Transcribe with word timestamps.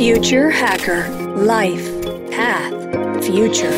Future 0.00 0.50
Hacker 0.50 1.10
Life 1.36 1.92
Path 2.30 2.72
Future. 3.22 3.70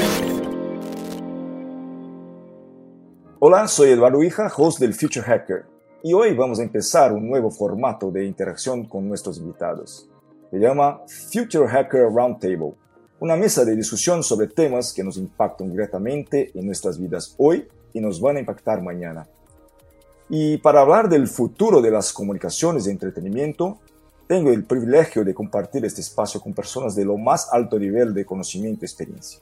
Hola, 3.40 3.66
soy 3.66 3.90
Eduardo 3.90 4.22
Hija, 4.22 4.48
host 4.56 4.78
del 4.78 4.94
Future 4.94 5.24
Hacker, 5.24 5.64
y 6.00 6.12
hoy 6.12 6.32
vamos 6.36 6.60
a 6.60 6.62
empezar 6.62 7.12
un 7.12 7.28
nuevo 7.28 7.50
formato 7.50 8.12
de 8.12 8.24
interacción 8.24 8.84
con 8.84 9.08
nuestros 9.08 9.38
invitados. 9.38 10.08
Se 10.52 10.58
llama 10.58 11.00
Future 11.08 11.66
Hacker 11.66 12.02
Roundtable, 12.02 12.74
una 13.18 13.34
mesa 13.34 13.64
de 13.64 13.74
discusión 13.74 14.22
sobre 14.22 14.46
temas 14.46 14.92
que 14.92 15.02
nos 15.02 15.16
impactan 15.16 15.72
directamente 15.72 16.52
en 16.54 16.66
nuestras 16.66 17.00
vidas 17.00 17.34
hoy 17.36 17.66
y 17.92 18.00
nos 18.00 18.20
van 18.20 18.36
a 18.36 18.40
impactar 18.40 18.80
mañana. 18.80 19.26
Y 20.28 20.58
para 20.58 20.82
hablar 20.82 21.08
del 21.08 21.26
futuro 21.26 21.82
de 21.82 21.90
las 21.90 22.12
comunicaciones 22.12 22.84
de 22.84 22.92
entretenimiento, 22.92 23.80
tengo 24.32 24.48
el 24.48 24.64
privilegio 24.64 25.26
de 25.26 25.34
compartir 25.34 25.84
este 25.84 26.00
espacio 26.00 26.40
con 26.40 26.54
personas 26.54 26.96
de 26.96 27.04
lo 27.04 27.18
más 27.18 27.52
alto 27.52 27.78
nivel 27.78 28.14
de 28.14 28.24
conocimiento 28.24 28.82
y 28.82 28.86
experiencia. 28.86 29.40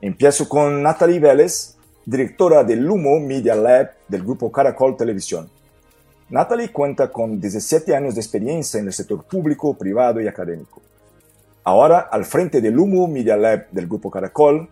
Empiezo 0.00 0.48
con 0.48 0.82
Natalie 0.82 1.20
Vélez, 1.20 1.76
directora 2.06 2.64
del 2.64 2.78
Lumo 2.78 3.20
Media 3.20 3.54
Lab 3.54 3.90
del 4.08 4.22
grupo 4.22 4.50
Caracol 4.50 4.96
Televisión. 4.96 5.50
Natalie 6.30 6.72
cuenta 6.72 7.12
con 7.12 7.38
17 7.38 7.94
años 7.94 8.14
de 8.14 8.22
experiencia 8.22 8.80
en 8.80 8.86
el 8.86 8.94
sector 8.94 9.22
público, 9.24 9.74
privado 9.74 10.18
y 10.22 10.28
académico. 10.28 10.80
Ahora, 11.62 12.08
al 12.10 12.24
frente 12.24 12.62
del 12.62 12.72
Lumo 12.72 13.06
Media 13.06 13.36
Lab 13.36 13.68
del 13.70 13.86
grupo 13.86 14.10
Caracol, 14.10 14.66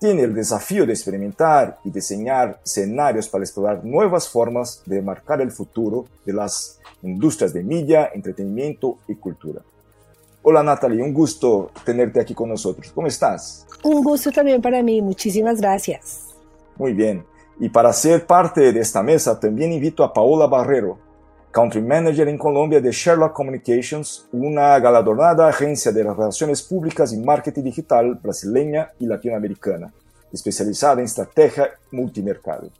tiene 0.00 0.22
el 0.22 0.34
desafío 0.34 0.84
de 0.84 0.92
experimentar 0.94 1.78
y 1.84 1.90
diseñar 1.92 2.58
escenarios 2.64 3.28
para 3.28 3.44
explorar 3.44 3.84
nuevas 3.84 4.28
formas 4.28 4.82
de 4.86 5.00
marcar 5.00 5.40
el 5.40 5.52
futuro 5.52 6.06
de 6.26 6.32
las 6.32 6.80
industrias 7.02 7.52
de 7.52 7.62
media, 7.62 8.10
entretenimiento 8.14 8.98
y 9.08 9.14
cultura. 9.16 9.60
Hola 10.42 10.62
Natalie, 10.62 11.02
un 11.02 11.14
gusto 11.14 11.70
tenerte 11.84 12.20
aquí 12.20 12.34
con 12.34 12.48
nosotros. 12.48 12.90
¿Cómo 12.92 13.06
estás? 13.06 13.66
Un 13.84 14.02
gusto 14.02 14.30
también 14.30 14.60
para 14.60 14.82
mí, 14.82 15.00
muchísimas 15.00 15.60
gracias. 15.60 16.28
Muy 16.76 16.94
bien. 16.94 17.24
Y 17.60 17.68
para 17.68 17.92
ser 17.92 18.26
parte 18.26 18.72
de 18.72 18.80
esta 18.80 19.02
mesa 19.02 19.38
también 19.38 19.72
invito 19.72 20.02
a 20.02 20.12
Paola 20.12 20.46
Barrero, 20.46 20.98
Country 21.52 21.82
Manager 21.82 22.26
en 22.28 22.38
Colombia 22.38 22.80
de 22.80 22.90
Sherlock 22.90 23.34
Communications, 23.34 24.26
una 24.32 24.78
galardonada 24.78 25.48
agencia 25.48 25.92
de 25.92 26.02
relaciones 26.02 26.62
públicas 26.62 27.12
y 27.12 27.18
marketing 27.18 27.62
digital 27.62 28.14
brasileña 28.14 28.90
y 28.98 29.06
latinoamericana, 29.06 29.92
especializada 30.32 30.94
en 30.94 31.04
estrategia 31.04 31.70
multimercado. 31.90 32.70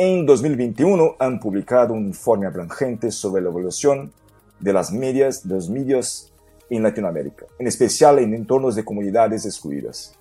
En 0.00 0.24
2021 0.26 1.16
han 1.18 1.40
publicado 1.40 1.92
un 1.92 2.06
informe 2.06 2.46
abrangente 2.46 3.10
sobre 3.10 3.42
la 3.42 3.48
evolución 3.48 4.12
de 4.60 4.72
las 4.72 4.92
medias, 4.92 5.48
de 5.48 5.56
los 5.56 5.68
medios 5.68 6.32
en 6.70 6.84
Latinoamérica, 6.84 7.46
en 7.58 7.66
especial 7.66 8.20
en 8.20 8.32
entornos 8.32 8.76
de 8.76 8.84
comunidades 8.84 9.44
excluidas. 9.44 10.14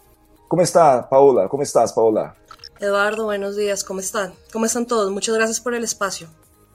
¿Cómo 0.48 0.64
está 0.64 1.08
Paola? 1.08 1.48
¿Cómo 1.48 1.62
estás, 1.62 1.94
Paola? 1.94 2.36
Eduardo, 2.80 3.26
buenos 3.26 3.56
días. 3.56 3.84
¿Cómo 3.84 4.00
están? 4.00 4.34
¿Cómo 4.52 4.66
están 4.66 4.88
todos? 4.88 5.12
Muchas 5.12 5.36
gracias 5.36 5.62
por 5.62 5.76
el 5.76 5.84
espacio 5.84 6.28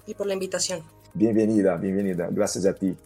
y 0.06 0.14
por 0.14 0.28
la 0.28 0.34
invitación. 0.34 0.84
Bienvenida, 1.12 1.74
bienvenida. 1.78 2.28
Gracias 2.30 2.66
a 2.66 2.72
ti. 2.72 2.96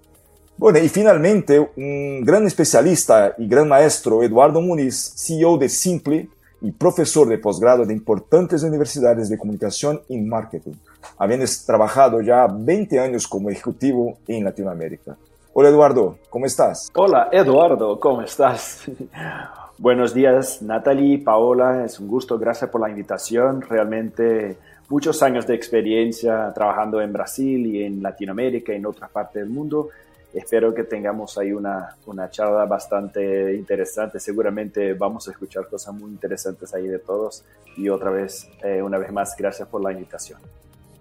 Bueno, 0.58 0.78
y 0.78 0.90
finalmente, 0.90 1.58
un 1.58 2.22
gran 2.22 2.46
especialista 2.46 3.34
y 3.38 3.48
gran 3.48 3.66
maestro, 3.66 4.22
Eduardo 4.22 4.60
Muniz, 4.60 5.14
CEO 5.16 5.56
de 5.56 5.70
Simple, 5.70 6.28
y 6.60 6.72
profesor 6.72 7.28
de 7.28 7.38
posgrado 7.38 7.84
de 7.84 7.92
importantes 7.92 8.62
universidades 8.62 9.28
de 9.28 9.38
comunicación 9.38 10.00
y 10.08 10.18
marketing, 10.18 10.74
habiendo 11.18 11.46
trabajado 11.66 12.20
ya 12.20 12.46
20 12.46 12.98
años 12.98 13.26
como 13.26 13.50
ejecutivo 13.50 14.18
en 14.26 14.44
Latinoamérica. 14.44 15.16
Hola 15.52 15.68
Eduardo, 15.70 16.18
¿cómo 16.28 16.46
estás? 16.46 16.90
Hola 16.94 17.28
Eduardo, 17.32 17.98
¿cómo 17.98 18.22
estás? 18.22 18.84
Buenos 19.78 20.14
días 20.14 20.62
Natalie, 20.62 21.18
Paola, 21.18 21.84
es 21.84 22.00
un 22.00 22.08
gusto, 22.08 22.38
gracias 22.38 22.70
por 22.70 22.80
la 22.80 22.88
invitación. 22.88 23.60
Realmente 23.62 24.56
muchos 24.88 25.22
años 25.22 25.46
de 25.46 25.54
experiencia 25.54 26.52
trabajando 26.54 27.00
en 27.00 27.12
Brasil 27.12 27.66
y 27.66 27.84
en 27.84 28.02
Latinoamérica 28.02 28.72
y 28.72 28.76
en 28.76 28.86
otras 28.86 29.10
partes 29.10 29.42
del 29.42 29.50
mundo 29.50 29.90
espero 30.36 30.74
que 30.74 30.84
tengamos 30.84 31.38
ahí 31.38 31.52
una, 31.52 31.96
una 32.06 32.30
charla 32.30 32.64
bastante 32.66 33.54
interesante. 33.54 34.20
Seguramente 34.20 34.92
vamos 34.94 35.26
a 35.28 35.30
escuchar 35.30 35.66
cosas 35.68 35.94
muy 35.94 36.10
interesantes 36.10 36.72
ahí 36.74 36.86
de 36.86 36.98
todos. 36.98 37.44
Y 37.76 37.88
otra 37.88 38.10
vez, 38.10 38.48
eh, 38.62 38.82
una 38.82 38.98
vez 38.98 39.10
más, 39.12 39.34
gracias 39.36 39.66
por 39.68 39.82
la 39.82 39.92
invitación. 39.92 40.40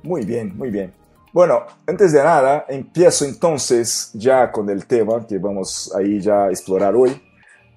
Muy 0.03 0.25
bien, 0.25 0.55
muy 0.57 0.69
bien. 0.69 0.93
Bueno, 1.33 1.63
antes 1.85 2.13
de 2.13 2.23
nada, 2.23 2.65
empiezo 2.69 3.25
entonces 3.25 4.11
ya 4.13 4.51
con 4.51 4.69
el 4.69 4.85
tema 4.85 5.27
que 5.27 5.37
vamos 5.37 5.93
ahí 5.93 6.21
ya 6.21 6.45
a 6.45 6.49
explorar 6.49 6.95
hoy. 6.95 7.11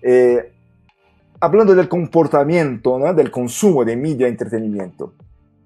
Eh, 0.01 0.53
hablando 1.41 1.75
del 1.75 1.89
comportamiento, 1.89 2.99
¿no? 2.99 3.13
del 3.13 3.33
consumo 3.33 3.85
de 3.85 3.97
media 3.97 4.29
entretenimiento. 4.29 5.15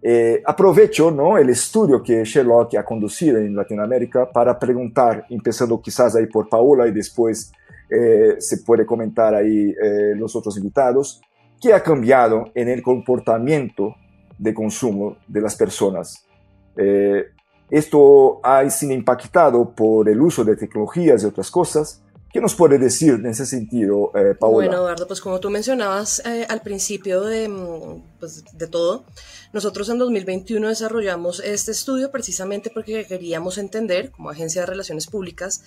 Eh, 0.04 0.42
aprovecho 0.44 1.12
¿no? 1.12 1.38
el 1.38 1.48
estudio 1.50 2.02
que 2.02 2.24
Sherlock 2.24 2.74
ha 2.74 2.84
conducido 2.84 3.38
en 3.38 3.54
Latinoamérica 3.54 4.28
para 4.30 4.58
preguntar, 4.58 5.26
empezando 5.30 5.80
quizás 5.80 6.16
ahí 6.16 6.26
por 6.26 6.48
Paola 6.48 6.88
y 6.88 6.90
después 6.90 7.52
eh, 7.94 8.36
se 8.40 8.58
puede 8.58 8.86
comentar 8.86 9.34
ahí 9.34 9.70
eh, 9.70 10.14
los 10.16 10.34
otros 10.34 10.56
invitados, 10.56 11.20
¿qué 11.60 11.74
ha 11.74 11.82
cambiado 11.82 12.50
en 12.54 12.68
el 12.68 12.82
comportamiento 12.82 13.94
de 14.38 14.54
consumo 14.54 15.18
de 15.28 15.40
las 15.42 15.54
personas? 15.54 16.26
Eh, 16.74 17.26
esto 17.70 18.40
ha 18.42 18.68
sido 18.70 18.94
impactado 18.94 19.74
por 19.74 20.08
el 20.08 20.20
uso 20.20 20.42
de 20.42 20.56
tecnologías 20.56 21.22
y 21.22 21.26
otras 21.26 21.50
cosas, 21.50 22.02
¿Qué 22.32 22.40
nos 22.40 22.54
puede 22.54 22.78
decir 22.78 23.12
en 23.12 23.26
ese 23.26 23.44
sentido, 23.44 24.10
eh, 24.14 24.34
Paola? 24.34 24.68
Bueno, 24.68 24.76
Eduardo, 24.76 25.06
pues 25.06 25.20
como 25.20 25.38
tú 25.38 25.50
mencionabas 25.50 26.22
eh, 26.24 26.46
al 26.48 26.62
principio 26.62 27.20
de, 27.20 27.46
mm, 27.46 28.18
pues, 28.18 28.42
de 28.54 28.66
todo, 28.68 29.04
nosotros 29.52 29.90
en 29.90 29.98
2021 29.98 30.68
desarrollamos 30.68 31.40
este 31.40 31.72
estudio 31.72 32.10
precisamente 32.10 32.70
porque 32.70 33.04
queríamos 33.06 33.58
entender, 33.58 34.10
como 34.10 34.30
agencia 34.30 34.62
de 34.62 34.66
relaciones 34.66 35.08
públicas, 35.08 35.62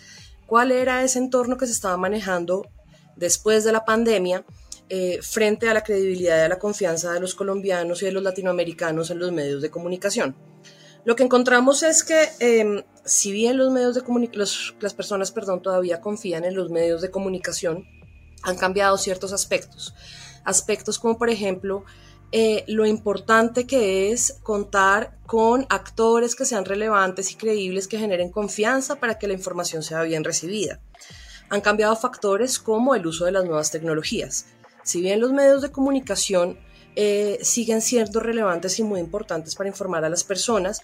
cuál 0.48 0.72
era 0.72 1.04
ese 1.04 1.20
entorno 1.20 1.58
que 1.58 1.68
se 1.68 1.74
estaba 1.74 1.98
manejando 1.98 2.68
después 3.16 3.64
de 3.64 3.72
la 3.72 3.86
pandemia 3.86 4.44
eh, 4.90 5.20
frente 5.22 5.70
a 5.70 5.74
la 5.76 5.84
credibilidad 5.84 6.38
y 6.38 6.42
a 6.42 6.50
la 6.50 6.58
confianza 6.58 7.14
de 7.14 7.20
los 7.20 7.36
colombianos 7.36 8.02
y 8.02 8.06
de 8.06 8.12
los 8.12 8.24
latinoamericanos 8.24 9.12
en 9.12 9.20
los 9.20 9.32
medios 9.32 9.62
de 9.62 9.70
comunicación. 9.70 10.36
Lo 11.06 11.16
que 11.16 11.24
encontramos 11.24 11.84
es 11.84 12.04
que 12.04 12.30
em, 12.40 12.84
si 13.06 13.32
bien 13.32 13.58
los 13.58 13.72
medios 13.72 13.94
de 13.94 14.04
las 14.80 14.94
personas 14.94 15.32
perdón, 15.32 15.62
todavía 15.62 16.02
confían 16.02 16.44
en 16.44 16.56
los 16.56 16.72
medios 16.72 17.02
de 17.02 17.12
comunicación, 17.12 17.86
han 18.42 18.58
cambiado 18.58 18.98
ciertos 18.98 19.32
aspectos. 19.32 19.94
Aspectos 20.44 21.00
como 21.00 21.18
por 21.18 21.30
ejemplo 21.30 21.86
eh, 22.32 22.64
lo 22.68 22.86
importante 22.86 23.68
que 23.68 24.12
es 24.12 24.40
contar 24.44 25.16
con 25.26 25.68
actores 25.70 26.36
que 26.36 26.44
sean 26.44 26.66
relevantes 26.66 27.32
y 27.32 27.36
creíbles 27.36 27.88
que 27.88 28.00
generen 28.00 28.32
confianza 28.32 28.96
para 28.96 29.18
que 29.20 29.28
la 29.28 29.34
información 29.34 29.84
sea 29.84 30.02
bien 30.02 30.24
recibida. 30.24 30.82
Han 31.50 31.62
cambiado 31.62 31.96
factores 31.96 32.58
como 32.58 32.96
el 32.96 33.06
uso 33.06 33.26
de 33.26 33.32
las 33.32 33.46
nuevas 33.46 33.70
tecnologías. 33.70 34.48
Si 34.84 35.02
bien 35.02 35.20
los 35.20 35.32
medios 35.32 35.62
de 35.62 35.72
comunicación 35.72 36.58
eh, 36.96 37.40
siguen 37.42 37.82
siendo 37.82 38.20
relevantes 38.20 38.80
y 38.80 38.84
muy 38.84 39.00
importantes 39.00 39.56
para 39.56 39.70
informar 39.70 40.06
a 40.06 40.10
las 40.10 40.24
personas, 40.24 40.82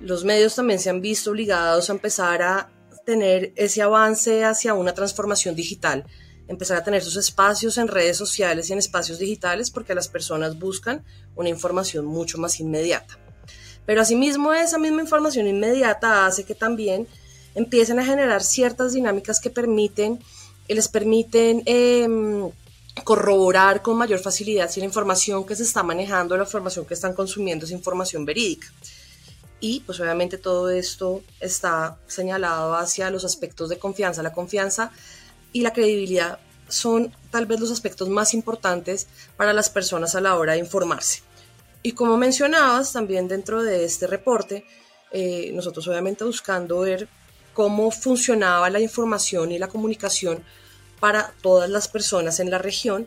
los 0.00 0.24
medios 0.24 0.54
también 0.54 0.80
se 0.80 0.90
han 0.90 1.00
visto 1.00 1.30
obligados 1.30 1.88
a 1.88 1.92
empezar 1.92 2.42
a 2.42 2.70
tener 3.04 3.52
ese 3.56 3.82
avance 3.82 4.44
hacia 4.44 4.74
una 4.74 4.94
transformación 4.94 5.54
digital, 5.54 6.04
empezar 6.48 6.78
a 6.78 6.84
tener 6.84 7.02
sus 7.02 7.16
espacios 7.16 7.78
en 7.78 7.88
redes 7.88 8.16
sociales 8.16 8.68
y 8.68 8.72
en 8.72 8.78
espacios 8.78 9.18
digitales 9.18 9.70
porque 9.70 9.94
las 9.94 10.08
personas 10.08 10.58
buscan 10.58 11.04
una 11.36 11.48
información 11.48 12.06
mucho 12.06 12.38
más 12.38 12.60
inmediata. 12.60 13.18
Pero 13.86 14.00
asimismo 14.00 14.52
esa 14.52 14.78
misma 14.78 15.02
información 15.02 15.46
inmediata 15.46 16.26
hace 16.26 16.44
que 16.44 16.54
también 16.54 17.06
empiecen 17.54 17.98
a 17.98 18.04
generar 18.04 18.42
ciertas 18.42 18.94
dinámicas 18.94 19.40
que 19.40 19.50
permiten, 19.50 20.18
les 20.68 20.88
permiten 20.88 21.62
em, 21.66 22.50
corroborar 23.02 23.82
con 23.82 23.96
mayor 23.96 24.20
facilidad 24.20 24.70
si 24.70 24.80
la 24.80 24.86
información 24.86 25.44
que 25.44 25.56
se 25.56 25.64
está 25.64 25.82
manejando, 25.82 26.36
la 26.36 26.44
información 26.44 26.86
que 26.86 26.94
están 26.94 27.12
consumiendo 27.12 27.64
es 27.64 27.72
información 27.72 28.24
verídica 28.24 28.68
y 29.64 29.80
pues 29.80 29.98
obviamente 29.98 30.36
todo 30.36 30.68
esto 30.68 31.22
está 31.40 31.96
señalado 32.06 32.74
hacia 32.74 33.08
los 33.08 33.24
aspectos 33.24 33.70
de 33.70 33.78
confianza. 33.78 34.22
La 34.22 34.34
confianza 34.34 34.90
y 35.54 35.62
la 35.62 35.72
credibilidad 35.72 36.38
son 36.68 37.14
tal 37.30 37.46
vez 37.46 37.60
los 37.60 37.70
aspectos 37.70 38.10
más 38.10 38.34
importantes 38.34 39.06
para 39.38 39.54
las 39.54 39.70
personas 39.70 40.14
a 40.14 40.20
la 40.20 40.36
hora 40.36 40.52
de 40.52 40.58
informarse. 40.58 41.22
Y 41.82 41.92
como 41.92 42.18
mencionabas 42.18 42.92
también 42.92 43.26
dentro 43.26 43.62
de 43.62 43.86
este 43.86 44.06
reporte, 44.06 44.66
eh, 45.12 45.50
nosotros 45.54 45.88
obviamente 45.88 46.24
buscando 46.24 46.80
ver 46.80 47.08
cómo 47.54 47.90
funcionaba 47.90 48.68
la 48.68 48.80
información 48.80 49.50
y 49.50 49.58
la 49.58 49.68
comunicación 49.68 50.44
para 51.04 51.34
todas 51.42 51.68
las 51.68 51.86
personas 51.86 52.40
en 52.40 52.50
la 52.50 52.56
región, 52.56 53.06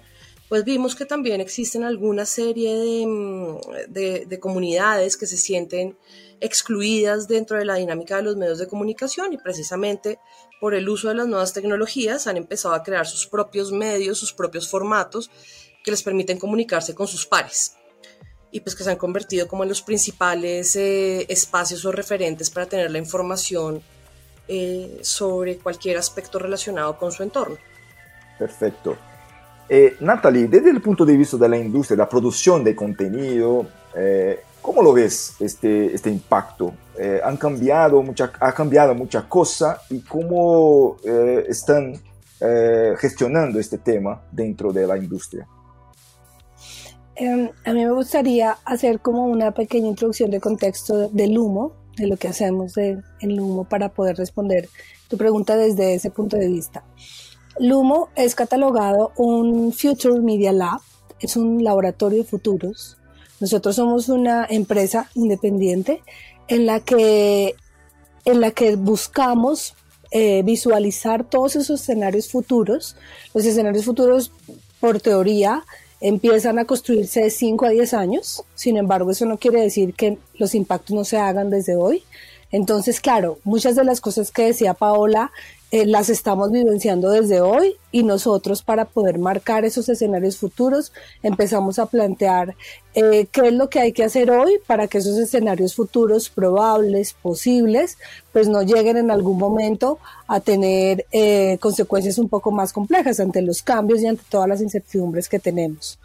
pues 0.50 0.64
vimos 0.64 0.94
que 0.94 1.08
también 1.08 1.42
existen 1.42 1.84
alguna 1.84 2.28
serie 2.28 2.76
de, 2.76 3.08
mm, 3.08 3.58
de, 3.90 4.26
de 4.28 4.40
comunidades 4.40 5.18
que 5.18 5.26
se 5.26 5.36
sienten 5.36 5.98
excluidas 6.40 7.28
dentro 7.28 7.58
de 7.58 7.66
la 7.66 7.74
dinámica 7.74 8.18
de 8.18 8.22
los 8.22 8.38
medios 8.38 8.60
de 8.60 8.68
comunicación 8.68 9.34
y 9.34 9.40
precisamente 9.40 10.20
por 10.62 10.76
el 10.76 10.88
uso 10.88 11.08
de 11.08 11.16
las 11.16 11.26
nuevas 11.26 11.54
tecnologías 11.54 12.28
han 12.28 12.38
empezado 12.38 12.76
a 12.76 12.84
crear 12.84 13.08
sus 13.08 13.26
propios 13.26 13.72
medios, 13.72 14.20
sus 14.20 14.32
propios 14.32 14.70
formatos 14.70 15.32
que 15.84 15.90
les 15.90 16.04
permiten 16.04 16.38
comunicarse 16.38 16.94
con 16.94 17.08
sus 17.08 17.26
pares 17.26 17.78
y 18.52 18.60
pues 18.60 18.76
que 18.76 18.84
se 18.84 18.92
han 18.92 18.98
convertido 18.98 19.48
como 19.48 19.64
en 19.64 19.70
los 19.70 19.82
principales 19.82 20.76
eh, 20.76 21.26
espacios 21.30 21.84
o 21.84 21.92
referentes 21.92 22.52
para 22.52 22.68
tener 22.68 22.92
la 22.92 23.00
información 23.00 23.82
eh, 24.48 25.00
sobre 25.02 25.58
cualquier 25.58 25.98
aspecto 25.98 26.38
relacionado 26.38 26.96
con 27.00 27.12
su 27.12 27.24
entorno. 27.24 27.58
Perfecto. 28.38 28.96
Eh, 29.70 29.98
Natalie, 30.00 30.48
desde 30.48 30.70
el 30.70 30.82
punto 30.82 31.06
de 31.06 31.18
vista 31.18 31.38
de 31.38 31.50
la 31.50 31.58
industria, 31.58 31.98
la 31.98 32.08
producción 32.08 32.64
de 32.64 32.76
contenido, 32.76 33.68
eh, 33.96 34.42
¿cómo 34.62 34.82
lo 34.82 34.94
ves 34.94 35.36
este, 35.40 35.94
este 35.94 36.10
impacto? 36.10 36.74
Eh, 36.98 37.20
han 37.24 37.36
cambiado 37.38 38.02
mucha, 38.02 38.32
ha 38.40 38.52
cambiado 38.54 38.96
mucha 38.96 39.28
cosa 39.28 39.82
y 39.90 40.02
cómo 40.02 40.98
eh, 41.04 41.46
están 41.48 42.00
gestionando 43.00 43.60
este 43.60 43.80
tema 43.80 44.22
dentro 44.32 44.72
de 44.72 44.86
la 44.86 44.96
industria. 44.96 45.48
Em, 47.16 47.50
a 47.66 47.74
mí 47.74 47.84
me 47.84 47.92
gustaría 47.92 48.58
hacer 48.64 49.00
como 49.00 49.26
una 49.26 49.56
pequeña 49.56 49.88
introducción 49.88 50.30
de 50.30 50.40
contexto 50.40 51.10
del 51.10 51.36
humo, 51.36 51.74
de 51.98 52.06
lo 52.06 52.16
que 52.16 52.28
hacemos 52.28 52.78
en 52.78 53.04
Lumo 53.22 53.64
para 53.64 53.90
poder 53.90 54.18
responder 54.18 54.70
tu 55.08 55.18
pregunta 55.18 55.58
desde 55.58 55.96
ese 55.96 56.12
punto 56.12 56.38
de 56.38 56.48
vista. 56.48 56.84
Lumo 57.60 58.10
es 58.16 58.36
catalogado 58.36 59.12
un 59.16 59.74
Future 59.74 60.22
Media 60.22 60.52
Lab, 60.52 60.82
es 61.20 61.36
un 61.36 61.64
laboratorio 61.64 62.20
de 62.20 62.24
futuros. 62.24 62.98
Nosotros 63.40 63.76
somos 63.76 64.10
una 64.10 64.46
empresa 64.50 65.10
independiente 65.16 66.02
en 66.48 66.66
la 66.66 66.80
que, 66.80 67.56
en 68.26 68.42
la 68.42 68.52
que 68.52 68.76
buscamos 68.76 69.76
eh, 70.12 70.42
visualizar 70.44 71.24
todos 71.24 71.56
esos 71.56 71.82
escenarios 71.82 72.30
futuros. 72.30 72.96
Los 73.34 73.46
escenarios 73.46 73.86
futuros, 73.86 74.32
por 74.80 75.02
teoría, 75.02 75.64
empiezan 76.00 76.60
a 76.60 76.66
construirse 76.66 77.22
de 77.22 77.30
5 77.30 77.66
a 77.66 77.70
10 77.70 77.94
años. 77.94 78.44
Sin 78.56 78.78
embargo, 78.78 79.12
eso 79.12 79.26
no 79.26 79.38
quiere 79.38 79.62
decir 79.62 79.94
que 79.94 80.18
los 80.36 80.56
impactos 80.56 80.96
no 80.96 81.04
se 81.04 81.18
hagan 81.18 81.50
desde 81.50 81.76
hoy. 81.76 82.04
Entonces, 82.52 83.02
claro, 83.02 83.40
muchas 83.44 83.76
de 83.76 83.84
las 83.84 84.00
cosas 84.00 84.32
que 84.32 84.46
decía 84.46 84.74
Paola 84.74 85.32
eh, 85.70 85.86
las 85.86 86.08
estamos 86.08 86.50
vivenciando 86.50 87.10
desde 87.10 87.42
hoy 87.42 87.76
y 87.92 88.04
nosotros 88.04 88.64
para 88.64 88.86
poder 88.86 89.20
marcar 89.20 89.66
esos 89.66 89.90
escenarios 89.90 90.38
futuros 90.38 90.94
empezamos 91.24 91.78
a 91.78 91.88
plantear 91.88 92.56
eh, 92.94 93.28
qué 93.30 93.48
es 93.48 93.54
lo 93.54 93.70
que 93.70 93.82
hay 93.82 93.92
que 93.92 94.06
hacer 94.06 94.32
hoy 94.32 94.60
para 94.66 94.88
que 94.88 95.00
esos 95.00 95.18
escenarios 95.18 95.76
futuros 95.76 96.30
probables, 96.30 97.12
posibles, 97.14 97.98
pues 98.32 98.48
no 98.48 98.62
lleguen 98.62 98.96
en 98.96 99.12
algún 99.12 99.38
momento 99.38 100.00
a 100.28 100.40
tener 100.40 101.06
eh, 101.12 101.58
consecuencias 101.60 102.18
un 102.18 102.30
poco 102.30 102.50
más 102.52 102.72
complejas 102.72 103.20
ante 103.20 103.42
los 103.42 103.62
cambios 103.62 104.02
y 104.02 104.08
ante 104.08 104.24
todas 104.30 104.48
las 104.48 104.62
incertidumbres 104.62 105.28
que 105.28 105.40
tenemos. 105.40 106.00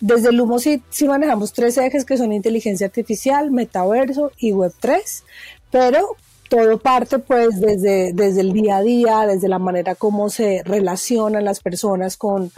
Desde 0.00 0.30
el 0.30 0.40
humo 0.40 0.58
sí, 0.58 0.82
sí 0.88 1.06
manejamos 1.06 1.52
tres 1.52 1.76
ejes 1.76 2.06
que 2.06 2.16
son 2.16 2.32
inteligencia 2.32 2.86
artificial, 2.86 3.50
metaverso 3.50 4.32
y 4.38 4.52
Web3, 4.52 5.22
pero 5.70 6.16
todo 6.52 6.76
parte 6.76 7.18
pues 7.18 7.58
desde, 7.58 8.12
desde 8.12 8.42
el 8.42 8.52
día 8.52 8.76
a 8.76 8.82
día, 8.82 9.26
desde 9.26 9.48
la 9.48 9.58
manera 9.58 9.94
como 9.94 10.28
se 10.28 10.62
relacionan 10.66 11.46
las 11.46 11.60
personas 11.60 12.18
con, 12.18 12.50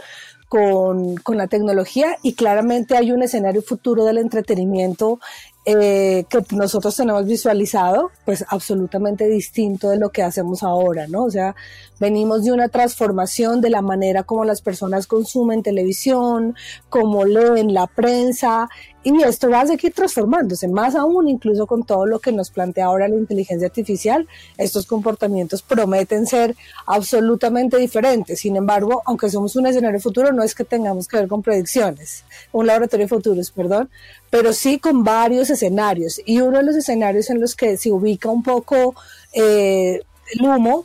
con, 0.49 1.15
con, 1.15 1.37
la 1.37 1.47
tecnología. 1.47 2.17
Y 2.21 2.33
claramente 2.33 2.97
hay 2.97 3.13
un 3.13 3.23
escenario 3.23 3.61
futuro 3.61 4.03
del 4.03 4.17
entretenimiento 4.17 5.21
eh, 5.65 6.25
que 6.29 6.43
nosotros 6.51 6.95
tenemos 6.95 7.25
visualizado, 7.25 8.11
pues 8.23 8.45
absolutamente 8.49 9.27
distinto 9.27 9.89
de 9.89 9.97
lo 9.97 10.11
que 10.11 10.21
hacemos 10.21 10.61
ahora, 10.61 11.07
¿no? 11.07 11.23
O 11.23 11.31
sea, 11.31 11.55
venimos 11.99 12.43
de 12.43 12.51
una 12.51 12.69
transformación 12.69 13.61
de 13.61 13.71
la 13.71 13.81
manera 13.81 14.23
como 14.23 14.45
las 14.45 14.61
personas 14.61 15.07
consumen 15.07 15.63
televisión, 15.63 16.55
como 16.89 17.25
leen 17.25 17.73
la 17.73 17.87
prensa, 17.87 18.69
y 19.05 19.21
esto 19.21 19.51
va 19.51 19.61
a 19.61 19.67
seguir 19.67 19.93
transformándose, 19.93 20.67
más 20.67 20.95
aún 20.95 21.29
incluso 21.29 21.67
con 21.67 21.83
todo 21.83 22.07
lo 22.07 22.19
que 22.19 22.31
nos 22.31 22.49
plantea 22.49 22.87
ahora 22.87 23.07
la 23.07 23.15
inteligencia 23.15 23.67
artificial, 23.67 24.27
estos 24.57 24.87
comportamientos 24.87 25.61
prometen 25.61 26.25
ser 26.25 26.55
absolutamente 26.87 27.77
diferentes. 27.77 28.39
Sin 28.39 28.55
embargo, 28.55 29.03
aunque 29.05 29.29
somos 29.29 29.55
un 29.55 29.67
escenario 29.67 29.99
futuro, 29.99 30.31
no 30.31 30.41
es 30.41 30.55
que 30.55 30.63
tengamos 30.63 31.07
que 31.07 31.17
ver 31.17 31.27
con 31.27 31.43
predicciones, 31.43 32.23
un 32.51 32.65
laboratorio 32.65 33.05
de 33.05 33.09
futuros, 33.09 33.51
perdón, 33.51 33.91
pero 34.35 34.51
sí 34.51 34.79
con 34.79 35.05
varios 35.05 35.49
escenarios. 35.49 36.19
Y 36.25 36.41
uno 36.41 36.57
de 36.57 36.63
los 36.65 36.75
escenarios 36.75 37.29
en 37.29 37.39
los 37.39 37.55
que 37.55 37.77
se 37.77 37.89
ubica 37.89 38.29
un 38.29 38.43
poco 38.43 38.93
eh, 39.31 40.01
el 40.33 40.45
humo 40.45 40.83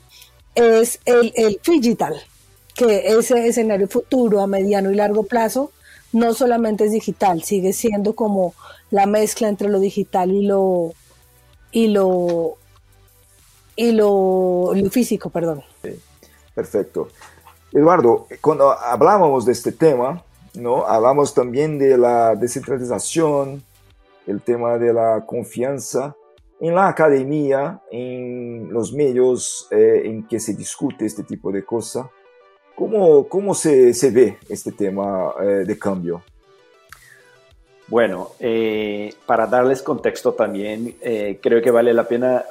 es 0.54 1.00
el, 1.04 1.32
el 1.34 1.60
digital, 1.64 2.14
que 2.76 3.08
ese 3.08 3.48
escenario 3.48 3.88
futuro 3.88 4.40
a 4.40 4.46
mediano 4.46 4.92
y 4.92 4.94
largo 4.94 5.24
plazo 5.24 5.72
no 6.12 6.32
solamente 6.32 6.84
es 6.84 6.92
digital, 6.92 7.42
sigue 7.42 7.72
siendo 7.72 8.14
como 8.14 8.54
la 8.92 9.06
mezcla 9.06 9.48
entre 9.48 9.68
lo 9.68 9.80
digital 9.80 10.30
y 10.30 10.46
lo 10.46 10.92
y 11.72 11.88
lo 11.88 12.56
y 13.74 13.90
lo, 13.90 14.74
lo 14.76 14.90
físico, 14.90 15.28
perdón. 15.28 15.64
perfecto. 16.54 17.08
Eduardo, 17.72 18.28
cuando 18.40 18.70
hablábamos 18.70 19.44
de 19.44 19.50
este 19.50 19.72
tema, 19.72 20.22
¿no? 20.54 20.86
Hablamos 20.86 21.34
también 21.34 21.78
de 21.78 21.96
la 21.96 22.34
descentralización, 22.34 23.62
el 24.26 24.42
tema 24.42 24.78
de 24.78 24.92
la 24.92 25.24
confianza 25.26 26.14
en 26.60 26.74
la 26.74 26.88
academia, 26.88 27.80
en 27.90 28.68
los 28.70 28.92
medios 28.92 29.66
eh, 29.70 30.02
en 30.04 30.26
que 30.26 30.38
se 30.38 30.54
discute 30.54 31.06
este 31.06 31.22
tipo 31.22 31.50
de 31.50 31.64
cosas. 31.64 32.06
¿Cómo, 32.74 33.26
cómo 33.28 33.54
se, 33.54 33.94
se 33.94 34.10
ve 34.10 34.38
este 34.48 34.72
tema 34.72 35.34
eh, 35.40 35.64
de 35.66 35.78
cambio? 35.78 36.22
Bueno, 37.88 38.30
eh, 38.38 39.12
para 39.26 39.46
darles 39.46 39.82
contexto 39.82 40.32
también, 40.32 40.94
creo 41.42 41.60
que 41.60 41.72
vale 41.72 41.92
la 41.92 42.06
pena 42.06 42.44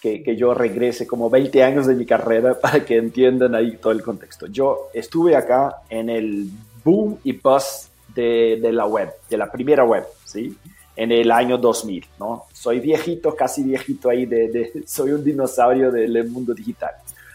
que, 0.00 0.22
que, 0.22 0.36
yo 0.36 0.54
regrese 0.54 1.06
como 1.06 1.28
20 1.28 1.62
años 1.62 1.86
de 1.86 1.94
mi 1.94 2.06
carrera 2.06 2.58
para 2.60 2.82
que 2.84 2.96
entiendan 2.96 3.54
ahí 3.54 3.76
todo 3.76 3.92
el 3.92 4.02
contexto. 4.02 4.46
Yo 4.46 4.88
estuve 4.94 5.36
acá 5.36 5.82
en 5.90 6.08
el 6.08 6.48
boom 6.86 7.18
y 7.24 7.32
bust 7.32 7.90
de, 8.14 8.60
de 8.62 8.72
la 8.72 8.86
web, 8.86 9.12
de 9.28 9.36
la 9.36 9.50
primera 9.50 9.84
web, 9.84 10.04
¿sí? 10.24 10.56
En 10.94 11.10
el 11.10 11.30
año 11.32 11.58
2000, 11.58 12.06
¿no? 12.20 12.44
Soy 12.52 12.78
viejito, 12.78 13.34
casi 13.34 13.64
viejito 13.64 14.08
ahí, 14.08 14.24
de, 14.24 14.48
de, 14.48 14.84
soy 14.86 15.10
un 15.10 15.24
dinosaurio 15.24 15.90
del 15.90 16.28
mundo 16.30 16.54
digital. 16.54 16.92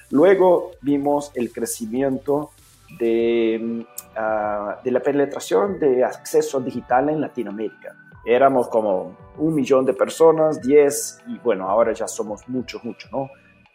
Luego 0.09 0.71
vimos 0.81 1.31
el 1.35 1.51
crecimiento 1.51 2.51
de, 2.97 3.85
uh, 4.17 4.83
de 4.83 4.91
la 4.91 4.99
penetración 5.01 5.79
de 5.79 6.03
acceso 6.03 6.59
digital 6.61 7.09
en 7.09 7.19
Latinoamérica. 7.19 7.95
Éramos 8.25 8.69
como 8.69 9.17
un 9.37 9.53
millón 9.53 9.85
de 9.85 9.93
personas, 9.93 10.61
10, 10.61 11.23
y 11.27 11.37
bueno, 11.39 11.69
ahora 11.69 11.91
ya 11.93 12.07
somos 12.07 12.47
muchos, 12.47 12.83
muchos, 12.83 13.11
¿no? 13.11 13.29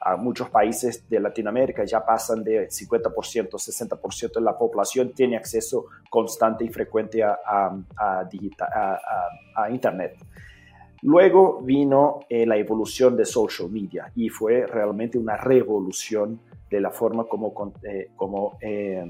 A 0.06 0.16
muchos 0.16 0.48
países 0.50 1.08
de 1.08 1.18
Latinoamérica 1.18 1.84
ya 1.84 2.04
pasan 2.04 2.44
de 2.44 2.68
50%, 2.68 3.50
60% 3.50 4.34
de 4.34 4.40
la 4.40 4.56
población 4.56 5.12
tiene 5.12 5.36
acceso 5.36 5.86
constante 6.08 6.64
y 6.64 6.68
frecuente 6.68 7.24
a, 7.24 7.38
a, 7.44 7.76
a, 7.96 9.00
a 9.56 9.70
Internet. 9.70 10.16
Luego 11.02 11.60
vino 11.60 12.20
eh, 12.28 12.46
la 12.46 12.56
evolución 12.56 13.16
de 13.16 13.24
social 13.24 13.68
media 13.68 14.10
y 14.14 14.28
fue 14.28 14.66
realmente 14.66 15.18
una 15.18 15.36
revolución 15.36 16.40
de 16.70 16.80
la 16.80 16.90
forma 16.90 17.24
como, 17.24 17.72
eh, 17.82 18.10
como 18.16 18.58
eh, 18.60 19.04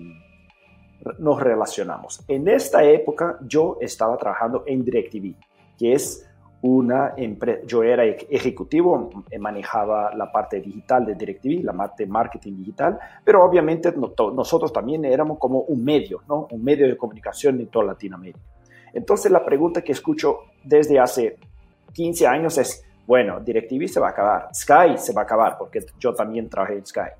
nos 1.19 1.41
relacionamos. 1.41 2.25
En 2.27 2.49
esta 2.49 2.85
época 2.85 3.39
yo 3.43 3.77
estaba 3.81 4.17
trabajando 4.17 4.65
en 4.67 4.85
DirecTV, 4.85 5.35
que 5.79 5.93
es 5.93 6.27
una 6.67 7.15
empresa, 7.17 7.61
yo 7.65 7.83
era 7.83 8.05
ejecutivo, 8.05 9.25
eh, 9.31 9.39
manejaba 9.39 10.13
la 10.15 10.31
parte 10.33 10.61
digital 10.61 11.07
de 11.07 11.15
DirecTV, 11.15 11.65
la 11.65 11.73
parte 11.73 12.07
marketing 12.07 12.57
digital, 12.57 12.99
pero 13.25 13.45
obviamente 13.45 13.95
nosotros 13.97 14.73
también 14.73 15.05
éramos 15.05 15.39
como 15.39 15.61
un 15.61 15.85
medio, 15.85 16.23
¿no? 16.29 16.49
Un 16.51 16.65
medio 16.65 16.89
de 16.89 16.97
comunicación 16.97 17.61
en 17.61 17.69
toda 17.69 17.87
Latinoamérica. 17.87 18.41
Entonces 18.93 19.31
la 19.31 19.45
pregunta 19.45 19.83
que 19.83 19.93
escucho 19.93 20.39
desde 20.65 20.99
hace 20.99 21.37
15 21.93 22.27
años 22.27 22.59
es, 22.59 22.85
bueno, 23.07 23.41
DirecTV 23.41 23.87
se 23.87 24.01
va 24.01 24.09
a 24.09 24.11
acabar, 24.11 24.49
Sky 24.53 24.99
se 24.99 25.13
va 25.13 25.23
a 25.23 25.25
acabar, 25.25 25.57
porque 25.59 25.81
yo 26.01 26.15
también 26.15 26.49
trabajé 26.49 26.75
en 26.75 26.87
Sky. 26.87 27.11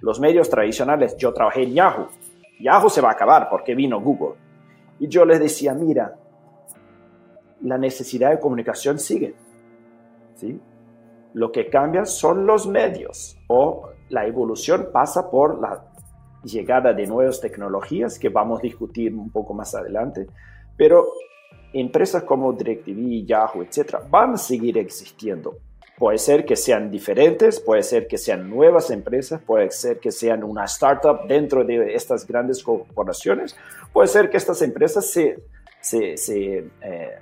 Los 0.00 0.18
medios 0.18 0.50
tradicionales, 0.50 1.16
yo 1.16 1.32
trabajé 1.32 1.62
en 1.62 1.74
Yahoo. 1.74 2.08
Yahoo 2.58 2.90
se 2.90 3.00
va 3.00 3.10
a 3.10 3.12
acabar 3.12 3.48
porque 3.48 3.74
vino 3.74 4.00
Google. 4.00 4.34
Y 4.98 5.08
yo 5.08 5.24
les 5.24 5.38
decía, 5.38 5.74
mira, 5.74 6.14
la 7.62 7.78
necesidad 7.78 8.30
de 8.30 8.40
comunicación 8.40 8.98
sigue. 8.98 9.34
¿sí? 10.36 10.60
Lo 11.34 11.52
que 11.52 11.68
cambia 11.68 12.04
son 12.04 12.46
los 12.46 12.66
medios 12.66 13.36
o 13.48 13.90
la 14.08 14.26
evolución 14.26 14.88
pasa 14.92 15.30
por 15.30 15.60
la 15.60 15.84
llegada 16.44 16.92
de 16.92 17.06
nuevas 17.06 17.40
tecnologías 17.40 18.18
que 18.18 18.28
vamos 18.28 18.60
a 18.60 18.62
discutir 18.62 19.14
un 19.14 19.30
poco 19.30 19.52
más 19.52 19.74
adelante, 19.74 20.26
pero 20.76 21.06
empresas 21.72 22.22
como 22.22 22.52
DirecTV, 22.52 23.26
Yahoo, 23.26 23.62
etcétera, 23.62 24.02
van 24.08 24.34
a 24.34 24.38
seguir 24.38 24.78
existiendo. 24.78 25.58
Puede 25.98 26.18
ser 26.18 26.44
que 26.44 26.56
sean 26.56 26.90
diferentes, 26.90 27.58
puede 27.58 27.82
ser 27.82 28.06
que 28.06 28.18
sean 28.18 28.50
nuevas 28.50 28.90
empresas, 28.90 29.40
puede 29.40 29.70
ser 29.70 29.98
que 29.98 30.12
sean 30.12 30.44
una 30.44 30.64
startup 30.64 31.26
dentro 31.26 31.64
de 31.64 31.94
estas 31.94 32.26
grandes 32.26 32.62
corporaciones, 32.62 33.56
puede 33.92 34.08
ser 34.08 34.28
que 34.28 34.36
estas 34.36 34.60
empresas 34.60 35.10
se, 35.10 35.42
se, 35.86 36.68
eh, 36.80 37.18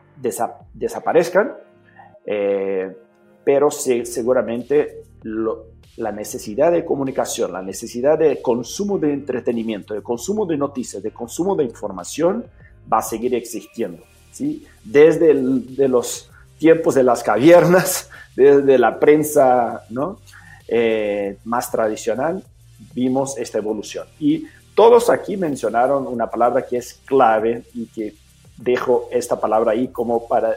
desaparezcan, 0.73 1.54
eh, 2.25 2.97
pero 3.44 3.71
seguramente 3.71 5.02
la 5.97 6.12
necesidad 6.12 6.73
de 6.73 6.85
comunicación, 6.85 7.52
la 7.52 7.62
necesidad 7.62 8.18
de 8.18 8.40
consumo 8.40 8.99
de 8.99 9.12
entretenimiento, 9.12 9.92
de 9.92 10.02
consumo 10.02 10.47
de 10.47 10.56
noticias, 10.56 11.02
de 11.02 11.11
consumo 11.11 11.54
de 11.54 11.64
información 11.64 12.47
va 12.90 12.99
a 12.99 13.02
seguir 13.02 13.35
existiendo. 13.35 14.02
¿sí? 14.33 14.66
Desde 14.83 15.35
de 15.35 15.88
los 15.88 16.30
tiempos 16.59 16.94
de 16.94 17.02
las 17.02 17.23
cavernas 17.23 18.09
desde 18.37 18.78
la 18.78 18.99
prensa 18.99 19.85
¿no? 19.90 20.18
Eh, 20.66 21.37
más 21.44 21.71
tradicional, 21.71 22.42
vimos 22.94 23.37
esta 23.37 23.59
evolución. 23.59 24.06
Y 24.18 24.47
todos 24.75 25.11
aquí 25.11 25.37
mencionaron 25.37 26.06
una 26.06 26.28
palabra 26.28 26.66
que 26.66 26.78
es 26.78 26.94
clave 27.04 27.64
y 27.75 27.87
que 27.87 28.24
dejo 28.56 29.08
esta 29.11 29.40
palabra 29.40 29.73
ahí 29.73 29.88
como 29.88 30.26
para 30.26 30.54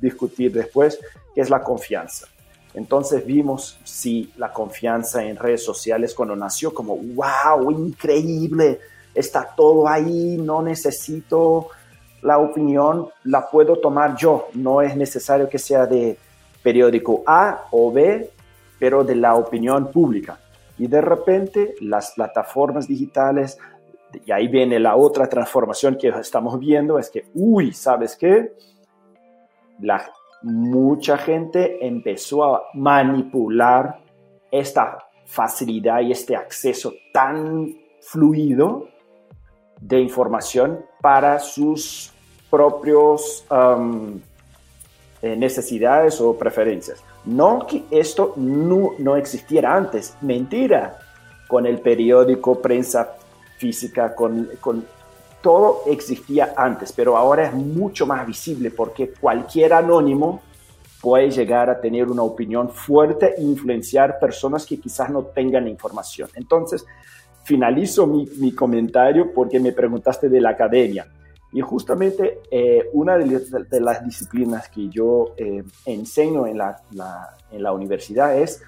discutir 0.00 0.52
después, 0.52 0.98
que 1.34 1.40
es 1.40 1.50
la 1.50 1.62
confianza. 1.62 2.26
Entonces 2.74 3.26
vimos 3.26 3.78
si 3.84 4.32
la 4.36 4.52
confianza 4.52 5.24
en 5.24 5.36
redes 5.36 5.64
sociales 5.64 6.14
cuando 6.14 6.36
nació 6.36 6.72
como, 6.72 6.96
wow, 6.96 7.70
increíble, 7.70 8.78
está 9.14 9.54
todo 9.56 9.88
ahí, 9.88 10.36
no 10.38 10.62
necesito 10.62 11.68
la 12.22 12.38
opinión, 12.38 13.08
la 13.24 13.48
puedo 13.50 13.76
tomar 13.76 14.16
yo, 14.16 14.48
no 14.54 14.82
es 14.82 14.94
necesario 14.96 15.48
que 15.48 15.58
sea 15.58 15.86
de 15.86 16.16
periódico 16.62 17.22
A 17.26 17.66
o 17.70 17.90
B, 17.90 18.30
pero 18.78 19.02
de 19.02 19.16
la 19.16 19.34
opinión 19.34 19.90
pública. 19.90 20.38
Y 20.78 20.86
de 20.86 21.00
repente 21.00 21.74
las 21.80 22.12
plataformas 22.12 22.86
digitales, 22.86 23.58
y 24.24 24.32
ahí 24.32 24.48
viene 24.48 24.78
la 24.78 24.96
otra 24.96 25.28
transformación 25.28 25.96
que 25.96 26.08
estamos 26.08 26.58
viendo, 26.58 26.98
es 26.98 27.10
que, 27.10 27.26
uy, 27.34 27.72
¿sabes 27.72 28.16
qué? 28.16 28.52
La, 29.80 30.10
mucha 30.42 31.16
gente 31.18 31.86
empezó 31.86 32.44
a 32.44 32.62
manipular 32.74 34.00
esta 34.50 34.98
facilidad 35.26 36.00
y 36.00 36.12
este 36.12 36.34
acceso 36.34 36.92
tan 37.12 37.72
fluido 38.00 38.88
de 39.80 40.00
información 40.00 40.84
para 41.00 41.38
sus 41.38 42.12
propios 42.50 43.46
eh, 45.22 45.36
necesidades 45.36 46.20
o 46.20 46.36
preferencias. 46.36 47.02
No 47.24 47.66
que 47.66 47.84
esto 47.90 48.32
no, 48.36 48.92
no 48.98 49.16
existiera 49.16 49.76
antes, 49.76 50.16
mentira. 50.20 50.98
Con 51.48 51.66
el 51.66 51.80
periódico, 51.80 52.60
prensa 52.60 53.16
física, 53.60 54.14
con, 54.14 54.48
con 54.60 54.86
todo 55.42 55.82
existía 55.86 56.54
antes, 56.56 56.92
pero 56.92 57.16
ahora 57.16 57.46
es 57.46 57.54
mucho 57.54 58.06
más 58.06 58.26
visible 58.26 58.70
porque 58.70 59.12
cualquier 59.12 59.74
anónimo 59.74 60.40
puede 61.00 61.30
llegar 61.30 61.70
a 61.70 61.80
tener 61.80 62.08
una 62.08 62.22
opinión 62.22 62.68
fuerte 62.70 63.34
e 63.36 63.42
influenciar 63.42 64.18
personas 64.18 64.66
que 64.66 64.78
quizás 64.78 65.10
no 65.10 65.22
tengan 65.24 65.68
información. 65.68 66.28
Entonces, 66.34 66.84
finalizo 67.44 68.06
mi, 68.06 68.26
mi 68.38 68.52
comentario 68.52 69.32
porque 69.32 69.60
me 69.60 69.72
preguntaste 69.72 70.28
de 70.28 70.40
la 70.40 70.50
academia. 70.50 71.06
Y 71.52 71.60
justamente 71.62 72.40
eh, 72.50 72.88
una 72.92 73.18
de, 73.18 73.80
las 73.80 74.04
disciplinas 74.04 74.68
que 74.68 74.88
yo 74.88 75.34
eh, 75.36 75.64
enseño 75.84 76.46
en 76.46 76.58
la, 76.58 76.80
en 77.50 77.62
la 77.62 77.72
universidad 77.72 78.38
es 78.38 78.62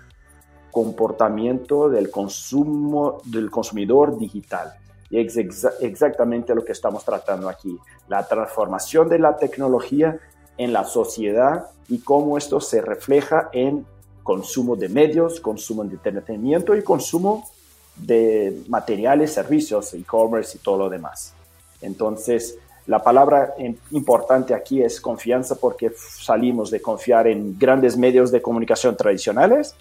comportamiento 0.73 1.91
del 1.91 2.11
consumo 2.11 3.21
del 3.25 3.51
consumidor 3.51 4.19
digital. 4.19 4.73
Y 5.12 5.21
es 5.21 5.37
exactamente 5.83 6.54
lo 6.54 6.64
que 6.64 6.73
estamos 6.73 7.04
tratando 7.04 7.50
aquí, 7.50 7.78
la 8.09 8.26
transformación 8.26 9.11
de 9.11 9.19
la 9.19 9.37
tecnología 9.37 10.19
en 10.57 10.73
la 10.73 10.85
sociedad 10.85 11.66
y 11.88 11.99
cómo 11.99 12.38
esto 12.38 12.62
se 12.62 12.81
refleja 12.81 13.50
en 13.52 13.85
consumo 14.23 14.75
de 14.75 14.88
medios, 14.88 15.38
consumo 15.38 15.85
de 15.85 15.97
entretenimiento 15.97 16.75
y 16.75 16.83
consumo 16.83 17.47
de 17.95 18.62
materiales, 18.69 19.35
servicios, 19.35 19.92
e-commerce 19.92 20.57
y 20.57 20.61
todo 20.61 20.78
lo 20.78 20.88
demás. 20.88 21.35
Entonces, 21.83 22.59
la 22.87 23.02
palabra 23.02 23.54
importante 23.90 24.54
aquí 24.54 24.83
es 24.83 24.99
confianza 24.99 25.57
porque 25.57 25.92
salimos 25.97 26.71
de 26.71 26.81
confiar 26.81 27.26
en 27.26 27.59
grandes 27.59 27.99
medios 27.99 28.33
de 28.33 28.40
comunicación 28.40 28.97
tradicionales, 28.97 29.75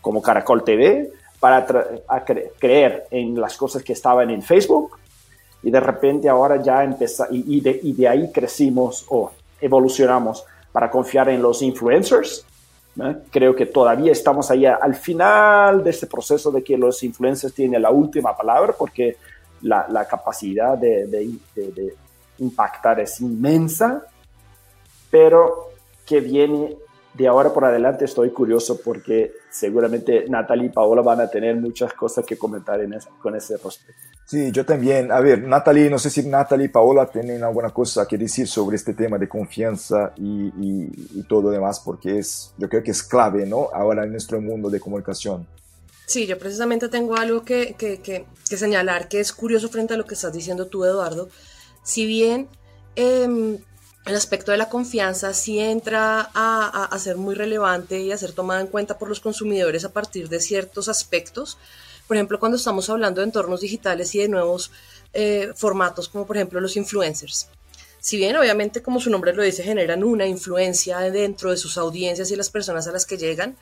como 0.00 0.20
Caracol 0.20 0.64
TV, 0.64 1.12
para 1.42 1.66
creer 2.56 3.08
en 3.10 3.40
las 3.40 3.56
cosas 3.56 3.82
que 3.82 3.94
estaban 3.94 4.30
en 4.30 4.42
Facebook 4.42 4.96
y 5.60 5.72
de 5.72 5.80
repente 5.80 6.28
ahora 6.28 6.62
ya 6.62 6.84
empezamos 6.84 7.34
y, 7.34 7.60
de, 7.60 8.06
ahí 8.08 8.30
crecimos 8.30 9.04
o 9.08 9.32
evolucionamos 9.60 10.44
para 10.70 10.88
confiar 10.88 11.30
en 11.30 11.42
los 11.42 11.60
influencers. 11.60 12.46
Creo 13.32 13.56
que 13.56 13.66
todavía 13.66 14.12
estamos 14.12 14.52
ahí 14.52 14.66
al 14.66 14.94
final 14.94 15.82
de 15.82 15.90
este 15.90 16.06
proceso 16.06 16.52
de 16.52 16.62
que 16.62 16.78
los 16.78 17.02
influencers 17.02 17.52
tienen 17.52 17.82
la 17.82 17.90
última 17.90 18.36
palabra 18.36 18.72
porque 18.78 19.16
la, 19.62 20.06
capacidad 20.08 20.78
de, 20.78 21.28
impactar 22.38 23.00
es 23.00 23.20
inmensa, 23.20 24.06
pero 25.10 25.70
que 26.06 26.20
viene 26.20 26.76
de 27.14 27.28
ahora 27.28 27.52
por 27.52 27.64
adelante 27.64 28.04
estoy 28.04 28.30
curioso 28.30 28.80
porque 28.82 29.32
seguramente 29.50 30.24
Natalie 30.28 30.66
y 30.66 30.68
Paola 30.70 31.02
van 31.02 31.20
a 31.20 31.28
tener 31.28 31.56
muchas 31.56 31.92
cosas 31.92 32.24
que 32.24 32.38
comentar 32.38 32.80
en 32.80 32.96
con 33.20 33.36
ese 33.36 33.54
respecto. 33.54 34.12
Sí, 34.24 34.50
yo 34.50 34.64
también. 34.64 35.12
A 35.12 35.20
ver, 35.20 35.42
Natalie, 35.42 35.90
no 35.90 35.98
sé 35.98 36.08
si 36.08 36.26
Natalie 36.26 36.66
y 36.66 36.68
Paola 36.68 37.06
tienen 37.06 37.42
alguna 37.42 37.70
cosa 37.70 38.06
que 38.06 38.16
decir 38.16 38.48
sobre 38.48 38.76
este 38.76 38.94
tema 38.94 39.18
de 39.18 39.28
confianza 39.28 40.12
y, 40.16 40.50
y, 40.58 41.22
todo 41.28 41.42
lo 41.42 41.50
demás, 41.50 41.80
porque 41.80 42.18
es, 42.18 42.54
yo 42.56 42.68
creo 42.68 42.82
que 42.82 42.92
es 42.92 43.02
clave, 43.02 43.46
¿no? 43.46 43.68
Ahora 43.72 44.04
en 44.04 44.12
nuestro 44.12 44.40
mundo 44.40 44.70
de 44.70 44.80
comunicación. 44.80 45.46
Sí, 46.06 46.26
yo 46.26 46.38
precisamente 46.38 46.88
tengo 46.88 47.16
algo 47.16 47.42
que, 47.42 47.74
que, 47.74 48.00
que, 48.00 48.26
que 48.48 48.56
señalar 48.56 49.08
que 49.08 49.20
es 49.20 49.32
curioso 49.32 49.68
frente 49.68 49.94
a 49.94 49.96
lo 49.96 50.04
que 50.04 50.14
estás 50.14 50.32
diciendo 50.32 50.66
tú, 50.66 50.84
Eduardo, 50.84 51.28
si 51.82 52.06
bien 52.06 52.48
em, 52.96 53.58
el 54.04 54.16
aspecto 54.16 54.50
de 54.50 54.58
la 54.58 54.68
confianza 54.68 55.32
sí 55.32 55.60
entra 55.60 56.30
a, 56.34 56.98
ser 56.98 57.16
muy 57.16 57.34
relevante 57.34 58.00
y 58.00 58.10
a 58.10 58.18
ser 58.18 58.32
tomado 58.32 58.60
en 58.60 58.66
cuenta 58.66 58.98
por 58.98 59.08
los 59.08 59.20
consumidores 59.20 59.84
a 59.84 59.92
partir 59.92 60.28
de 60.28 60.40
ciertos 60.40 60.88
aspectos, 60.88 61.56
por 62.08 62.16
ejemplo, 62.16 62.40
cuando 62.40 62.56
estamos 62.56 62.90
hablando 62.90 63.20
de 63.20 63.26
entornos 63.26 63.60
digitales 63.60 64.14
y 64.14 64.18
de 64.18 64.28
nuevos 64.28 64.72
eh, 65.12 65.52
formatos, 65.54 66.08
como 66.08 66.26
por 66.26 66.36
ejemplo 66.36 66.60
los 66.60 66.76
influencers. 66.76 67.48
Si 68.00 68.16
bien 68.16 68.36
obviamente, 68.36 68.82
como 68.82 68.98
su 68.98 69.10
nombre 69.10 69.32
lo 69.32 69.44
dice, 69.44 69.62
generan 69.62 70.02
una 70.02 70.26
influencia 70.26 70.98
dentro 70.98 71.52
de 71.52 71.56
sus 71.56 71.78
audiencias 71.78 72.30
y 72.32 72.36
las 72.36 72.50
personas 72.50 72.88
a 72.88 72.92
las 72.92 73.06
que 73.06 73.16
llegan, 73.16 73.56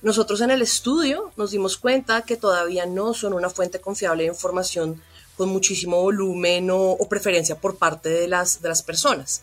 nosotros 0.00 0.40
en 0.40 0.50
el 0.50 0.62
estudio 0.62 1.30
nos 1.36 1.50
dimos 1.50 1.76
cuenta 1.76 2.22
que 2.22 2.36
todavía 2.36 2.86
no 2.86 3.12
son 3.12 3.34
una 3.34 3.50
fuente 3.50 3.80
confiable 3.80 4.24
de 4.24 4.30
información 4.30 5.02
con 5.36 5.50
muchísimo 5.50 6.00
volumen 6.00 6.70
o, 6.72 6.96
preferencia 7.08 7.56
por 7.56 7.76
parte 7.76 8.08
de 8.08 8.28
las, 8.28 8.62
de 8.62 8.68
las 8.70 8.82
personas. 8.82 9.42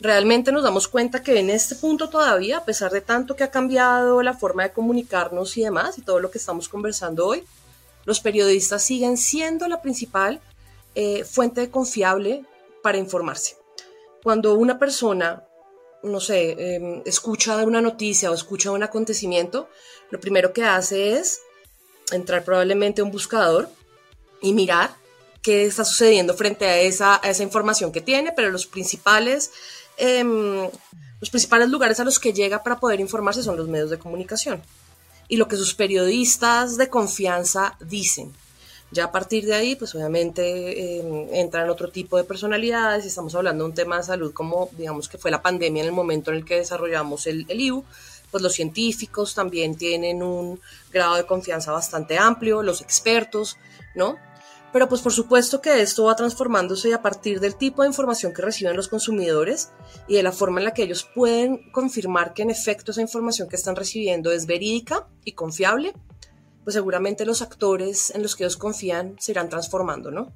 Realmente 0.00 0.52
nos 0.52 0.62
damos 0.62 0.86
cuenta 0.86 1.22
que 1.22 1.38
en 1.38 1.50
este 1.50 1.74
punto 1.74 2.08
todavía, 2.08 2.58
a 2.58 2.64
pesar 2.64 2.92
de 2.92 3.00
tanto 3.00 3.34
que 3.34 3.42
ha 3.42 3.50
cambiado 3.50 4.22
la 4.22 4.34
forma 4.34 4.62
de 4.62 4.72
comunicarnos 4.72 5.56
y 5.56 5.62
demás, 5.62 5.98
y 5.98 6.02
todo 6.02 6.20
lo 6.20 6.30
que 6.30 6.38
estamos 6.38 6.68
conversando 6.68 7.26
hoy, 7.26 7.44
los 8.04 8.20
periodistas 8.20 8.82
siguen 8.82 9.16
siendo 9.16 9.66
la 9.66 9.82
principal 9.82 10.40
eh, 10.94 11.24
fuente 11.24 11.68
confiable 11.70 12.44
para 12.82 12.98
informarse. 12.98 13.56
Cuando 14.22 14.54
una 14.54 14.78
persona, 14.78 15.44
no 16.02 16.20
sé, 16.20 16.74
em, 16.76 17.02
escucha 17.04 17.56
una 17.64 17.80
noticia 17.80 18.30
o 18.30 18.34
escucha 18.34 18.70
un 18.70 18.82
acontecimiento, 18.82 19.68
lo 20.10 20.20
primero 20.20 20.52
que 20.52 20.64
hace 20.64 21.18
es 21.18 21.40
entrar 22.12 22.44
probablemente 22.44 23.00
a 23.00 23.04
un 23.04 23.10
buscador 23.10 23.68
y 24.40 24.52
mirar 24.52 24.90
qué 25.42 25.66
está 25.66 25.84
sucediendo 25.84 26.34
frente 26.34 26.66
a 26.66 26.78
esa, 26.78 27.20
esa 27.22 27.42
información 27.42 27.92
que 27.92 28.00
tiene, 28.00 28.32
pero 28.32 28.50
los 28.50 28.66
principales, 28.66 29.50
em, 29.98 30.68
los 31.20 31.30
principales 31.30 31.68
lugares 31.68 32.00
a 32.00 32.04
los 32.04 32.18
que 32.18 32.32
llega 32.32 32.62
para 32.62 32.78
poder 32.78 33.00
informarse 33.00 33.42
son 33.42 33.56
los 33.56 33.68
medios 33.68 33.90
de 33.90 33.98
comunicación 33.98 34.62
y 35.28 35.36
lo 35.36 35.48
que 35.48 35.56
sus 35.56 35.74
periodistas 35.74 36.76
de 36.76 36.88
confianza 36.88 37.76
dicen. 37.80 38.32
Ya 38.90 39.04
a 39.04 39.12
partir 39.12 39.44
de 39.44 39.54
ahí, 39.54 39.76
pues 39.76 39.94
obviamente 39.94 40.98
em, 40.98 41.28
entran 41.34 41.68
otro 41.68 41.90
tipo 41.90 42.16
de 42.16 42.24
personalidades 42.24 43.04
y 43.04 43.08
estamos 43.08 43.34
hablando 43.34 43.64
de 43.64 43.70
un 43.70 43.74
tema 43.74 43.98
de 43.98 44.04
salud 44.04 44.32
como 44.32 44.70
digamos 44.78 45.08
que 45.08 45.18
fue 45.18 45.30
la 45.30 45.42
pandemia 45.42 45.82
en 45.82 45.88
el 45.88 45.94
momento 45.94 46.30
en 46.30 46.38
el 46.38 46.44
que 46.46 46.56
desarrollamos 46.56 47.26
el, 47.26 47.44
el 47.48 47.60
IU, 47.60 47.84
pues 48.30 48.42
los 48.42 48.54
científicos 48.54 49.34
también 49.34 49.76
tienen 49.76 50.22
un 50.22 50.60
grado 50.90 51.16
de 51.16 51.26
confianza 51.26 51.72
bastante 51.72 52.16
amplio, 52.16 52.62
los 52.62 52.80
expertos, 52.80 53.58
¿no? 53.94 54.16
Pero 54.72 54.88
pues 54.88 55.00
por 55.00 55.12
supuesto 55.12 55.60
que 55.60 55.80
esto 55.80 56.04
va 56.04 56.16
transformándose 56.16 56.92
a 56.92 57.00
partir 57.00 57.40
del 57.40 57.56
tipo 57.56 57.82
de 57.82 57.88
información 57.88 58.34
que 58.34 58.42
reciben 58.42 58.76
los 58.76 58.88
consumidores 58.88 59.72
y 60.06 60.16
de 60.16 60.22
la 60.22 60.32
forma 60.32 60.60
en 60.60 60.64
la 60.64 60.74
que 60.74 60.82
ellos 60.82 61.08
pueden 61.14 61.70
confirmar 61.72 62.34
que 62.34 62.42
en 62.42 62.50
efecto 62.50 62.90
esa 62.90 63.00
información 63.00 63.48
que 63.48 63.56
están 63.56 63.76
recibiendo 63.76 64.30
es 64.30 64.46
verídica 64.46 65.06
y 65.24 65.32
confiable, 65.32 65.94
pues 66.64 66.74
seguramente 66.74 67.24
los 67.24 67.40
actores 67.40 68.10
en 68.14 68.22
los 68.22 68.36
que 68.36 68.44
ellos 68.44 68.58
confían 68.58 69.16
se 69.18 69.32
irán 69.32 69.48
transformando, 69.48 70.10
¿no? 70.10 70.32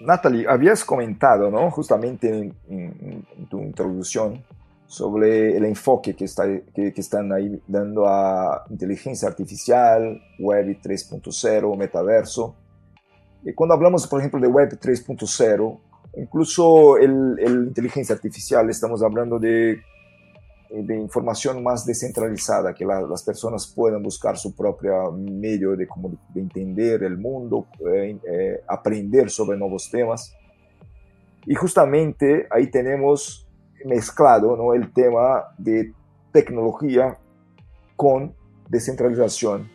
Natalie, 0.00 0.46
habías 0.48 0.84
comentado, 0.84 1.50
¿no? 1.50 1.70
Justamente 1.70 2.52
en, 2.68 3.26
tu 3.48 3.60
introducción 3.60 4.42
sobre 4.86 5.56
el 5.56 5.64
enfoque 5.64 6.16
que, 6.16 6.24
está, 6.24 6.44
que, 6.74 6.92
que, 6.92 7.00
están 7.00 7.32
ahí 7.32 7.62
dando 7.68 8.08
a 8.08 8.64
inteligencia 8.70 9.28
artificial, 9.28 10.20
web 10.38 10.66
3.0, 10.82 11.76
metaverso. 11.76 12.56
Y 13.42 13.52
cuando 13.54 13.74
hablamos, 13.74 14.06
por 14.06 14.20
ejemplo, 14.20 14.40
de 14.40 14.48
web 14.48 14.78
3.0, 14.78 15.78
incluso 16.16 16.96
el, 16.98 17.38
el, 17.38 17.66
inteligencia 17.68 18.14
artificial, 18.14 18.68
estamos 18.68 19.02
hablando 19.02 19.38
de 19.38 19.80
eh, 20.72 20.84
de 20.84 20.96
información 20.96 21.64
más 21.64 21.84
descentralizada, 21.84 22.72
que 22.72 22.84
las 22.84 23.24
personas 23.24 23.66
puedan 23.66 24.04
buscar 24.04 24.38
su 24.38 24.54
propio 24.54 25.10
medio 25.10 25.74
de, 25.74 25.88
de 26.32 26.40
entender 26.40 27.02
el 27.02 27.18
mundo, 27.18 27.66
eh, 27.92 28.16
eh, 28.24 28.60
aprender 28.68 29.30
sobre 29.30 29.58
nuevos 29.58 29.90
temas. 29.90 30.32
Y 31.44 31.56
justamente 31.56 32.46
ahí 32.50 32.70
tenemos 32.70 33.48
mezclado 33.84 34.56
¿no? 34.56 34.72
el 34.72 34.92
tema 34.92 35.42
de 35.58 35.92
tecnología 36.30 37.18
con 37.96 38.32
descentralización. 38.68 39.68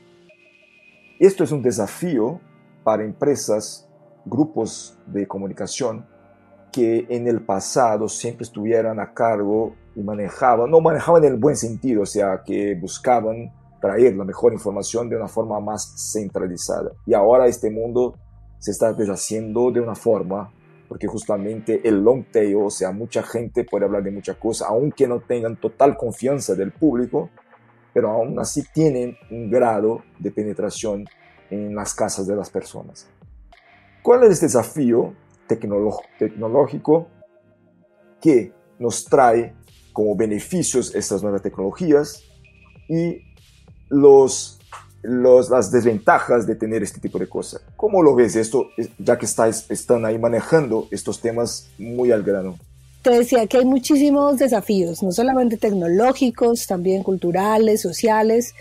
Esto 1.20 1.44
es 1.44 1.52
un 1.52 1.62
desafío 1.62 2.40
para 2.86 3.04
empresas, 3.04 3.90
grupos 4.26 4.96
de 5.08 5.28
comunicación 5.28 6.06
que 6.72 7.08
en 7.10 7.28
el 7.28 7.44
pasado 7.44 8.08
siempre 8.08 8.44
estuvieran 8.44 9.00
a 9.00 9.12
cargo 9.12 9.76
y 9.96 10.02
manejaban, 10.02 10.70
no 10.70 10.82
manejaban 10.82 11.24
en 11.24 11.34
el 11.34 11.40
buen 11.40 11.58
sentido, 11.58 12.04
o 12.04 12.06
sea, 12.06 12.44
que 12.46 12.76
buscaban 12.76 13.52
traer 13.82 14.16
la 14.16 14.24
mejor 14.24 14.54
información 14.54 15.10
de 15.10 15.16
una 15.16 15.28
forma 15.28 15.60
más 15.60 16.12
centralizada. 16.12 16.92
Y 17.08 17.16
ahora 17.16 17.48
este 17.48 17.72
mundo 17.72 18.20
se 18.60 18.70
está 18.70 18.94
deshaciendo 18.94 19.72
de 19.72 19.82
una 19.82 19.96
forma, 19.96 20.54
porque 20.88 21.08
justamente 21.08 21.82
el 21.88 22.04
long 22.04 22.26
tail, 22.32 22.58
o 22.58 22.70
sea, 22.70 22.92
mucha 22.92 23.24
gente 23.24 23.64
puede 23.64 23.86
hablar 23.86 24.04
de 24.04 24.12
muchas 24.12 24.38
cosas, 24.38 24.68
aunque 24.70 25.08
no 25.08 25.22
tengan 25.22 25.60
total 25.60 25.98
confianza 25.98 26.54
del 26.54 26.72
público, 26.72 27.32
pero 27.96 28.12
aún 28.12 28.38
así 28.38 28.64
tienen 28.72 29.18
un 29.32 29.50
grado 29.50 30.04
de 30.20 30.30
penetración 30.30 31.06
en 31.50 31.76
las 31.76 31.94
casas 31.94 32.28
de 32.28 32.36
las 32.36 32.50
personas. 32.50 33.08
¿Cuál 34.02 34.24
es 34.24 34.42
el 34.42 34.48
desafío 34.48 35.14
tecnológico 35.48 37.08
que 38.22 38.54
nos 38.80 39.06
trae 39.06 39.54
como 39.94 40.16
beneficios 40.16 40.94
estas 40.94 41.24
nuevas 41.24 41.42
tecnologías 41.42 42.24
y 42.90 43.22
los, 43.90 44.60
los, 45.02 45.50
las 45.50 45.72
desventajas 45.72 46.46
de 46.46 46.56
tener 46.56 46.84
este 46.84 47.00
tipo 47.00 47.18
de 47.18 47.30
cosas. 47.30 47.62
¿Cómo 47.76 48.04
lo 48.04 48.16
ves 48.16 48.36
esto, 48.36 48.68
ya 48.98 49.18
que 49.18 49.26
estáis, 49.26 49.66
están 49.70 50.06
ahí 50.06 50.18
manejando 50.18 50.88
estos 50.92 51.22
temas 51.22 51.70
muy 51.78 52.12
al 52.12 52.24
grano? 52.24 52.58
Te 53.04 53.12
decía 53.12 53.46
que 53.48 53.58
hay 53.58 53.66
muchísimos 53.66 54.38
desafíos, 54.38 55.04
no 55.04 55.12
solamente 55.12 55.58
tecnológicos, 55.58 56.66
también 56.66 57.04
culturales, 57.04 57.82
sociales, 57.82 58.56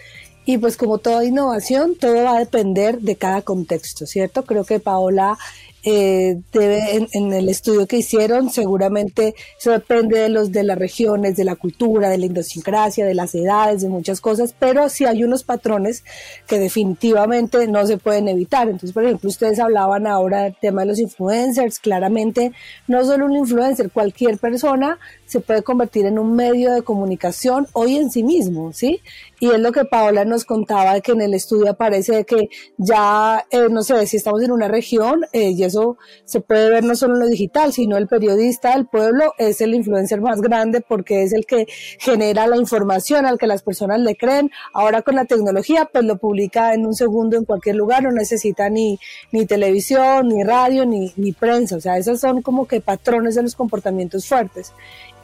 y 0.44 0.58
pues 0.58 0.76
como 0.76 0.98
toda 0.98 1.24
innovación, 1.24 1.96
todo 1.96 2.22
va 2.22 2.36
a 2.36 2.38
depender 2.38 3.00
de 3.00 3.16
cada 3.16 3.42
contexto, 3.42 4.06
¿cierto? 4.06 4.44
Creo 4.44 4.64
que 4.64 4.80
Paola 4.80 5.38
eh, 5.86 6.40
debe, 6.50 7.06
en, 7.12 7.32
el 7.34 7.50
estudio 7.50 7.86
que 7.86 7.98
hicieron, 7.98 8.48
seguramente 8.50 9.34
eso 9.58 9.70
depende 9.70 10.18
de 10.18 10.30
los 10.30 10.50
de 10.50 10.62
las 10.62 10.78
regiones, 10.78 11.36
de 11.36 11.44
la 11.44 11.56
cultura, 11.56 12.08
de 12.08 12.16
la 12.16 12.24
idiosincrasia, 12.24 13.04
de 13.04 13.12
las 13.12 13.34
edades, 13.34 13.82
de 13.82 13.90
muchas 13.90 14.22
cosas, 14.22 14.54
pero 14.58 14.88
sí 14.88 15.04
hay 15.04 15.24
unos 15.24 15.44
patrones 15.44 16.02
que 16.46 16.58
definitivamente 16.58 17.66
no 17.68 17.86
se 17.86 17.98
pueden 17.98 18.28
evitar. 18.28 18.66
Entonces, 18.66 18.92
por 18.92 19.04
ejemplo, 19.04 19.28
ustedes 19.28 19.58
hablaban 19.58 20.06
ahora 20.06 20.44
del 20.44 20.56
tema 20.58 20.82
de 20.82 20.88
los 20.88 20.98
influencers, 20.98 21.78
claramente 21.78 22.52
no 22.88 23.04
solo 23.04 23.26
un 23.26 23.36
influencer, 23.36 23.90
cualquier 23.90 24.38
persona 24.38 24.98
se 25.26 25.40
puede 25.40 25.62
convertir 25.62 26.06
en 26.06 26.18
un 26.18 26.34
medio 26.34 26.72
de 26.72 26.82
comunicación 26.82 27.66
hoy 27.72 27.96
en 27.96 28.10
sí 28.10 28.22
mismo, 28.22 28.72
¿sí? 28.72 29.00
Y 29.40 29.50
es 29.50 29.58
lo 29.58 29.72
que 29.72 29.84
Paola 29.84 30.24
nos 30.24 30.44
contaba, 30.44 31.00
que 31.00 31.12
en 31.12 31.20
el 31.20 31.34
estudio 31.34 31.70
aparece 31.70 32.24
que 32.24 32.48
ya, 32.76 33.44
eh, 33.50 33.66
no 33.70 33.82
sé, 33.82 34.06
si 34.06 34.16
estamos 34.16 34.42
en 34.42 34.52
una 34.52 34.68
región, 34.68 35.26
eh, 35.32 35.50
y 35.50 35.64
eso 35.64 35.98
se 36.24 36.40
puede 36.40 36.70
ver 36.70 36.84
no 36.84 36.94
solo 36.94 37.14
en 37.14 37.20
lo 37.20 37.26
digital, 37.26 37.72
sino 37.72 37.96
el 37.96 38.06
periodista 38.06 38.74
del 38.74 38.86
pueblo 38.86 39.34
es 39.38 39.60
el 39.60 39.74
influencer 39.74 40.20
más 40.20 40.40
grande 40.40 40.80
porque 40.80 41.22
es 41.22 41.32
el 41.32 41.46
que 41.46 41.66
genera 41.98 42.46
la 42.46 42.56
información 42.56 43.26
al 43.26 43.38
que 43.38 43.46
las 43.46 43.62
personas 43.62 44.00
le 44.00 44.16
creen. 44.16 44.50
Ahora 44.72 45.02
con 45.02 45.16
la 45.16 45.24
tecnología, 45.24 45.88
pues 45.92 46.04
lo 46.04 46.16
publica 46.16 46.74
en 46.74 46.86
un 46.86 46.94
segundo 46.94 47.36
en 47.36 47.44
cualquier 47.44 47.76
lugar, 47.76 48.02
no 48.02 48.12
necesita 48.12 48.70
ni, 48.70 48.98
ni 49.32 49.46
televisión, 49.46 50.28
ni 50.28 50.42
radio, 50.42 50.86
ni, 50.86 51.12
ni 51.16 51.32
prensa. 51.32 51.76
O 51.76 51.80
sea, 51.80 51.98
esos 51.98 52.20
son 52.20 52.42
como 52.42 52.66
que 52.66 52.80
patrones 52.80 53.34
de 53.34 53.42
los 53.42 53.54
comportamientos 53.54 54.26
fuertes. 54.26 54.72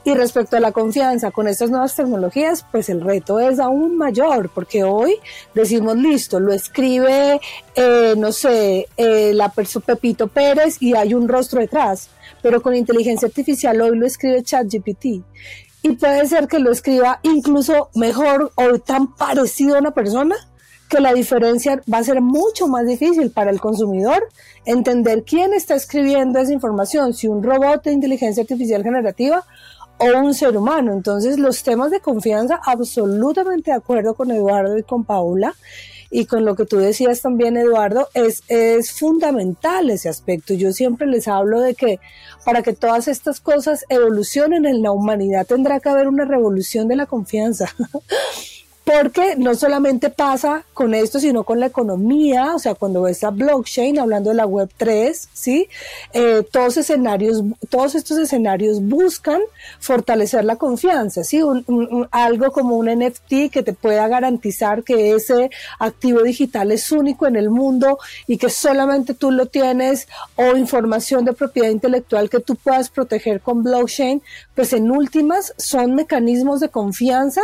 Y 0.03 0.15
respecto 0.15 0.57
a 0.57 0.61
la 0.61 0.73
confianza 0.73 1.31
con 1.31 1.47
estas 1.47 1.71
nuevas 1.71 1.95
tecnologías, 1.95 2.65
pues 2.71 2.89
el 2.89 3.03
reto 3.03 3.39
es 3.39 3.59
aún 3.59 3.99
mayor, 3.99 4.49
porque 4.49 4.83
hoy 4.83 5.17
decimos, 5.55 5.97
listo, 5.97 6.41
lo 6.41 6.55
escribe, 6.55 7.41
eh, 7.75 8.15
no 8.17 8.33
sé, 8.33 8.89
eh, 8.97 9.33
la 9.35 9.51
persona 9.51 9.85
Pepito 9.85 10.29
Pérez 10.29 10.79
y 10.81 10.95
hay 10.95 11.13
un 11.13 11.29
rostro 11.29 11.61
detrás, 11.61 12.09
pero 12.43 12.63
con 12.63 12.75
inteligencia 12.75 13.29
artificial 13.29 13.81
hoy 13.81 13.97
lo 13.97 14.07
escribe 14.07 14.43
ChatGPT. 14.43 15.23
Y 15.83 15.93
puede 15.93 16.27
ser 16.27 16.49
que 16.49 16.59
lo 16.59 16.71
escriba 16.71 17.21
incluso 17.23 17.91
mejor 17.95 18.53
o 18.55 18.79
tan 18.79 19.15
parecido 19.15 19.77
a 19.77 19.81
una 19.81 19.93
persona 19.93 20.37
que 20.91 21.01
la 21.01 21.15
diferencia 21.15 21.81
va 21.91 21.99
a 21.99 22.05
ser 22.05 22.21
mucho 22.21 22.67
más 22.67 22.85
difícil 22.85 23.31
para 23.31 23.51
el 23.51 23.61
consumidor 23.61 24.29
entender 24.65 25.23
quién 25.25 25.55
está 25.55 25.77
escribiendo 25.77 26.41
esa 26.41 26.53
información, 26.53 27.15
si 27.15 27.29
un 27.29 27.43
robot 27.43 27.85
de 27.85 27.93
inteligencia 27.93 28.43
artificial 28.43 28.83
generativa 28.83 29.47
o 30.01 30.19
un 30.19 30.35
ser 30.35 30.57
humano. 30.57 30.93
Entonces, 30.93 31.39
los 31.39 31.63
temas 31.63 31.91
de 31.91 32.01
confianza, 32.01 32.61
absolutamente 32.65 33.71
de 33.71 33.77
acuerdo 33.77 34.15
con 34.15 34.31
Eduardo 34.31 34.77
y 34.79 34.83
con 34.83 35.05
Paula. 35.05 35.55
Y 36.13 36.27
con 36.27 36.45
lo 36.45 36.57
que 36.57 36.67
tú 36.67 36.79
decías 36.79 37.23
también, 37.23 37.57
Eduardo, 37.57 38.09
es, 38.15 38.43
es 38.49 38.91
fundamental 38.91 39.91
ese 39.91 40.09
aspecto. 40.09 40.55
Yo 40.55 40.73
siempre 40.73 41.07
les 41.07 41.29
hablo 41.29 41.61
de 41.61 41.77
que 41.77 42.01
para 42.45 42.63
que 42.63 42.73
todas 42.73 43.07
estas 43.07 43.41
cosas 43.41 43.85
evolucionen 43.89 44.67
en 44.67 44.83
la 44.83 44.91
humanidad 44.91 45.47
tendrá 45.47 45.79
que 45.79 45.89
haber 45.89 46.09
una 46.09 46.25
revolución 46.25 46.89
de 46.89 46.97
la 46.97 47.07
confianza. 47.07 47.67
porque 48.91 49.37
no 49.37 49.55
solamente 49.55 50.11
pasa 50.11 50.65
con 50.75 50.95
esto, 50.95 51.21
sino 51.21 51.45
con 51.45 51.61
la 51.61 51.67
economía, 51.67 52.57
o 52.57 52.59
sea, 52.59 52.75
cuando 52.75 53.03
ves 53.03 53.23
a 53.23 53.31
blockchain, 53.31 54.01
hablando 54.01 54.31
de 54.31 54.37
la 54.37 54.47
web 54.47 54.69
3, 54.77 55.29
¿sí? 55.33 55.69
Eh, 56.13 56.43
todos, 56.51 56.77
escenarios, 56.77 57.45
todos 57.69 57.95
estos 57.95 58.19
escenarios 58.19 58.83
buscan 58.83 59.41
fortalecer 59.79 60.45
la 60.45 60.57
confianza, 60.57 61.23
¿sí? 61.23 61.41
algo 62.11 62.51
como 62.51 62.77
un 62.77 62.87
NFT 62.87 63.53
que 63.53 63.63
te 63.63 63.75
pueda 63.75 64.09
garantizar 64.09 64.83
que 64.83 65.15
ese 65.15 65.51
activo 65.79 66.23
digital 66.23 66.73
es 66.73 66.91
único 66.91 67.29
en 67.29 67.37
el 67.37 67.49
mundo 67.49 68.01
y 68.27 68.39
que 68.39 68.51
solamente 68.51 69.15
tú 69.15 69.31
lo 69.31 69.47
tienes, 69.47 70.09
o 70.35 70.57
información 70.57 71.25
de 71.25 71.33
propiedad 71.33 71.71
intelectual 71.71 72.29
que 72.29 72.41
tú 72.41 72.57
puedas 72.57 72.91
proteger 72.91 73.41
con 73.41 73.63
blockchain, 73.63 74.21
pues 74.57 74.73
en 74.73 74.91
últimas 74.91 75.55
son 75.59 75.95
mecanismos 75.95 76.59
de 76.59 76.71
confianza 76.71 77.43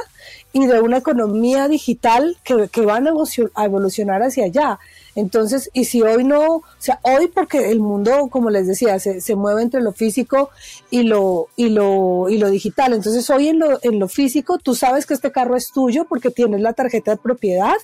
y 0.53 0.67
de 0.67 0.81
una 0.81 0.97
economía 0.97 1.36
digital 1.69 2.37
que, 2.45 2.69
que 2.69 2.81
van 2.83 3.07
a 3.07 3.65
evolucionar 3.65 4.23
hacia 4.23 4.45
allá. 4.45 4.79
Entonces, 5.15 5.71
y 5.73 5.87
si 5.87 6.03
hoy 6.03 6.25
no, 6.25 6.57
o 6.57 6.65
sea, 6.79 7.01
hoy 7.03 7.29
porque 7.29 7.71
el 7.71 7.81
mundo, 7.81 8.29
como 8.31 8.51
les 8.51 8.67
decía, 8.67 8.99
se, 8.99 9.23
se 9.23 9.35
mueve 9.35 9.63
entre 9.63 9.81
lo 9.81 9.93
físico 9.93 10.51
y 10.91 11.05
lo, 11.05 11.49
y 11.57 11.71
lo, 11.71 12.29
y 12.29 12.37
lo 12.37 12.51
digital. 12.51 12.93
Entonces, 12.93 13.29
hoy 13.31 13.49
en 13.49 13.59
lo, 13.59 13.79
en 13.83 13.99
lo 13.99 14.09
físico, 14.09 14.59
tú 14.59 14.75
sabes 14.75 15.07
que 15.07 15.15
este 15.15 15.33
carro 15.33 15.57
es 15.57 15.73
tuyo 15.73 16.05
porque 16.07 16.31
tienes 16.31 16.61
la 16.61 16.75
tarjeta 16.75 17.13
de 17.13 17.17
propiedad 17.17 17.77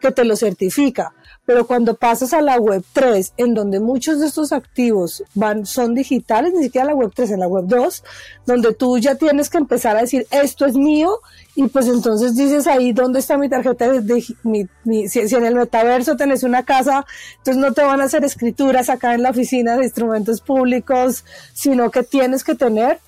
que 0.00 0.12
te 0.12 0.24
lo 0.24 0.36
certifica. 0.36 1.12
Pero 1.46 1.66
cuando 1.66 1.94
pasas 1.94 2.32
a 2.32 2.42
la 2.42 2.58
web 2.58 2.84
3, 2.92 3.34
en 3.36 3.54
donde 3.54 3.78
muchos 3.80 4.20
de 4.20 4.26
estos 4.26 4.52
activos 4.52 5.22
van, 5.34 5.64
son 5.64 5.94
digitales, 5.94 6.52
ni 6.52 6.64
siquiera 6.64 6.88
la 6.88 6.94
web 6.94 7.12
3, 7.14 7.30
en 7.30 7.40
la 7.40 7.46
web 7.46 7.64
2, 7.66 8.04
donde 8.46 8.74
tú 8.74 8.98
ya 8.98 9.14
tienes 9.14 9.48
que 9.48 9.58
empezar 9.58 9.96
a 9.96 10.00
decir, 10.00 10.26
esto 10.32 10.66
es 10.66 10.74
mío, 10.74 11.20
y 11.54 11.68
pues 11.68 11.86
entonces 11.86 12.34
dices 12.34 12.66
ahí, 12.66 12.92
¿dónde 12.92 13.20
está 13.20 13.38
mi 13.38 13.48
tarjeta? 13.48 13.88
De, 13.92 14.20
si, 14.20 14.36
en 14.44 15.46
el 15.46 15.54
metaverso 15.54 16.16
tenés 16.16 16.42
una 16.42 16.64
casa, 16.64 17.06
entonces 17.38 17.62
no 17.62 17.72
te 17.72 17.82
van 17.82 18.00
a 18.00 18.04
hacer 18.04 18.24
escrituras 18.24 18.90
acá 18.90 19.14
en 19.14 19.22
la 19.22 19.30
oficina 19.30 19.76
de 19.76 19.84
instrumentos 19.84 20.40
públicos, 20.40 21.24
sino 21.54 21.90
que 21.90 22.02
tienes 22.02 22.42
que 22.42 22.56
tener 22.56 22.98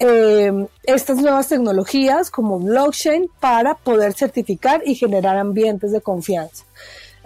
eh, 0.00 0.66
estas 0.84 1.18
nuevas 1.18 1.48
tecnologías 1.48 2.30
como 2.30 2.58
blockchain 2.58 3.30
para 3.40 3.74
poder 3.74 4.12
certificar 4.14 4.82
y 4.84 4.94
generar 4.94 5.36
ambientes 5.36 5.92
de 5.92 6.00
confianza. 6.00 6.64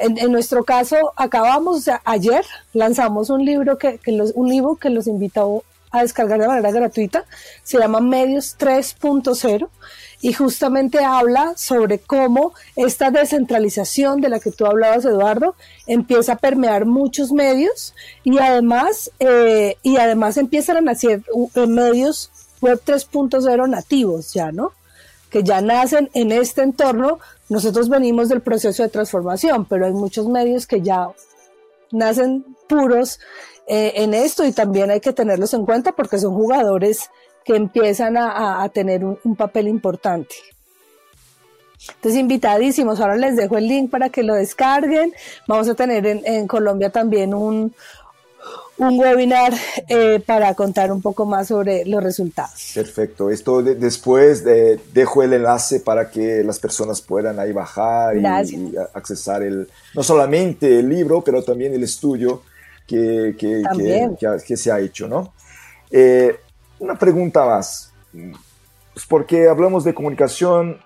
En, 0.02 0.32
nuestro 0.32 0.64
caso, 0.64 0.96
acabamos, 1.16 1.76
o 1.76 1.80
sea, 1.80 2.02
ayer 2.04 2.44
lanzamos 2.72 3.30
un 3.30 3.44
libro 3.44 3.78
que, 3.78 3.98
que 3.98 4.12
los, 4.12 4.32
un 4.34 4.48
libro 4.48 4.76
que 4.76 4.90
los 4.90 5.06
invitó 5.06 5.64
a 5.92 6.02
descargar 6.02 6.40
de 6.40 6.48
manera 6.48 6.72
gratuita, 6.72 7.24
se 7.62 7.78
llama 7.78 8.00
Medios 8.00 8.56
3.0 8.58 9.68
y 10.22 10.32
justamente 10.32 11.04
habla 11.04 11.52
sobre 11.56 11.98
cómo 11.98 12.54
esta 12.76 13.10
descentralización 13.10 14.20
de 14.20 14.30
la 14.30 14.40
que 14.40 14.52
tú 14.52 14.64
hablabas, 14.64 15.04
Eduardo, 15.04 15.54
empieza 15.86 16.34
a 16.34 16.36
permear 16.36 16.86
muchos 16.86 17.32
medios 17.32 17.94
y 18.24 18.38
además, 18.38 19.10
eh, 19.18 19.76
y 19.82 19.96
además 19.96 20.36
empiezan 20.38 20.78
a 20.78 20.80
nacer 20.80 21.22
uh, 21.32 21.66
medios 21.66 22.30
web 22.60 22.80
3.0 22.84 23.68
nativos 23.68 24.32
ya, 24.32 24.52
¿no? 24.52 24.72
Que 25.32 25.42
ya 25.42 25.60
nacen 25.60 26.10
en 26.14 26.30
este 26.30 26.62
entorno. 26.62 27.18
Nosotros 27.48 27.88
venimos 27.88 28.28
del 28.28 28.42
proceso 28.42 28.82
de 28.84 28.88
transformación, 28.88 29.64
pero 29.64 29.86
hay 29.86 29.92
muchos 29.92 30.28
medios 30.28 30.66
que 30.66 30.80
ya 30.82 31.08
nacen 31.90 32.44
puros 32.68 33.18
eh, 33.66 33.92
en 33.96 34.14
esto 34.14 34.44
y 34.44 34.52
también 34.52 34.90
hay 34.90 35.00
que 35.00 35.12
tenerlos 35.12 35.54
en 35.54 35.64
cuenta 35.64 35.92
porque 35.92 36.18
son 36.18 36.34
jugadores 36.34 37.10
que 37.44 37.56
empiezan 37.56 38.16
a, 38.16 38.68
tener 38.68 39.04
un, 39.04 39.36
papel 39.36 39.66
importante. 39.68 40.34
Entonces, 41.88 42.20
invitadísimos. 42.20 43.00
Ahora 43.00 43.16
les 43.16 43.36
dejo 43.36 43.58
el 43.58 43.66
link 43.66 43.90
para 43.90 44.10
que 44.10 44.22
lo 44.22 44.34
descarguen. 44.34 45.12
Vamos 45.48 45.68
a 45.68 45.74
tener 45.74 46.06
en, 46.06 46.46
Colombia 46.46 46.90
también 46.90 47.34
un, 47.34 47.74
un 48.82 48.98
webinar 48.98 49.52
eh, 49.88 50.20
para 50.24 50.54
contar 50.54 50.92
un 50.92 51.00
poco 51.00 51.26
más 51.26 51.48
sobre 51.48 51.84
los 51.84 52.02
resultados. 52.02 52.72
Perfecto. 52.74 53.30
Esto 53.30 53.62
después 53.62 54.44
dejo 54.44 55.22
el 55.22 55.32
enlace 55.32 55.80
para 55.80 56.10
que 56.10 56.42
las 56.44 56.58
personas 56.58 57.00
puedan 57.00 57.38
ahí 57.38 57.52
bajar 57.52 58.16
y, 58.16 58.24
accesar 58.94 59.42
el, 59.42 59.68
no 59.94 60.02
solamente 60.02 60.78
el 60.78 60.88
libro, 60.88 61.22
pero 61.22 61.42
también 61.42 61.74
el 61.74 61.82
estudio 61.82 62.42
que, 62.86 63.34
que, 63.38 63.62
que, 64.46 64.56
se 64.56 64.70
ha 64.70 64.80
hecho, 64.80 65.08
¿no? 65.08 65.32
Eh, 65.90 66.36
una 66.78 66.98
pregunta 66.98 67.44
más, 67.44 67.92
pues 68.92 69.06
porque 69.06 69.48
hablamos 69.48 69.84
de 69.84 69.94
comunicación 69.94 70.78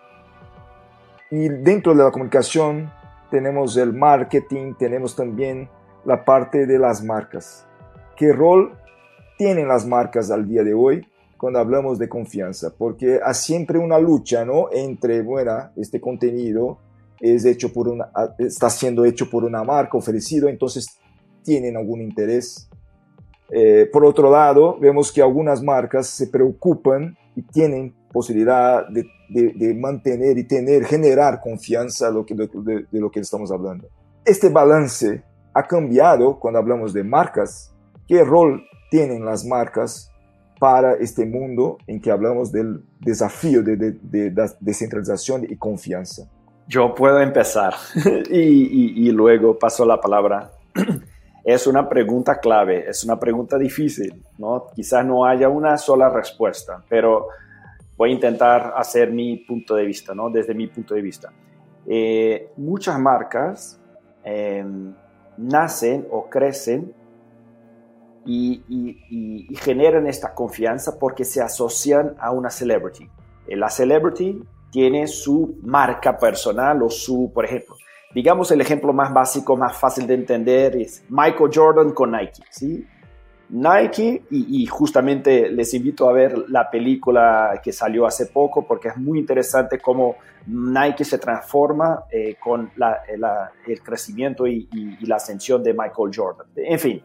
y 1.31 1.49
dentro 1.49 1.95
de 1.95 2.05
la 2.05 2.11
comunicación 2.11 2.93
tenemos 3.31 3.77
el 3.77 3.93
marketing, 3.93 4.75
tenemos 4.75 5.17
también 5.17 5.69
la 6.05 6.25
parte 6.25 6.67
de 6.67 6.79
las 6.79 7.03
marcas. 7.03 7.66
¿Qué 8.17 8.33
rol 8.33 8.79
tienen 9.39 9.69
las 9.69 9.87
marcas 9.87 10.31
al 10.31 10.49
día 10.49 10.65
de 10.65 10.75
hoy 10.75 11.07
cuando 11.37 11.59
hablamos 11.59 11.99
de 11.99 12.09
confianza? 12.09 12.73
Porque 12.77 13.21
hay 13.25 13.35
siempre 13.35 13.79
una 13.79 13.99
lucha, 13.99 14.45
¿no? 14.45 14.69
Entre, 14.73 15.23
bueno, 15.23 15.71
este 15.77 16.01
contenido 16.01 16.79
es 17.21 17.45
hecho 17.45 17.73
por 17.73 17.89
una, 17.89 18.11
está 18.39 18.71
siendo 18.71 19.05
hecho 19.05 19.29
por 19.31 19.45
una 19.45 19.63
marca 19.65 19.97
ofrecido, 19.97 20.49
entonces 20.49 20.87
tienen 21.43 21.77
algún 21.77 22.03
interés 22.03 22.69
eh, 23.51 23.89
por 23.93 24.05
otro 24.05 24.31
lado, 24.31 24.77
vemos 24.79 25.13
que 25.13 25.23
algunas 25.23 25.63
marcas 25.63 26.09
se 26.09 26.27
preocupan 26.27 27.17
y 27.37 27.43
tienen 27.43 27.95
posibilidad 28.13 28.87
de, 28.89 29.75
mantener 29.75 30.39
y 30.39 30.45
tener, 30.45 30.85
generar 30.85 31.41
confianza 31.41 32.11
lo 32.11 32.25
que, 32.25 32.35
de, 32.35 32.49
de, 32.91 33.01
lo 33.01 33.11
que 33.11 33.21
estamos 33.21 33.53
hablando. 33.53 33.89
Este 34.25 34.49
balance 34.49 35.23
ha 35.53 35.67
cambiado 35.67 36.39
cuando 36.41 36.59
hablamos 36.59 36.93
de 36.93 37.05
marcas. 37.05 37.73
¿Qué 38.07 38.23
rol 38.23 38.65
tienen 38.91 39.25
las 39.25 39.45
marcas 39.45 40.13
para 40.59 40.95
este 40.95 41.27
mundo 41.27 41.79
en 41.87 42.01
que 42.01 42.11
hablamos 42.11 42.53
del 42.53 42.85
desafío 43.01 43.63
de, 43.63 43.97
descentralización 44.61 45.45
y 45.45 45.57
confianza? 45.57 46.29
Yo 46.69 46.95
puedo 46.95 47.21
empezar 47.21 47.75
y, 48.31 49.09
y 49.09 49.11
luego 49.13 49.59
paso 49.59 49.85
la 49.85 50.01
palabra 50.01 50.51
es 51.45 51.67
una 51.67 51.89
pregunta 51.89 52.41
clave, 52.41 52.89
es 52.89 53.05
una 53.05 53.19
pregunta 53.19 53.57
difícil, 53.57 54.23
¿no? 54.39 54.67
Quizás 54.75 55.07
no 55.07 55.25
haya 55.25 55.49
una 55.49 55.79
sola 55.79 56.09
respuesta, 56.09 56.83
pero 56.89 57.29
voy 57.97 58.11
a 58.11 58.15
intentar 58.15 58.75
hacer 58.77 59.13
mi 59.13 59.37
punto 59.39 59.75
de 59.75 59.85
vista, 59.85 60.15
¿no? 60.15 60.29
Desde 60.29 60.55
mi 60.55 60.67
punto 60.67 60.95
de 60.95 61.03
vista. 61.03 61.33
Eh, 61.87 62.51
muchas 62.57 62.99
marcas 62.99 63.81
em, 64.25 64.93
nacen 65.37 66.07
o 66.11 66.29
crecen 66.29 66.93
y, 68.27 69.47
generan 69.61 70.07
esta 70.07 70.35
confianza 70.35 70.99
porque 70.99 71.25
se 71.25 71.41
asocian 71.41 72.15
a 72.19 72.31
una 72.33 72.51
celebrity. 72.51 73.09
Eh, 73.47 73.57
la 73.57 73.71
celebrity 73.71 74.43
tiene 74.71 75.07
su 75.07 75.59
marca 75.63 76.19
personal 76.19 76.83
o 76.83 76.91
su, 76.91 77.31
por 77.33 77.45
ejemplo, 77.45 77.77
digamos 78.15 78.51
el 78.51 78.61
ejemplo 78.61 78.93
más 78.93 79.13
básico, 79.13 79.57
más 79.57 79.77
fácil 79.77 80.07
de 80.07 80.15
entender 80.15 80.77
es 80.77 81.05
Michael 81.09 81.51
Jordan 81.53 81.93
con 81.93 82.13
Nike, 82.13 82.43
¿sí? 82.51 82.87
Nike, 83.49 84.25
y, 84.31 84.67
justamente 84.67 85.49
les 85.51 85.73
invito 85.73 86.09
a 86.09 86.13
ver 86.13 86.49
la 86.49 86.69
película 86.69 87.61
que 87.63 87.73
salió 87.73 88.05
hace 88.05 88.27
poco 88.27 88.67
porque 88.67 88.89
es 88.89 88.97
muy 88.97 89.21
interesante 89.21 89.79
cómo 89.79 90.17
Nike 90.47 91.05
se 91.05 91.19
transforma 91.19 92.05
eh, 92.11 92.37
con 92.41 92.73
el 93.67 93.83
crecimiento 93.83 94.49
y, 94.49 94.69
la 95.03 95.17
ascensión 95.17 95.63
de 95.63 95.73
Michael 95.73 96.11
Jordan. 96.13 96.49
En 96.57 96.79
fin, 96.81 97.03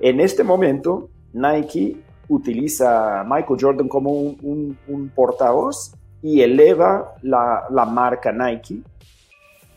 en 0.00 0.20
este 0.20 0.44
momento 0.44 1.08
Nike 1.32 1.96
utiliza 2.28 3.20
a 3.20 3.24
Michael 3.24 3.58
Jordan 3.60 3.88
como 3.88 4.10
un, 4.12 5.12
portavoz 5.14 5.92
y 6.22 6.40
eleva 6.40 7.14
la, 7.22 7.84
marca 7.86 8.32
Nike 8.32 8.80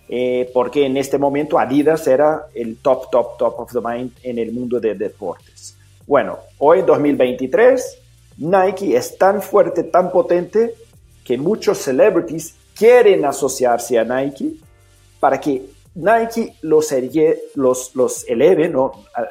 eh, 0.09 0.49
porque 0.53 0.85
en 0.85 0.95
este 0.95 1.17
momento 1.17 1.59
Adidas 1.59 2.07
era 2.07 2.47
el 2.53 2.77
top, 2.77 3.09
top, 3.11 3.37
top 3.37 3.59
of 3.59 3.71
the 3.73 3.81
mind 3.81 4.11
en 4.23 4.39
el 4.39 4.53
mundo 4.53 4.79
de 4.79 4.95
deportes. 4.95 5.77
Bueno, 6.05 6.37
hoy 6.59 6.83
2023, 6.83 7.99
Nike 8.37 8.95
es 8.95 9.17
tan 9.17 9.41
fuerte, 9.41 9.83
tan 9.83 10.09
potente, 10.09 10.73
que 11.25 11.37
muchos 11.37 11.79
celebrities 11.79 12.55
quieren 12.73 13.25
asociarse 13.25 13.99
a 13.99 14.05
Nike 14.05 14.53
para 15.19 15.41
que 15.41 15.65
Nike 15.97 16.55
los, 16.61 16.93
los, 17.55 17.95
los 17.95 18.29
eleve, 18.29 18.71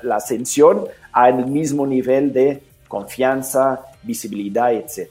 la 0.03 0.17
ascensión 0.17 0.85
al 1.13 1.47
mismo 1.47 1.87
nivel 1.87 2.33
de 2.33 2.61
confianza, 2.89 3.87
visibilidad, 4.03 4.73
etc. 4.73 5.09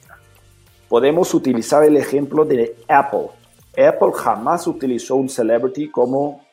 Podemos 0.90 1.34
utilizar 1.34 1.86
el 1.86 1.96
ejemplo 1.96 2.44
de 2.44 2.76
Apple. 2.90 3.30
Apple 3.72 4.12
jamás 4.14 4.68
utilizó 4.68 5.16
un 5.16 5.30
celebrity 5.30 5.90
como 5.90 6.46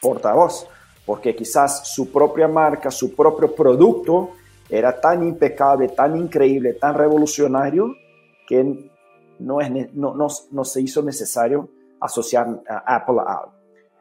portavoz, 0.00 0.68
porque 1.04 1.34
quizás 1.34 1.88
su 1.92 2.12
propia 2.12 2.46
marca, 2.46 2.90
su 2.92 3.16
propio 3.16 3.52
producto 3.52 4.30
era 4.70 5.00
tan 5.00 5.26
impecable, 5.26 5.88
tan 5.88 6.16
increíble, 6.16 6.74
tan 6.74 6.94
revolucionario, 6.94 7.96
que 8.46 8.90
no, 9.40 10.64
se 10.64 10.80
hizo 10.80 11.02
necesario 11.02 11.68
asociar 12.00 12.62
a 12.68 12.96
Apple 12.96 13.16
a 13.26 13.32
algo. 13.32 13.55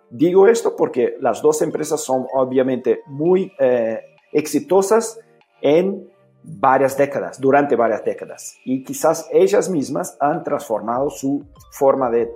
Digo 0.10 0.48
esto 0.48 0.76
porque 0.76 1.18
las 1.20 1.42
dos 1.42 1.62
empresas 1.62 2.02
son 2.04 2.28
obviamente 2.34 3.02
muy 3.08 3.52
eh, 3.60 4.00
exitosas 4.32 5.20
en 5.62 6.08
varias 6.44 6.96
décadas, 6.96 7.42
durante 7.42 7.76
varias 7.76 8.06
décadas, 8.06 8.58
y 8.66 8.84
quizás 8.84 9.28
ellas 9.32 9.68
mismas 9.68 10.16
han 10.20 10.44
transformado 10.44 11.10
su 11.10 11.44
forma 11.72 12.10
de 12.12 12.32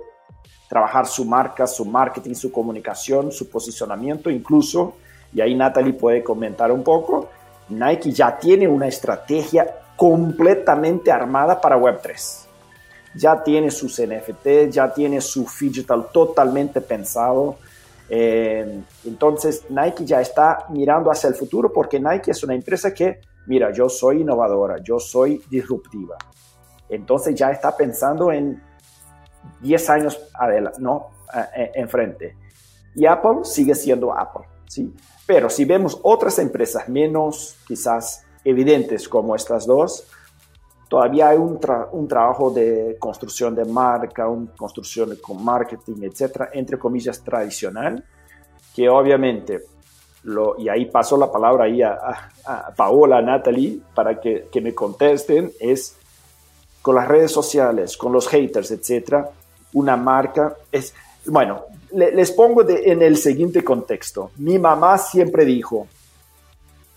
trabajar 0.68 1.06
su 1.06 1.24
marca, 1.24 1.66
su 1.66 1.84
marketing, 1.84 2.34
su 2.34 2.50
comunicación, 2.50 3.30
su 3.30 3.48
posicionamiento, 3.48 4.30
incluso, 4.30 4.94
y 5.32 5.40
ahí 5.40 5.54
Natalie 5.54 5.92
puede 5.92 6.24
comentar 6.24 6.72
un 6.72 6.82
poco, 6.82 7.28
Nike 7.68 8.10
ya 8.10 8.36
tiene 8.36 8.66
una 8.66 8.88
estrategia 8.88 9.76
completamente 9.96 11.12
armada 11.12 11.60
para 11.60 11.78
Web3. 11.78 12.49
Ya 13.14 13.42
tiene 13.42 13.70
sus 13.70 14.00
NFT, 14.00 14.70
ya 14.70 14.92
tiene 14.92 15.20
su 15.20 15.46
digital 15.60 16.08
totalmente 16.12 16.80
pensado. 16.80 17.56
Eh, 18.08 18.82
entonces 19.04 19.64
Nike 19.68 20.04
ya 20.04 20.20
está 20.20 20.66
mirando 20.70 21.10
hacia 21.10 21.28
el 21.28 21.34
futuro 21.34 21.72
porque 21.72 22.00
Nike 22.00 22.30
es 22.32 22.42
una 22.42 22.54
empresa 22.54 22.92
que, 22.92 23.20
mira, 23.46 23.72
yo 23.72 23.88
soy 23.88 24.22
innovadora, 24.22 24.78
yo 24.82 24.98
soy 24.98 25.42
disruptiva. 25.50 26.16
Entonces 26.88 27.34
ya 27.34 27.50
está 27.50 27.76
pensando 27.76 28.32
en 28.32 28.62
10 29.60 29.90
años 29.90 30.20
adelante, 30.34 30.78
¿no? 30.80 31.10
enfrente. 31.74 32.36
Y 32.94 33.06
Apple 33.06 33.44
sigue 33.44 33.74
siendo 33.74 34.16
Apple, 34.16 34.42
¿sí? 34.66 34.92
Pero 35.26 35.48
si 35.48 35.64
vemos 35.64 35.98
otras 36.02 36.38
empresas 36.38 36.88
menos 36.88 37.56
quizás 37.66 38.24
evidentes 38.44 39.08
como 39.08 39.36
estas 39.36 39.66
dos, 39.66 40.08
todavía 40.90 41.28
hay 41.28 41.38
un, 41.38 41.60
un 41.92 42.08
trabajo 42.08 42.50
de 42.50 42.96
construcción 42.98 43.54
de 43.54 43.64
marca, 43.64 44.28
una 44.28 44.50
construcción 44.56 45.16
con 45.22 45.42
marketing, 45.42 46.02
etcétera, 46.02 46.50
entre 46.52 46.80
comillas, 46.80 47.22
tradicional, 47.22 48.04
que 48.74 48.88
obviamente, 48.88 49.60
lo, 50.24 50.58
y 50.58 50.68
ahí 50.68 50.86
paso 50.86 51.16
la 51.16 51.30
palabra 51.30 51.66
ahí 51.66 51.80
a, 51.80 51.92
a, 52.44 52.74
Paola, 52.74 53.18
a 53.18 53.22
Natalie, 53.22 53.80
para 53.94 54.20
que, 54.20 54.48
que 54.50 54.60
me 54.60 54.74
contesten, 54.74 55.52
es 55.60 55.96
con 56.82 56.96
las 56.96 57.06
redes 57.06 57.30
sociales, 57.30 57.96
con 57.96 58.12
los 58.12 58.26
haters, 58.26 58.72
etcétera, 58.72 59.30
una 59.74 59.96
marca 59.96 60.56
es 60.72 60.92
Bueno, 61.26 61.66
les 61.92 62.32
pongo 62.32 62.68
en 62.68 63.00
el 63.00 63.16
siguiente 63.16 63.62
contexto. 63.62 64.32
Mi 64.38 64.58
mamá 64.58 64.98
siempre 64.98 65.44
dijo, 65.44 65.86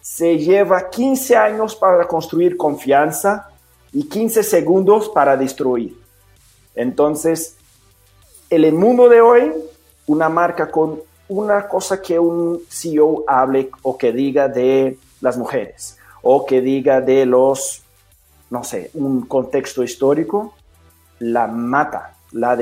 se 0.01 0.35
lleva 0.39 0.89
15 0.89 1.35
años 1.35 1.75
para 1.75 2.07
construir 2.07 2.57
confianza 2.57 3.51
y 3.93 4.09
15 4.09 4.43
segundos 4.43 5.09
para 5.09 5.37
destruir. 5.37 5.97
Entonces, 6.75 7.55
en 8.49 8.63
el 8.63 8.73
mundo 8.73 9.07
de 9.07 9.21
hoy, 9.21 9.51
una 10.07 10.29
marca 10.29 10.69
con 10.69 10.99
una 11.27 11.67
cosa 11.67 12.01
que 12.01 12.19
un 12.19 12.61
CEO 12.67 13.23
hable 13.27 13.69
o 13.83 13.97
que 13.97 14.11
diga 14.11 14.47
de 14.47 14.97
las 15.21 15.37
mujeres 15.37 15.97
o 16.21 16.45
que 16.45 16.61
diga 16.61 17.01
de 17.01 17.25
los, 17.25 17.83
no 18.49 18.63
sé, 18.63 18.91
un 18.93 19.21
contexto 19.25 19.83
histórico, 19.83 20.53
la 21.19 21.47
mata, 21.47 22.15
la, 22.31 22.57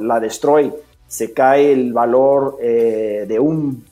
la 0.00 0.20
destruye, 0.20 0.72
se 1.06 1.32
cae 1.32 1.72
el 1.72 1.92
valor 1.92 2.58
eh, 2.60 3.24
de 3.28 3.38
un 3.38 3.84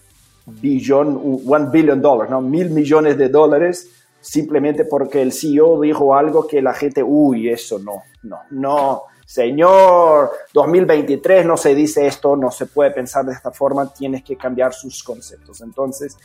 billón, 0.47 1.41
one 1.47 1.69
billion 1.71 2.01
dollars, 2.01 2.31
¿no? 2.31 2.41
Mil 2.41 2.71
millones 2.71 3.17
de 3.17 3.29
dólares 3.29 3.91
simplemente 4.25 4.87
porque 4.87 5.21
el 5.21 5.33
CEO 5.33 5.83
dijo 5.83 6.15
algo 6.15 6.47
que 6.47 6.63
la 6.63 6.73
gente, 6.73 7.03
uy, 7.03 7.51
eso 7.51 7.79
no, 7.79 8.05
no, 8.23 8.41
no, 8.51 9.03
señor, 9.27 10.31
2023 10.55 11.45
no 11.45 11.59
se 11.59 11.75
dice 11.75 12.07
esto, 12.07 12.35
no 12.35 12.51
se 12.51 12.65
puede 12.65 12.91
pensar 12.91 13.27
de 13.27 13.35
esta 13.35 13.51
forma, 13.51 13.93
tienes 13.93 14.25
que 14.25 14.37
cambiar 14.37 14.73
sus 14.73 15.03
conceptos. 15.03 15.61
Entonces, 15.61 16.17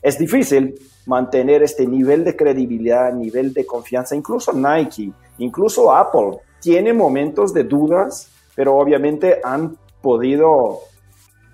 es 0.00 0.16
difícil 0.16 0.78
mantener 1.06 1.64
este 1.64 1.84
nivel 1.84 2.22
de 2.24 2.36
credibilidad, 2.36 3.12
nivel 3.12 3.52
de 3.52 3.66
confianza, 3.66 4.14
incluso 4.14 4.52
Nike, 4.52 5.12
incluso 5.38 5.92
Apple, 5.92 6.38
tiene 6.60 6.92
momentos 6.92 7.52
de 7.52 7.64
dudas, 7.64 8.30
pero 8.54 8.76
obviamente 8.76 9.40
han 9.42 9.76
podido 10.00 10.82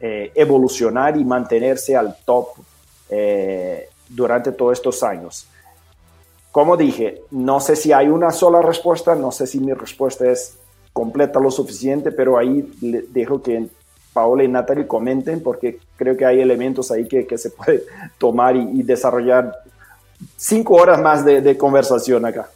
eh, 0.01 0.33
evolucionar 0.35 1.17
y 1.17 1.25
mantenerse 1.25 1.97
al 1.97 2.19
top 2.27 2.49
eh, 3.09 3.89
durante 4.07 4.53
todos 4.53 4.75
estos 4.75 5.03
años. 5.03 5.49
Como 6.55 6.77
dije, 6.77 7.21
no 7.33 7.59
sé 7.59 7.75
si 7.75 7.93
hay 7.93 8.07
una 8.07 8.31
sola 8.31 8.63
respuesta, 8.63 9.17
no 9.17 9.33
sé 9.33 9.45
si 9.45 9.59
mi 9.59 9.73
respuesta 9.73 10.31
es 10.31 10.57
completa 10.93 11.41
lo 11.41 11.51
suficiente, 11.51 12.13
pero 12.13 12.39
ahí 12.39 12.73
dejo 13.11 13.43
que 13.43 13.67
Paola 14.13 14.45
y 14.45 14.49
Natalie 14.49 14.87
comenten 14.87 15.43
porque 15.43 15.81
creo 15.97 16.17
que 16.17 16.25
hay 16.25 16.41
elementos 16.41 16.93
ahí 16.93 17.09
que, 17.09 17.27
que 17.27 17.39
se 17.39 17.51
puede 17.51 17.83
tomar 18.19 18.55
y, 18.55 18.85
desarrollar 18.85 19.53
cinco 20.37 20.75
horas 20.75 21.01
más 21.01 21.25
de, 21.25 21.41
de, 21.41 21.59
conversación 21.59 22.25
acá. 22.25 22.49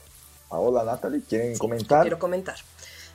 Paola, 0.49 0.85
Natalie, 0.85 1.23
¿quieren 1.29 1.59
comentar? 1.59 2.03
Quiero 2.03 2.21
comentar 2.21 2.55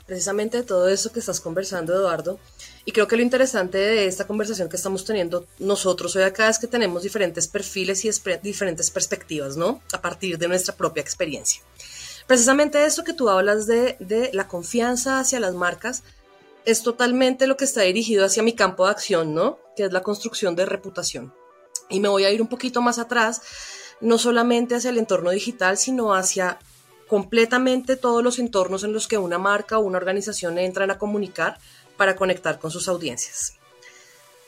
precisamente 0.06 0.64
todo 0.64 0.90
eso 0.90 1.12
que 1.12 1.20
estás 1.20 1.40
conversando, 1.40 1.94
Eduardo. 1.94 2.40
Y 2.86 2.92
creo 2.92 3.08
que 3.08 3.16
lo 3.16 3.22
interesante 3.22 3.78
de 3.78 4.08
esta 4.08 4.28
conversación 4.28 4.70
que 4.70 4.76
estamos 4.76 5.06
teniendo 5.06 5.46
nosotros 5.60 6.16
hoy 6.16 6.24
acá 6.24 6.50
es 6.50 6.60
que 6.60 6.68
tenemos 6.68 7.04
diferentes 7.04 7.48
perfiles 7.48 8.04
y 8.06 8.12
diferentes 8.42 8.92
perspectivas, 8.92 9.56
¿no? 9.56 9.82
A 9.94 10.02
partir 10.02 10.38
de 10.38 10.48
nuestra 10.48 10.76
propia 10.76 11.02
experiencia. 11.02 11.62
Precisamente 12.28 12.86
eso 12.86 13.04
que 13.04 13.14
tú 13.14 13.30
hablas 13.30 13.68
de, 13.68 13.98
de 14.00 14.30
la 14.34 14.48
confianza 14.48 15.20
hacia 15.20 15.40
las 15.40 15.54
marcas 15.54 16.04
es 16.66 16.82
totalmente 16.82 17.48
lo 17.48 17.58
que 17.58 17.66
está 17.66 17.82
dirigido 17.82 18.26
hacia 18.26 18.44
mi 18.44 18.54
campo 18.54 18.86
de 18.86 18.92
acción, 18.92 19.34
¿no? 19.34 19.60
Que 19.76 19.86
es 19.86 19.94
la 19.94 20.04
construcción 20.04 20.56
de 20.56 20.66
reputación. 20.66 21.34
Y 21.90 22.00
me 22.00 22.08
voy 22.08 22.26
a 22.26 22.32
ir 22.32 22.42
un 22.42 22.48
poquito 22.48 22.82
más 22.82 23.00
atrás, 23.00 23.42
no 24.00 24.18
solamente 24.18 24.76
hacia 24.76 24.90
el 24.90 24.98
entorno 24.98 25.32
digital, 25.32 25.78
sino 25.78 26.14
hacia 26.14 26.60
completamente 27.14 27.96
todos 27.96 28.24
los 28.24 28.40
entornos 28.40 28.84
en 28.84 28.94
los 28.94 29.08
que 29.08 29.20
una 29.20 29.38
marca 29.38 29.78
o 29.78 29.82
una 29.82 30.00
organización 30.00 30.58
entran 30.58 30.90
a 30.90 30.98
comunicar 30.98 31.60
para 31.96 32.16
conectar 32.16 32.58
con 32.58 32.72
sus 32.72 32.88
audiencias. 32.88 33.54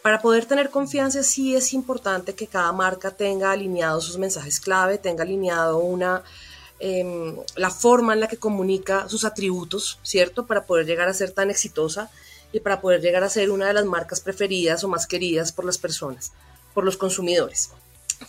Para 0.01 0.21
poder 0.21 0.45
tener 0.45 0.71
confianza 0.71 1.21
sí 1.21 1.56
es 1.56 1.73
importante 1.73 2.34
que 2.34 2.47
cada 2.47 2.71
marca 2.71 3.12
tenga 3.12 3.51
alineados 3.51 4.06
sus 4.06 4.17
mensajes 4.17 4.60
clave, 4.60 4.97
tenga 4.97 5.23
alineado 5.23 5.78
una 5.78 6.23
Em, 6.80 7.38
la 7.56 7.69
forma 7.69 8.13
en 8.13 8.19
la 8.19 8.28
que 8.28 8.38
comunica 8.38 9.08
sus 9.08 9.23
atributos, 9.23 9.97
¿cierto? 10.04 10.45
Para 10.45 10.65
poder 10.65 10.86
llegar 10.86 11.08
a 11.08 11.13
ser 11.13 11.32
tan 11.32 11.49
exitosa 11.49 12.12
y 12.51 12.60
para 12.60 12.82
poder 12.82 13.01
llegar 13.01 13.23
a 13.23 13.30
ser 13.30 13.49
una 13.49 13.67
de 13.67 13.73
las 13.73 13.86
marcas 13.86 14.19
preferidas 14.19 14.84
o 14.84 14.89
más 14.89 15.08
queridas 15.08 15.54
por 15.54 15.63
las 15.63 15.78
personas, 15.78 16.34
por 16.73 16.84
los 16.84 16.97
consumidores. 16.97 17.71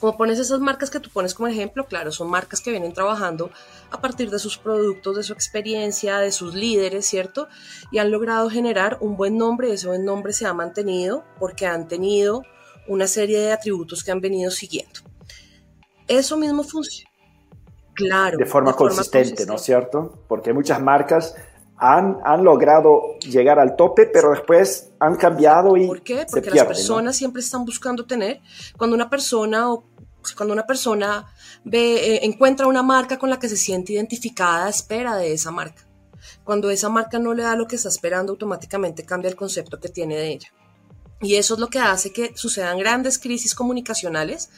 Como 0.00 0.16
pones 0.16 0.38
esas 0.38 0.60
marcas 0.60 0.90
que 0.90 1.00
tú 1.00 1.10
pones 1.10 1.34
como 1.34 1.46
ejemplo, 1.46 1.86
claro, 1.86 2.12
son 2.12 2.28
marcas 2.28 2.60
que 2.60 2.70
vienen 2.70 2.92
trabajando 2.92 3.50
a 3.90 4.00
partir 4.00 4.30
de 4.30 4.38
sus 4.38 4.58
productos, 4.58 5.16
de 5.16 5.22
su 5.22 5.32
experiencia, 5.32 6.18
de 6.18 6.32
sus 6.32 6.54
líderes, 6.54 7.06
¿cierto? 7.06 7.48
Y 7.90 7.98
han 7.98 8.10
logrado 8.10 8.50
generar 8.50 8.98
un 9.00 9.16
buen 9.16 9.38
nombre, 9.38 9.72
ese 9.72 9.86
buen 9.86 10.04
nombre 10.04 10.32
se 10.32 10.46
ha 10.46 10.52
mantenido 10.52 11.24
porque 11.38 11.66
han 11.66 11.88
tenido 11.88 12.42
una 12.88 13.06
serie 13.06 13.38
de 13.38 13.52
atributos 13.52 14.04
que 14.04 14.10
han 14.10 14.20
venido 14.20 14.50
siguiendo. 14.50 15.00
Eso 16.08 16.36
mismo 16.36 16.62
funciona 16.62 17.10
Claro. 17.96 18.36
De 18.36 18.44
forma, 18.44 18.74
consistente, 18.74 19.46
¿no 19.46 19.54
es 19.56 19.62
cierto? 19.62 20.22
Porque 20.28 20.52
muchas 20.52 20.80
marcas 20.82 21.34
han, 21.78 22.18
han, 22.24 22.44
logrado 22.44 23.18
llegar 23.20 23.58
al 23.58 23.76
tope, 23.76 24.06
pero 24.06 24.30
después 24.30 24.90
han 24.98 25.16
cambiado 25.16 25.76
y. 25.76 25.86
¿Por 25.86 26.02
qué? 26.02 26.26
Porque 26.30 26.50
las 26.50 26.66
personas 26.66 27.16
siempre 27.16 27.40
están 27.40 27.64
buscando 27.64 28.06
tener. 28.06 28.40
Cuando 28.76 28.96
una 28.96 29.10
persona 29.10 29.72
o 29.72 29.84
cuando 30.34 30.54
una 30.54 30.66
persona 30.66 31.26
ve, 31.64 32.14
eh, 32.14 32.20
encuentra 32.24 32.66
una 32.66 32.82
marca 32.82 33.18
con 33.18 33.30
la 33.30 33.38
que 33.38 33.48
se 33.48 33.56
siente 33.56 33.92
identificada, 33.92 34.68
espera 34.68 35.16
de 35.16 35.32
esa 35.32 35.50
marca. 35.50 35.86
Cuando 36.44 36.70
esa 36.70 36.88
marca 36.88 37.18
no 37.18 37.34
le 37.34 37.42
da 37.42 37.56
lo 37.56 37.66
que 37.66 37.76
está 37.76 37.88
esperando, 37.88 38.32
automáticamente 38.32 39.04
cambia 39.04 39.28
el 39.28 39.36
concepto 39.36 39.78
que 39.78 39.88
tiene 39.88 40.16
de 40.16 40.28
ella. 40.28 40.48
Y 41.20 41.36
eso 41.36 41.54
es 41.54 41.60
lo 41.60 41.68
que 41.68 41.78
hace 41.78 42.12
que 42.12 42.36
sucedan 42.36 42.78
grandes 42.78 43.18
crisis 43.18 43.54
comunicacionales 43.54 44.50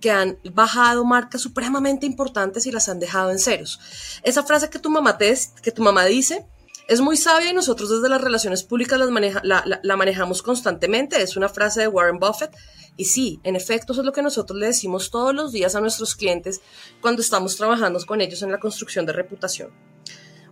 que 0.00 0.10
han 0.10 0.36
bajado 0.52 1.04
marcas 1.04 1.40
supremamente 1.40 2.06
importantes 2.06 2.66
y 2.66 2.72
las 2.72 2.88
han 2.88 2.98
dejado 2.98 3.30
en 3.30 3.38
ceros. 3.38 3.80
Esa 4.24 4.42
frase 4.42 4.68
que 4.68 4.80
tu 4.80 4.90
mamá, 4.90 5.16
te, 5.16 5.32
que 5.62 5.70
tu 5.70 5.82
mamá 5.82 6.04
dice 6.04 6.44
es 6.92 7.00
muy 7.00 7.16
sabia 7.16 7.50
y 7.50 7.54
nosotros 7.54 7.88
desde 7.88 8.10
las 8.10 8.20
relaciones 8.20 8.64
públicas 8.64 9.00
la, 9.00 9.96
manejamos 9.96 10.42
constantemente. 10.42 11.22
Es 11.22 11.38
una 11.38 11.48
frase 11.48 11.80
de 11.80 11.88
Warren 11.88 12.18
Buffett. 12.18 12.54
Y 12.98 13.06
sí, 13.06 13.40
en 13.44 13.56
efecto, 13.56 13.92
eso 13.92 14.02
es 14.02 14.06
lo 14.06 14.12
que 14.12 14.20
nosotros 14.20 14.58
le 14.58 14.66
decimos 14.66 15.10
todos 15.10 15.34
los 15.34 15.52
días 15.52 15.74
a 15.74 15.80
nuestros 15.80 16.14
clientes 16.14 16.60
cuando 17.00 17.22
estamos 17.22 17.56
trabajando 17.56 17.98
con 18.04 18.20
ellos 18.20 18.42
en 18.42 18.52
la 18.52 18.60
construcción 18.60 19.06
de 19.06 19.14
reputación. 19.14 19.70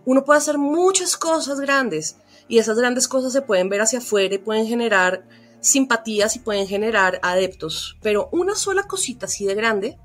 Uno 0.03 0.25
puede 0.25 0.39
hacer 0.39 0.57
muchas 0.57 1.15
cosas 1.15 1.59
grandes 1.59 2.15
y 2.47 2.57
esas 2.57 2.75
grandes 2.75 3.07
cosas 3.07 3.33
se 3.33 3.43
pueden 3.43 3.69
ver 3.69 3.81
hacia 3.81 3.99
afuera 3.99 4.33
y 4.33 4.39
pueden 4.39 4.65
generar 4.65 5.27
simpatías 5.59 6.35
y 6.35 6.39
pueden 6.39 6.65
generar 6.65 7.19
adeptos, 7.21 7.99
pero 8.01 8.29
una 8.31 8.55
sola 8.55 8.87
cosita 8.87 9.27
así 9.27 9.45
de 9.45 9.53
grande 9.53 9.99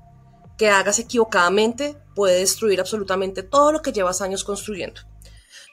que 0.55 0.69
hagas 0.69 0.99
equivocadamente 0.99 1.97
puede 2.13 2.37
destruir 2.37 2.79
absolutamente 2.79 3.41
todo 3.41 3.71
lo 3.71 3.81
que 3.81 3.91
llevas 3.91 4.21
años 4.21 4.43
construyendo. 4.43 5.01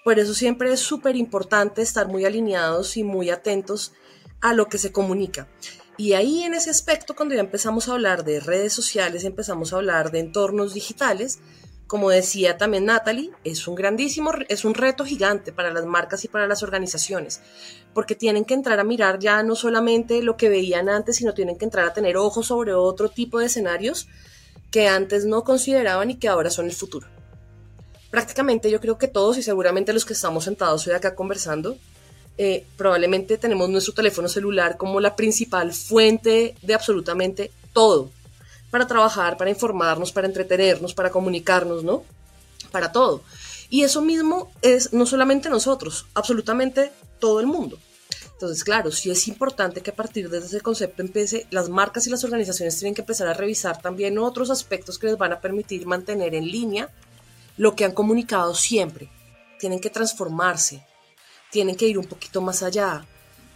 Por 0.05 0.19
eso 0.19 0.35
siempre 0.35 0.71
es 0.71 0.81
súper 0.81 1.17
importante 1.17 1.81
estar 1.81 2.09
muy 2.09 2.27
alineados 2.27 2.99
y 2.99 3.05
muy 3.05 3.31
atentos 3.31 3.95
a 4.43 4.53
lo 4.53 4.67
que 4.67 4.77
se 4.77 4.93
comunica. 4.93 5.49
Y 5.97 6.12
ahí 6.12 6.43
en 6.43 6.53
ese 6.53 6.69
aspecto, 6.69 7.17
cuando 7.17 7.35
ya 7.35 7.40
empezamos 7.40 7.88
a 7.88 7.93
hablar 7.93 8.23
de 8.23 8.38
redes 8.38 8.75
sociales, 8.75 9.25
empezamos 9.25 9.73
a 9.73 9.77
hablar 9.77 10.11
de 10.11 10.19
entornos 10.19 10.75
digitales, 10.75 11.38
como 11.87 12.11
decía 12.11 12.59
también 12.59 12.85
Natalie, 12.85 13.31
es 13.45 13.67
un 13.67 13.77
grandísimo, 13.77 14.31
es 14.49 14.67
un 14.67 14.75
reto 14.75 15.07
gigante 15.07 15.53
para 15.53 15.73
las 15.73 15.87
marcas 15.87 16.23
y 16.25 16.29
para 16.29 16.47
las 16.47 16.62
organizaciones, 16.62 17.40
porque 17.95 18.14
tienen 18.14 18.45
que 18.45 18.53
entrar 18.53 18.81
a 18.81 18.85
mirar 18.85 19.21
ya 19.21 19.43
no 19.43 19.57
solamente 19.57 20.23
lo 20.23 20.37
que 20.37 20.51
veían 20.51 20.90
antes, 20.90 21.17
sino 21.17 21.33
tienen 21.33 21.57
que 21.57 21.64
entrar 21.64 21.87
a 21.87 21.95
tener 21.95 22.19
ojos 22.19 22.49
sobre 22.49 22.75
otro 22.75 23.09
tipo 23.09 23.38
de 23.38 23.47
escenarios 23.47 24.07
que 24.71 24.87
antes 24.87 25.25
no 25.25 25.45
consideraban 25.45 26.11
y 26.11 26.19
que 26.19 26.29
ahora 26.29 26.51
son 26.51 26.67
el 26.67 26.73
futuro. 26.73 27.13
Prácticamente 28.14 28.70
yo 28.70 28.81
creo 28.81 28.96
que 28.96 29.09
todos 29.09 29.38
y 29.38 29.42
seguramente 29.42 29.92
los 29.92 30.05
que 30.05 30.12
estamos 30.12 30.44
sentados 30.44 30.87
hoy 30.87 30.92
acá 30.92 31.16
conversando, 31.16 31.77
eh, 32.38 32.64
probablemente 32.77 33.38
tenemos 33.38 33.68
nuestro 33.68 33.92
teléfono 33.92 34.29
celular 34.29 34.77
como 34.77 35.00
la 35.00 35.16
principal 35.16 35.72
fuente 35.72 36.55
de 36.62 36.74
absolutamente 36.74 37.50
todo 37.72 38.12
para 38.70 38.87
trabajar, 38.87 39.37
para 39.37 39.50
informarnos, 39.50 40.12
para 40.12 40.29
entretenernos, 40.29 40.94
para 40.94 41.11
comunicarnos, 41.11 41.83
¿no? 41.83 42.05
Para 42.70 42.92
todo. 42.92 43.24
Y 43.68 43.83
eso 43.83 44.00
mismo 44.00 44.48
es 44.62 44.92
no 44.92 45.07
solamente 45.07 45.50
nosotros, 45.50 46.07
absolutamente 46.14 46.92
todo 47.18 47.40
el 47.40 47.48
mundo. 47.48 47.81
Entonces, 48.35 48.62
claro, 48.62 48.92
sí 48.92 49.11
es 49.11 49.27
importante 49.27 49.81
que 49.81 49.90
a 49.90 49.96
partir 49.96 50.31
de 50.31 50.38
ese 50.38 50.61
concepto 50.61 51.03
empiece, 51.03 51.48
las 51.50 51.68
marcas 51.68 52.07
y 52.07 52.11
las 52.11 52.22
organizaciones 52.22 52.79
tienen 52.79 52.94
que 52.94 53.00
empezar 53.00 53.27
a 53.27 53.35
revisar 53.35 53.83
también 53.83 54.18
otros 54.18 54.50
aspectos 54.50 55.00
que 55.00 55.09
les 55.09 55.18
van 55.18 55.33
a 55.33 55.40
permitir 55.40 55.85
mantener 55.85 56.37
en 56.37 56.46
línea 56.46 56.88
lo 57.57 57.75
que 57.75 57.85
han 57.85 57.93
comunicado 57.93 58.55
siempre. 58.55 59.11
Tienen 59.59 59.81
que 59.81 59.90
transformarse, 59.90 60.87
tienen 61.51 61.77
que 61.77 61.87
ir 61.87 61.99
un 61.99 62.07
poquito 62.07 62.40
más 62.40 62.62
allá. 62.62 63.07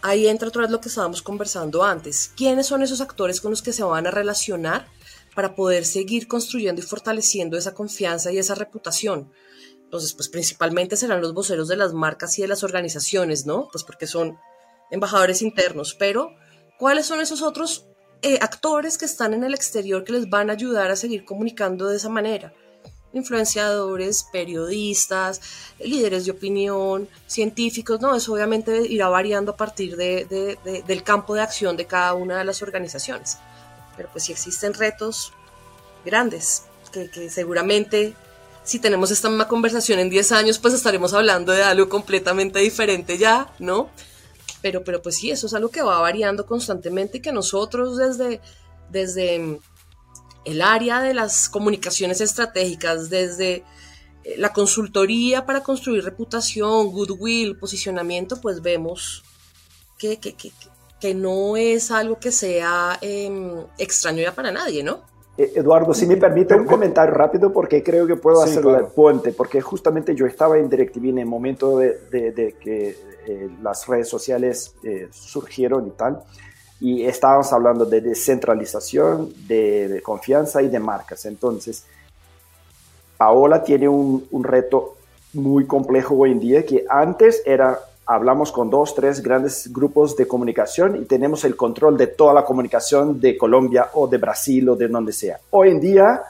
Ahí 0.01 0.27
entra 0.27 0.47
otra 0.47 0.61
vez 0.61 0.71
lo 0.71 0.79
que 0.79 0.89
estábamos 0.89 1.21
conversando 1.21 1.83
antes. 1.83 2.31
¿Quiénes 2.35 2.67
son 2.67 2.81
esos 2.81 3.01
actores 3.01 3.41
con 3.41 3.51
los 3.51 3.61
que 3.61 3.73
se 3.73 3.83
van 3.83 4.07
a 4.07 4.11
relacionar 4.11 4.87
para 5.35 5.55
poder 5.55 5.85
seguir 5.85 6.27
construyendo 6.27 6.81
y 6.81 6.83
fortaleciendo 6.83 7.57
esa 7.57 7.73
confianza 7.73 8.31
y 8.31 8.37
esa 8.37 8.55
reputación. 8.55 9.31
Entonces, 9.83 10.13
pues 10.13 10.29
principalmente 10.29 10.97
serán 10.97 11.21
los 11.21 11.33
voceros 11.33 11.67
de 11.67 11.77
las 11.77 11.93
marcas 11.93 12.37
y 12.37 12.41
de 12.41 12.47
las 12.47 12.63
organizaciones, 12.63 13.45
¿no? 13.45 13.69
Pues 13.71 13.83
porque 13.83 14.05
son 14.05 14.37
embajadores 14.91 15.41
internos, 15.41 15.95
pero 15.97 16.31
¿cuáles 16.77 17.05
son 17.05 17.21
esos 17.21 17.41
otros 17.41 17.87
eh, 18.21 18.37
actores 18.41 18.97
que 18.97 19.05
están 19.05 19.33
en 19.33 19.43
el 19.43 19.53
exterior 19.53 20.03
que 20.03 20.11
les 20.11 20.29
van 20.29 20.49
a 20.49 20.53
ayudar 20.53 20.91
a 20.91 20.95
seguir 20.95 21.25
comunicando 21.25 21.87
de 21.87 21.97
esa 21.97 22.09
manera? 22.09 22.53
Influenciadores, 23.13 24.23
periodistas, 24.31 25.41
líderes 25.79 26.25
de 26.25 26.31
opinión, 26.31 27.07
científicos, 27.27 27.99
no, 28.01 28.15
eso 28.15 28.33
obviamente 28.33 28.85
irá 28.87 29.09
variando 29.09 29.53
a 29.53 29.57
partir 29.57 29.95
del 29.95 31.03
campo 31.03 31.33
de 31.33 31.41
acción 31.41 31.75
de 31.77 31.85
cada 31.85 32.13
una 32.13 32.37
de 32.37 32.45
las 32.45 32.61
organizaciones. 32.61 33.37
Pero 33.97 34.09
pues 34.11 34.25
si 34.25 34.31
existen 34.31 34.73
retos 34.73 35.33
grandes, 36.05 36.63
que, 36.91 37.09
que 37.09 37.29
seguramente 37.29 38.15
si 38.63 38.79
tenemos 38.79 39.09
esta 39.09 39.29
misma 39.29 39.47
conversación 39.47 39.99
en 39.99 40.09
10 40.09 40.31
años, 40.31 40.59
pues 40.59 40.73
estaremos 40.73 41.13
hablando 41.13 41.51
de 41.51 41.63
algo 41.63 41.89
completamente 41.89 42.59
diferente 42.59 43.17
ya, 43.17 43.51
¿no? 43.57 43.89
Pero, 44.61 44.83
pero 44.83 45.01
pues 45.01 45.15
sí, 45.15 45.31
eso 45.31 45.47
es 45.47 45.53
algo 45.53 45.69
que 45.69 45.81
va 45.81 45.99
variando 46.01 46.45
constantemente 46.45 47.17
y 47.17 47.21
que 47.21 47.31
nosotros 47.31 47.97
desde, 47.97 48.41
desde 48.91 49.59
el 50.45 50.61
área 50.61 51.01
de 51.01 51.13
las 51.13 51.49
comunicaciones 51.49 52.21
estratégicas, 52.21 53.09
desde 53.09 53.63
eh, 54.23 54.35
la 54.37 54.53
consultoría 54.53 55.45
para 55.45 55.61
construir 55.61 56.03
reputación, 56.03 56.91
goodwill, 56.91 57.57
posicionamiento, 57.57 58.39
pues 58.41 58.61
vemos 58.61 59.23
que, 59.97 60.17
que, 60.17 60.35
que, 60.99 61.13
no 61.13 61.57
es 61.57 61.91
algo 61.91 62.19
que 62.19 62.31
sea 62.31 62.97
em, 63.01 63.65
extraño 63.77 64.21
ya 64.21 64.33
para 64.33 64.51
nadie, 64.51 64.83
¿no? 64.83 65.01
Eh, 65.37 65.53
Eduardo, 65.55 65.93
si 65.93 66.05
me 66.05 66.17
permite 66.17 66.53
un 66.55 66.65
comentario 66.65 67.13
rápido 67.13 67.51
porque 67.53 67.81
creo 67.81 68.05
que 68.05 68.15
puedo 68.15 68.41
hacer 68.41 68.63
el 68.65 68.87
puente, 68.87 69.31
porque 69.31 69.61
justamente 69.61 70.13
yo 70.15 70.25
estaba 70.25 70.57
en 70.57 70.69
DirecTV 70.69 71.09
en 71.09 71.19
el 71.19 71.25
momento 71.25 71.77
de, 71.77 71.97
de, 72.11 72.55
que 72.59 72.97
eh, 73.27 73.49
las 73.61 73.87
redes 73.87 74.09
sociales 74.09 74.75
surgieron 75.11 75.87
y 75.87 75.91
tal, 75.91 76.23
y 76.81 77.03
estábamos 77.03 77.51
hablando 77.51 77.85
de 77.85 78.01
descentralización, 78.01 79.33
de, 79.47 80.01
confianza 80.03 80.61
y 80.61 80.69
de 80.69 80.79
marcas. 80.79 81.25
Entonces, 81.25 81.85
Paola 83.17 83.63
tiene 83.63 83.89
un, 83.89 84.25
un, 84.31 84.43
reto 84.43 84.95
muy 85.33 85.65
complejo 85.65 86.15
hoy 86.15 86.31
en 86.31 86.39
día 86.39 86.65
que 86.65 86.85
antes 86.89 87.41
era, 87.45 87.79
hablamos 88.05 88.51
con 88.51 88.69
dos, 88.69 88.95
tres 88.95 89.21
grandes 89.21 89.71
grupos 89.73 90.15
de 90.15 90.27
comunicación 90.27 90.95
y 90.95 91.05
tenemos 91.05 91.43
el 91.43 91.57
control 91.57 91.97
de 91.97 92.07
toda 92.07 92.33
la 92.33 92.45
comunicación 92.45 93.19
de 93.19 93.37
Colombia 93.37 93.89
o 93.93 94.07
de 94.07 94.17
Brasil 94.17 94.69
o 94.69 94.75
de 94.75 94.87
donde 94.87 95.11
sea. 95.11 95.37
Hoy 95.49 95.71
en 95.71 95.81
día, 95.81 96.23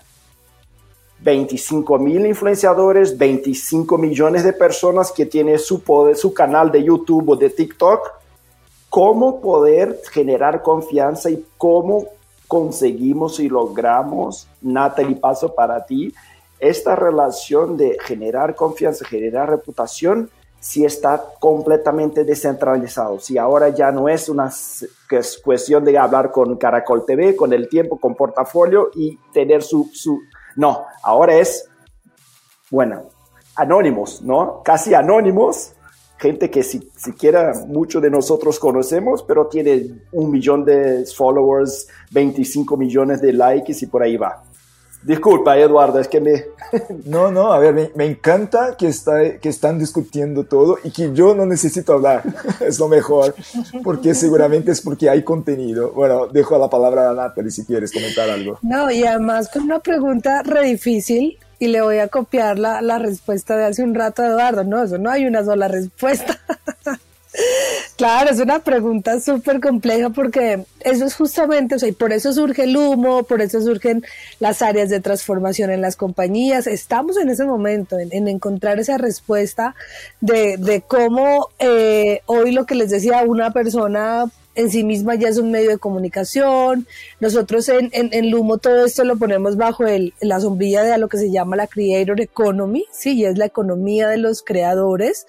25 1.21 1.99
mil 1.99 2.25
influenciadores, 2.25 3.15
25 3.15 3.99
millones 3.99 4.43
de 4.43 4.53
personas 4.53 5.11
que 5.11 5.27
tienen 5.27 5.59
su, 5.59 5.83
poder, 5.83 6.15
su 6.15 6.33
canal 6.33 6.71
de 6.71 6.83
YouTube 6.83 7.29
o 7.29 7.35
de 7.35 7.51
TikTok 7.51 8.18
cómo 8.89 9.41
poder 9.41 10.01
generar 10.11 10.61
confianza 10.61 11.29
y 11.29 11.45
cómo 11.57 12.05
conseguimos 12.47 13.39
y 13.39 13.47
logramos, 13.47 14.47
Natalie, 14.61 15.15
paso 15.15 15.53
para 15.53 15.85
ti, 15.85 16.13
esta 16.59 16.95
relación 16.95 17.77
de 17.77 17.97
generar 18.03 18.55
confianza, 18.55 19.05
generar 19.05 19.49
reputación, 19.49 20.29
si 20.59 20.83
está 20.83 21.23
completamente 21.39 22.25
descentralizado, 22.25 23.19
si 23.19 23.37
ahora 23.37 23.69
ya 23.69 23.91
no 23.91 24.09
es 24.09 24.27
una 24.27 24.51
cuestión 25.43 25.85
de 25.85 25.97
hablar 25.97 26.31
con 26.31 26.57
Caracol 26.57 27.05
TV, 27.05 27.35
con 27.35 27.53
el 27.53 27.69
tiempo, 27.69 27.97
con 27.97 28.15
portafolio 28.15 28.89
y 28.93 29.17
tener 29.31 29.63
su, 29.63 29.89
su... 29.93 30.19
No, 30.57 30.85
ahora 31.01 31.35
es, 31.35 31.69
bueno, 32.69 33.03
anónimos, 33.55 34.21
¿no? 34.21 34.61
Casi 34.63 34.93
anónimos, 34.93 35.73
gente 36.19 36.49
que 36.49 36.63
si, 36.63 36.91
siquiera 36.95 37.53
muchos 37.67 38.01
de 38.01 38.11
nosotros 38.11 38.59
conocemos, 38.59 39.23
pero 39.23 39.47
tiene 39.47 39.87
un 40.11 40.29
millón 40.29 40.65
de 40.65 41.05
followers, 41.05 41.87
25 42.11 42.75
millones 42.77 43.21
de 43.21 43.33
likes 43.33 43.77
y 43.81 43.85
por 43.85 44.03
ahí 44.03 44.17
va. 44.17 44.43
Disculpa, 45.01 45.57
Eduardo, 45.57 45.99
es 45.99 46.09
que 46.09 46.19
me... 46.19 46.43
no, 47.05 47.31
no, 47.31 47.53
a 47.53 47.59
ver, 47.59 47.91
me, 47.95 48.05
encanta 48.05 48.75
que, 48.77 48.87
está, 48.87 49.39
que 49.39 49.47
están 49.47 49.79
discutiendo 49.79 50.43
todo 50.43 50.77
y 50.83 50.91
que 50.91 51.13
yo 51.13 51.33
no 51.33 51.45
necesito 51.45 51.93
hablar, 51.93 52.23
es 52.59 52.79
lo 52.79 52.89
mejor, 52.89 53.33
porque 53.81 54.13
seguramente 54.13 54.71
es 54.71 54.81
porque 54.81 55.09
hay 55.09 55.23
contenido. 55.23 55.93
Bueno, 55.93 56.27
dejo 56.27 56.57
la 56.57 56.69
palabra 56.69 57.11
a 57.11 57.13
Natalie 57.13 57.49
si 57.49 57.65
quieres 57.65 57.93
comentar 57.93 58.29
algo. 58.29 58.59
No, 58.61 58.91
y 58.91 59.05
además 59.05 59.49
con 59.49 59.63
una 59.63 59.79
pregunta 59.79 60.43
re 60.43 60.65
difícil, 60.65 61.37
y 61.59 61.67
le 61.67 61.81
voy 61.81 61.99
a 61.99 62.07
copiar 62.07 62.57
la, 62.57 62.81
la 62.81 62.97
respuesta 62.99 63.57
de 63.57 63.65
hace 63.65 63.83
un 63.83 63.93
rato 63.93 64.21
de 64.21 64.29
Eduardo. 64.29 64.63
No, 64.63 64.83
eso 64.83 64.97
no 64.97 65.11
hay 65.11 65.25
una 65.25 65.43
sola 65.43 65.67
respuesta. 65.67 66.39
Claro, 67.95 68.31
es 68.31 68.39
una 68.39 68.59
pregunta 68.59 69.19
súper 69.19 69.59
compleja 69.59 70.09
porque 70.09 70.65
eso 70.79 71.05
es 71.05 71.15
justamente, 71.15 71.75
o 71.75 71.79
sea, 71.79 71.89
y 71.89 71.91
por 71.91 72.11
eso 72.11 72.33
surge 72.33 72.63
el 72.63 72.75
humo, 72.75 73.23
por 73.23 73.41
eso 73.41 73.61
surgen 73.61 74.03
las 74.39 74.61
áreas 74.61 74.89
de 74.89 74.99
transformación 74.99 75.69
en 75.69 75.81
las 75.81 75.95
compañías. 75.95 76.65
Estamos 76.65 77.17
en 77.17 77.29
ese 77.29 77.45
momento, 77.45 77.97
en, 77.99 78.27
encontrar 78.27 78.79
esa 78.79 78.97
respuesta 78.97 79.75
de, 80.21 80.57
de 80.57 80.81
cómo 80.81 81.49
eh, 81.59 82.21
hoy 82.25 82.51
lo 82.51 82.65
que 82.65 82.75
les 82.75 82.89
decía 82.89 83.23
una 83.23 83.51
persona 83.51 84.25
en 84.55 84.69
sí 84.69 84.83
misma 84.83 85.15
ya 85.15 85.29
es 85.29 85.37
un 85.37 85.51
medio 85.51 85.69
de 85.69 85.77
comunicación. 85.77 86.87
Nosotros 87.19 87.69
en, 87.69 87.89
en, 87.91 88.29
Lumo 88.29 88.57
todo 88.57 88.85
esto 88.85 89.03
lo 89.03 89.17
ponemos 89.17 89.55
bajo 89.55 89.85
el, 89.85 90.13
la 90.21 90.39
sombrilla 90.39 90.83
de 90.83 90.97
lo 90.97 91.07
que 91.07 91.17
se 91.17 91.31
llama 91.31 91.55
la 91.55 91.67
Creator 91.67 92.19
Economy, 92.19 92.85
sí, 92.91 93.13
y 93.13 93.25
es 93.25 93.37
la 93.37 93.45
economía 93.45 94.09
de 94.09 94.17
los 94.17 94.41
creadores, 94.41 95.25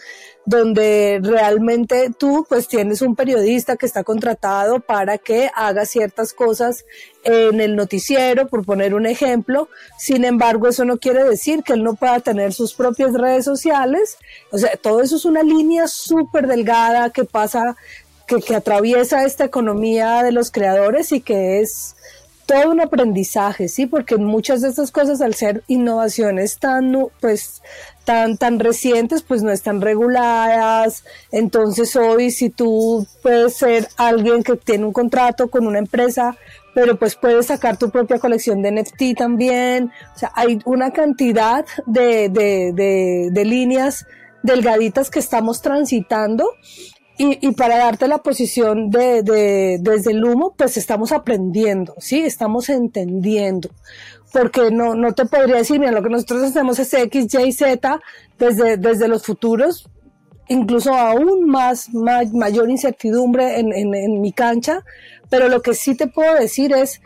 donde 0.46 1.20
realmente 1.22 2.10
tú 2.18 2.44
pues 2.48 2.66
tienes 2.66 3.02
un 3.02 3.14
periodista 3.14 3.76
que 3.76 3.86
está 3.86 4.02
contratado 4.02 4.80
para 4.80 5.18
que 5.18 5.50
haga 5.54 5.84
ciertas 5.84 6.32
cosas 6.32 6.84
en 7.22 7.60
el 7.60 7.76
noticiero, 7.76 8.48
por 8.48 8.64
poner 8.64 8.94
un 8.94 9.06
ejemplo. 9.06 9.68
Sin 9.98 10.24
embargo, 10.24 10.66
eso 10.66 10.84
no 10.84 10.98
quiere 10.98 11.22
decir 11.24 11.62
que 11.62 11.74
él 11.74 11.84
no 11.84 11.94
pueda 11.94 12.20
tener 12.20 12.52
sus 12.52 12.74
propias 12.74 13.12
redes 13.12 13.44
sociales. 13.44 14.16
O 14.50 14.58
sea, 14.58 14.76
todo 14.76 15.02
eso 15.02 15.16
es 15.16 15.24
una 15.24 15.42
línea 15.42 15.86
súper 15.86 16.46
delgada 16.46 17.10
que 17.10 17.24
pasa 17.24 17.76
que, 18.38 18.54
atraviesa 18.54 19.24
esta 19.24 19.44
economía 19.44 20.22
de 20.22 20.32
los 20.32 20.50
creadores 20.50 21.12
y 21.12 21.20
que 21.20 21.60
es 21.60 21.96
todo 22.46 22.70
un 22.70 22.80
aprendizaje, 22.80 23.68
sí, 23.68 23.86
porque 23.86 24.16
muchas 24.16 24.60
de 24.60 24.68
estas 24.68 24.90
cosas 24.90 25.20
al 25.20 25.34
ser 25.34 25.62
innovaciones 25.68 26.58
tan, 26.58 27.06
pues, 27.20 27.62
tan, 28.04 28.36
tan 28.36 28.58
recientes, 28.58 29.22
pues 29.22 29.42
no 29.42 29.52
están 29.52 29.80
reguladas. 29.80 31.04
Entonces 31.30 31.94
hoy 31.94 32.32
si 32.32 32.50
tú 32.50 33.06
puedes 33.22 33.54
ser 33.54 33.88
alguien 33.96 34.42
que 34.42 34.56
tiene 34.56 34.84
un 34.84 34.92
contrato 34.92 35.48
con 35.48 35.66
una 35.66 35.78
empresa, 35.78 36.36
pero 36.74 36.98
pues 36.98 37.14
puedes 37.14 37.46
sacar 37.46 37.76
tu 37.76 37.90
propia 37.90 38.18
colección 38.18 38.62
de 38.62 38.72
NFT 38.72 39.16
también. 39.16 39.92
O 40.14 40.18
sea, 40.18 40.32
hay 40.34 40.58
una 40.64 40.92
cantidad 40.92 41.64
de, 41.86 42.28
de, 42.28 42.72
de, 42.72 43.28
de 43.30 43.44
líneas 43.44 44.06
delgaditas 44.42 45.10
que 45.10 45.18
estamos 45.18 45.62
transitando 45.62 46.50
y, 47.22 47.50
para 47.52 47.76
darte 47.76 48.08
la 48.08 48.22
posición 48.22 48.88
de, 48.88 49.22
desde 49.78 50.12
el 50.12 50.24
humo, 50.24 50.54
pues 50.56 50.78
estamos 50.78 51.12
aprendiendo, 51.12 51.94
¿sí? 51.98 52.20
Estamos 52.20 52.70
entendiendo. 52.70 53.68
Porque 54.32 54.70
no, 54.70 54.94
no 54.94 55.12
te 55.12 55.26
podría 55.26 55.56
decir, 55.56 55.78
mira, 55.78 55.92
lo 55.92 56.02
que 56.02 56.08
nosotros 56.08 56.44
hacemos 56.44 56.78
es 56.78 56.94
X, 56.94 57.34
Y, 57.34 57.52
Z, 57.52 58.00
desde, 58.38 58.78
desde 58.78 59.06
los 59.06 59.26
futuros, 59.26 59.86
incluso 60.48 60.94
aún 60.94 61.44
más, 61.44 61.90
mayor 61.92 62.70
incertidumbre 62.70 63.60
en, 63.60 63.74
en 63.74 64.20
mi 64.22 64.32
cancha, 64.32 64.82
pero 65.28 65.48
lo 65.48 65.60
que 65.60 65.74
sí 65.74 65.94
te 65.94 66.06
puedo 66.06 66.34
decir 66.36 66.72
es, 66.72 67.02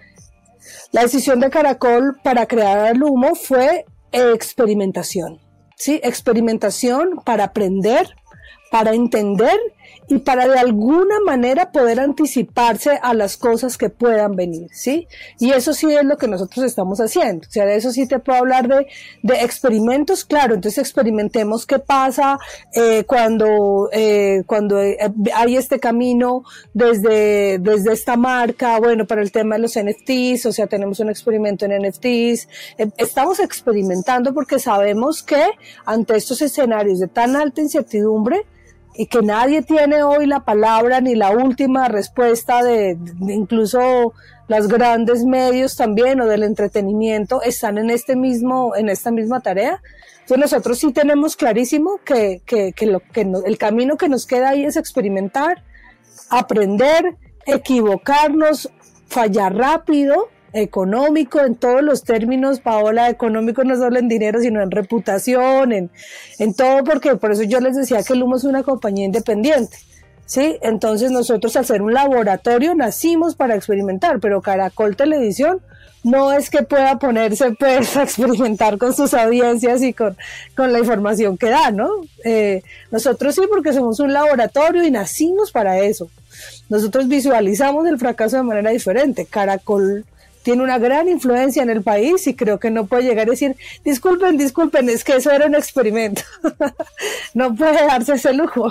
la 0.92 1.02
decisión 1.02 1.40
de 1.40 1.50
Caracol 1.50 2.20
para 2.22 2.46
crear 2.46 2.94
el 2.94 3.02
humo 3.02 3.34
fue 3.34 3.84
experimentación, 4.12 5.40
¿sí? 5.74 6.00
Experimentación 6.04 7.20
para 7.24 7.44
aprender, 7.44 8.14
para 8.70 8.94
entender 8.94 9.58
y 10.08 10.18
para 10.18 10.46
de 10.46 10.58
alguna 10.58 11.20
manera 11.24 11.72
poder 11.72 12.00
anticiparse 12.00 12.98
a 13.02 13.14
las 13.14 13.36
cosas 13.36 13.78
que 13.78 13.88
puedan 13.88 14.36
venir, 14.36 14.68
¿sí? 14.72 15.08
Y 15.38 15.52
eso 15.52 15.72
sí 15.72 15.92
es 15.94 16.04
lo 16.04 16.16
que 16.16 16.28
nosotros 16.28 16.64
estamos 16.64 16.98
haciendo. 17.00 17.46
O 17.48 17.50
sea, 17.50 17.64
de 17.64 17.76
eso 17.76 17.90
sí 17.90 18.06
te 18.06 18.18
puedo 18.18 18.38
hablar 18.38 18.68
de, 18.68 18.86
de 19.22 19.34
experimentos, 19.36 20.24
claro. 20.24 20.54
Entonces 20.54 20.78
experimentemos 20.78 21.64
qué 21.66 21.78
pasa 21.78 22.38
eh, 22.74 23.04
cuando, 23.06 23.88
eh, 23.92 24.42
cuando 24.46 24.80
eh, 24.80 24.98
hay 25.34 25.56
este 25.56 25.80
camino 25.80 26.44
desde, 26.74 27.58
desde 27.58 27.92
esta 27.92 28.16
marca, 28.16 28.78
bueno, 28.78 29.06
para 29.06 29.22
el 29.22 29.32
tema 29.32 29.56
de 29.56 29.62
los 29.62 29.78
NFTs, 29.78 30.46
o 30.46 30.52
sea, 30.52 30.66
tenemos 30.66 31.00
un 31.00 31.08
experimento 31.08 31.64
en 31.64 31.82
NFTs. 31.82 32.48
estamos 32.98 33.40
experimentando 33.40 34.34
porque 34.34 34.58
sabemos 34.58 35.22
que 35.22 35.42
ante 35.86 36.16
estos 36.16 36.42
escenarios 36.42 36.98
de 36.98 37.08
tan 37.08 37.36
alta 37.36 37.60
incertidumbre, 37.60 38.44
que 39.10 39.22
nadie 39.22 39.62
tiene 39.62 40.02
hoy 40.02 40.26
la 40.26 40.40
palabra 40.40 41.00
ni 41.00 41.14
la 41.14 41.30
última 41.30 41.88
respuesta 41.88 42.62
de, 42.62 42.98
incluso 43.28 44.12
los 44.46 44.68
grandes 44.68 45.24
medios 45.24 45.76
también 45.76 46.20
o 46.20 46.26
del 46.26 46.42
entretenimiento 46.42 47.42
están 47.42 47.78
en 47.78 47.90
este 47.90 48.14
mismo 48.14 48.76
en 48.76 48.88
esta 48.88 49.10
misma 49.10 49.40
tarea. 49.40 49.80
Entonces 50.20 50.38
nosotros 50.38 50.78
sí 50.78 50.92
tenemos 50.92 51.36
clarísimo 51.36 51.98
que, 52.04 52.42
que, 52.46 52.72
que, 52.72 52.86
lo, 52.86 53.00
que 53.00 53.22
el 53.46 53.58
camino 53.58 53.96
que 53.96 54.08
nos 54.08 54.26
queda 54.26 54.50
ahí 54.50 54.64
es 54.64 54.76
experimentar 54.76 55.62
aprender, 56.30 57.16
equivocarnos, 57.46 58.70
fallar 59.06 59.54
rápido, 59.54 60.28
económico 60.54 61.40
en 61.40 61.56
todos 61.56 61.82
los 61.82 62.04
términos, 62.04 62.60
Paola, 62.60 63.10
económico 63.10 63.64
no 63.64 63.76
solo 63.76 63.98
en 63.98 64.08
dinero, 64.08 64.40
sino 64.40 64.62
en 64.62 64.70
reputación, 64.70 65.72
en, 65.72 65.90
en 66.38 66.54
todo, 66.54 66.84
porque 66.84 67.16
por 67.16 67.32
eso 67.32 67.42
yo 67.42 67.60
les 67.60 67.76
decía 67.76 68.02
que 68.02 68.14
Lumo 68.14 68.36
es 68.36 68.44
una 68.44 68.62
compañía 68.62 69.04
independiente. 69.04 69.76
¿sí? 70.26 70.56
Entonces 70.62 71.10
nosotros 71.10 71.56
al 71.56 71.66
ser 71.66 71.82
un 71.82 71.92
laboratorio 71.92 72.74
nacimos 72.74 73.34
para 73.34 73.56
experimentar, 73.56 74.20
pero 74.20 74.40
Caracol 74.40 74.96
Televisión 74.96 75.60
no 76.04 76.32
es 76.32 76.50
que 76.50 76.62
pueda 76.62 76.98
ponerse 76.98 77.50
pues, 77.58 77.96
a 77.96 78.02
experimentar 78.04 78.78
con 78.78 78.94
sus 78.94 79.14
audiencias 79.14 79.82
y 79.82 79.92
con, 79.92 80.16
con 80.54 80.72
la 80.72 80.78
información 80.78 81.36
que 81.36 81.48
da, 81.48 81.70
¿no? 81.70 81.88
Eh, 82.24 82.62
nosotros 82.90 83.34
sí 83.34 83.42
porque 83.50 83.72
somos 83.72 83.98
un 84.00 84.12
laboratorio 84.12 84.84
y 84.84 84.90
nacimos 84.90 85.50
para 85.50 85.80
eso. 85.80 86.08
Nosotros 86.68 87.08
visualizamos 87.08 87.86
el 87.86 87.98
fracaso 87.98 88.36
de 88.36 88.42
manera 88.42 88.70
diferente. 88.70 89.24
Caracol 89.24 90.04
tiene 90.44 90.62
una 90.62 90.78
gran 90.78 91.08
influencia 91.08 91.62
en 91.62 91.70
el 91.70 91.82
país 91.82 92.26
y 92.26 92.34
creo 92.34 92.60
que 92.60 92.70
no 92.70 92.84
puede 92.84 93.04
llegar 93.04 93.26
a 93.26 93.30
decir, 93.30 93.56
disculpen, 93.82 94.36
disculpen, 94.36 94.90
es 94.90 95.02
que 95.02 95.16
eso 95.16 95.30
era 95.30 95.46
un 95.46 95.54
experimento. 95.54 96.20
no 97.34 97.54
puede 97.54 97.86
darse 97.86 98.12
ese 98.12 98.34
lujo. 98.34 98.68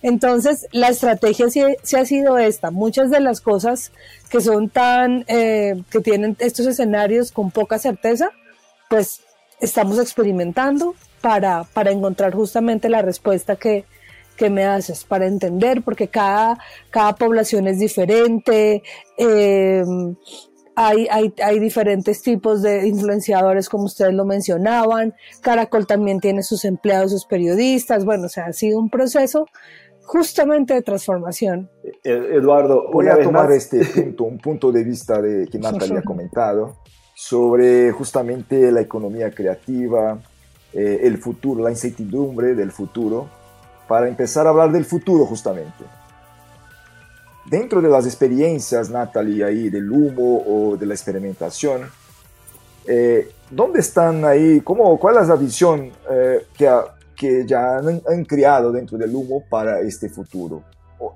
Entonces, 0.00 0.66
la 0.72 0.88
estrategia 0.88 1.50
sí, 1.50 1.60
ha 1.60 2.04
sido 2.06 2.38
esta. 2.38 2.70
Muchas 2.70 3.10
de 3.10 3.20
las 3.20 3.42
cosas 3.42 3.92
que 4.30 4.40
son 4.40 4.70
tan, 4.70 5.26
eh, 5.28 5.82
que 5.90 6.00
tienen 6.00 6.34
estos 6.40 6.66
escenarios 6.66 7.30
con 7.30 7.50
poca 7.50 7.78
certeza, 7.78 8.30
pues 8.88 9.20
estamos 9.60 9.98
experimentando 9.98 10.94
para, 11.20 11.64
para 11.74 11.90
encontrar 11.90 12.32
justamente 12.32 12.88
la 12.88 13.02
respuesta 13.02 13.56
que, 13.56 13.84
que 14.38 14.48
me 14.48 14.64
haces 14.64 15.04
para 15.04 15.26
entender, 15.26 15.82
porque 15.82 16.08
cada, 16.08 16.58
cada 16.88 17.14
población 17.16 17.68
es 17.68 17.78
diferente, 17.78 18.82
eh, 19.18 19.84
hay, 20.74 21.06
hay, 21.10 21.34
hay, 21.42 21.58
diferentes 21.58 22.22
tipos 22.22 22.62
de 22.62 22.86
influenciadores, 22.88 23.68
como 23.68 23.84
ustedes 23.84 24.14
lo 24.14 24.24
mencionaban. 24.24 25.14
Caracol 25.40 25.86
también 25.86 26.20
tiene 26.20 26.42
sus 26.42 26.64
empleados, 26.64 27.10
sus 27.10 27.26
periodistas. 27.26 28.04
Bueno, 28.04 28.26
o 28.26 28.28
sea, 28.28 28.46
ha 28.46 28.52
sido 28.52 28.78
un 28.78 28.88
proceso 28.88 29.46
justamente 30.02 30.74
de 30.74 30.82
transformación. 30.82 31.70
Eh, 32.04 32.28
Eduardo, 32.34 32.90
voy 32.92 33.08
a 33.08 33.22
tomar 33.22 33.52
este 33.52 33.84
punto, 33.84 34.24
un 34.24 34.38
punto 34.38 34.72
de 34.72 34.84
vista 34.84 35.20
de 35.20 35.46
que 35.46 35.58
Natalia 35.60 36.00
ha 36.00 36.02
comentado 36.02 36.76
sobre 37.14 37.92
justamente 37.92 38.72
la 38.72 38.80
economía 38.80 39.30
creativa, 39.30 40.18
eh, 40.72 41.00
el 41.02 41.18
futuro, 41.18 41.62
la 41.62 41.70
incertidumbre 41.70 42.54
del 42.54 42.72
futuro, 42.72 43.28
para 43.86 44.08
empezar 44.08 44.46
a 44.46 44.50
hablar 44.50 44.72
del 44.72 44.84
futuro 44.84 45.26
justamente 45.26 45.84
dentro 47.44 47.80
de 47.80 47.88
las 47.88 48.06
experiencias, 48.06 48.90
Natalie, 48.90 49.44
ahí 49.44 49.68
del 49.68 49.90
humo 49.90 50.42
o 50.46 50.76
de 50.76 50.86
la 50.86 50.94
experimentación, 50.94 51.82
eh, 52.86 53.30
¿dónde 53.50 53.80
están 53.80 54.24
ahí? 54.24 54.60
Cómo, 54.60 54.98
¿Cuál 54.98 55.22
es 55.22 55.28
la 55.28 55.36
visión 55.36 55.90
eh, 56.10 56.46
que, 56.56 56.70
que, 57.14 57.46
ya 57.46 57.78
han, 57.78 58.24
creado 58.24 58.72
dentro 58.72 58.98
del 58.98 59.14
humo 59.14 59.44
para 59.48 59.80
este 59.80 60.08
futuro? 60.08 60.62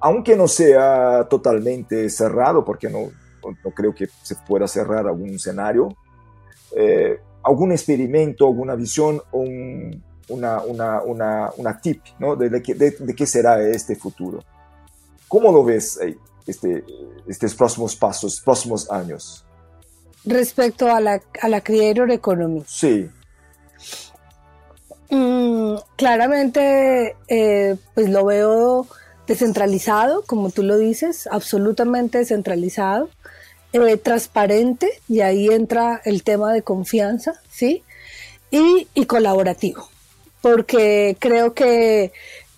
aunque 0.01 0.37
no 0.37 0.49
sea 0.49 1.29
totalmente 1.31 2.11
cerrado, 2.11 2.65
porque 2.65 2.91
no, 2.91 3.09
no 3.45 3.71
creo 3.71 3.95
que 3.95 4.09
se 4.21 4.35
pueda 4.35 4.67
cerrar 4.67 5.07
algún 5.07 5.31
escenario, 5.31 5.97
eh, 6.77 7.21
algún 7.45 7.71
experimento, 7.71 8.49
alguna 8.49 8.75
visión 8.75 9.23
o 9.31 9.45
una, 10.29 10.61
una, 10.63 11.03
una, 11.03 11.51
una, 11.57 11.81
tip 11.81 12.03
¿no? 12.19 12.35
de, 12.35 12.51
de, 12.51 12.91
de 12.99 13.15
qué 13.15 13.27
será 13.27 13.63
este 13.63 13.95
futuro. 13.95 14.41
¿Cómo 15.29 15.53
lo 15.53 15.65
ves 15.65 15.99
este, 16.47 16.85
estos 17.27 17.55
próximos 17.55 17.97
pasos, 17.97 18.41
próximos 18.41 18.91
años? 18.91 19.45
Respecto 20.25 20.91
a 20.91 21.01
la, 21.01 21.21
a 21.41 21.49
la 21.49 21.61
Creator 21.61 22.11
Economy. 22.11 22.65
Sí. 22.67 23.09
Mm, 25.11 25.77
claramente, 25.97 27.17
eh, 27.29 27.77
pues 27.95 28.09
lo 28.09 28.25
veo 28.25 28.87
descentralizado, 29.27 30.23
como 30.23 30.51
tú 30.51 30.63
lo 30.63 30.79
dices, 30.79 31.29
absolutamente 31.31 32.19
descentralizado, 32.19 33.09
eh, 33.73 33.97
transparente, 33.97 35.01
y 35.09 35.21
ahí 35.21 35.49
entra 35.49 36.01
el 36.05 36.23
tema 36.23 36.53
de 36.53 36.63
confianza, 36.63 37.41
¿sí? 37.51 37.83
Y, 38.51 38.89
y 38.95 39.07
colaborativo, 39.07 39.89
porque 40.41 41.17
creo 41.19 41.55
que 41.55 42.13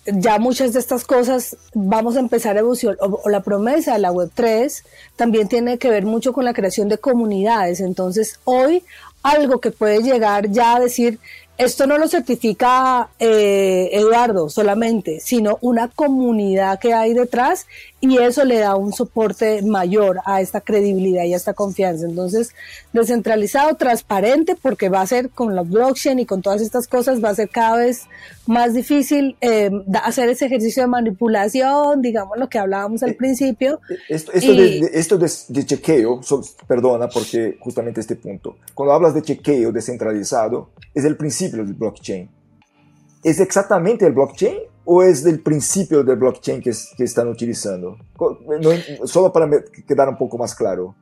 ya 0.05 0.39
muchas 0.39 0.73
de 0.73 0.79
estas 0.79 1.05
cosas 1.05 1.57
vamos 1.73 2.15
a 2.15 2.19
empezar 2.19 2.55
a 2.55 2.59
evolucionar, 2.59 2.97
o, 3.01 3.29
la 3.29 3.41
promesa 3.41 3.93
de 3.93 3.99
la 3.99 4.11
Web3 4.11 4.83
también 5.15 5.47
tiene 5.47 5.77
que 5.77 5.89
ver 5.89 6.05
mucho 6.05 6.33
con 6.33 6.45
la 6.45 6.53
creación 6.53 6.89
de 6.89 6.97
comunidades. 6.97 7.79
Entonces, 7.79 8.39
hoy 8.45 8.83
algo 9.23 9.59
que 9.59 9.71
puede 9.71 10.01
llegar 10.01 10.49
ya 10.49 10.75
a 10.75 10.79
decir, 10.79 11.19
esto 11.59 11.85
no 11.87 11.97
lo 11.97 12.07
certifica 12.07 13.09
eh, 13.19 13.89
Eduardo 13.91 14.49
solamente, 14.49 15.19
sino 15.19 15.57
una 15.59 15.89
comunidad 15.89 16.79
que 16.79 16.93
hay 16.93 17.13
detrás 17.13 17.67
y 18.01 18.17
eso 18.17 18.45
le 18.45 18.59
da 18.59 18.75
un 18.77 18.93
soporte 18.93 19.61
mayor 19.61 20.19
a 20.25 20.39
esta 20.39 20.61
credibilidad 20.61 21.25
y 21.25 21.33
a 21.33 21.35
esta 21.35 21.53
confianza. 21.53 22.05
Entonces, 22.05 22.53
descentralizado, 22.93 23.75
transparente, 23.75 24.55
porque 24.55 24.87
va 24.87 25.01
a 25.01 25.07
ser 25.07 25.29
con 25.29 25.53
la 25.53 25.63
blockchain 25.63 26.19
y 26.19 26.25
con 26.25 26.41
todas 26.41 26.61
estas 26.61 26.87
cosas, 26.87 27.21
va 27.21 27.29
a 27.29 27.35
ser 27.35 27.49
cada 27.49 27.75
vez 27.75 28.03
más 28.47 28.73
difícil 28.73 29.35
eh, 29.41 29.69
hacer 30.01 30.29
ese 30.29 30.45
ejercicio 30.45 30.83
de 30.83 30.87
manipulación, 30.87 32.01
digamos 32.01 32.37
lo 32.37 32.47
que 32.47 32.57
hablábamos 32.57 33.03
al 33.03 33.11
eh, 33.11 33.15
principio. 33.15 33.81
Eh, 33.89 33.97
esto, 34.07 34.31
de, 34.31 34.89
esto 34.93 35.17
de, 35.17 35.65
chequeo, 35.65 36.21
perdona, 36.67 37.09
porque 37.09 37.57
justamente 37.59 37.99
este 37.99 38.15
punto, 38.15 38.55
cuando 38.73 38.93
hablas 38.93 39.13
de 39.13 39.23
chequeo 39.23 39.73
descentralizado, 39.73 40.69
es 40.95 41.03
el 41.03 41.17
principio 41.17 41.48
del 41.51 41.73
blockchain. 41.73 42.29
¿Es 43.23 43.39
exactamente 43.39 44.05
el 44.05 44.13
blockchain 44.13 44.57
o 44.85 45.03
es 45.03 45.23
del 45.23 45.41
principio 45.41 46.03
del 46.03 46.17
blockchain 46.17 46.61
que, 46.61 46.69
están 46.69 47.27
utilizando? 47.27 47.97
solo 49.05 49.31
para 49.31 49.49
quedar 49.87 50.09
un 50.09 50.17
poco 50.17 50.37
más 50.37 50.55
claro. 50.55 50.95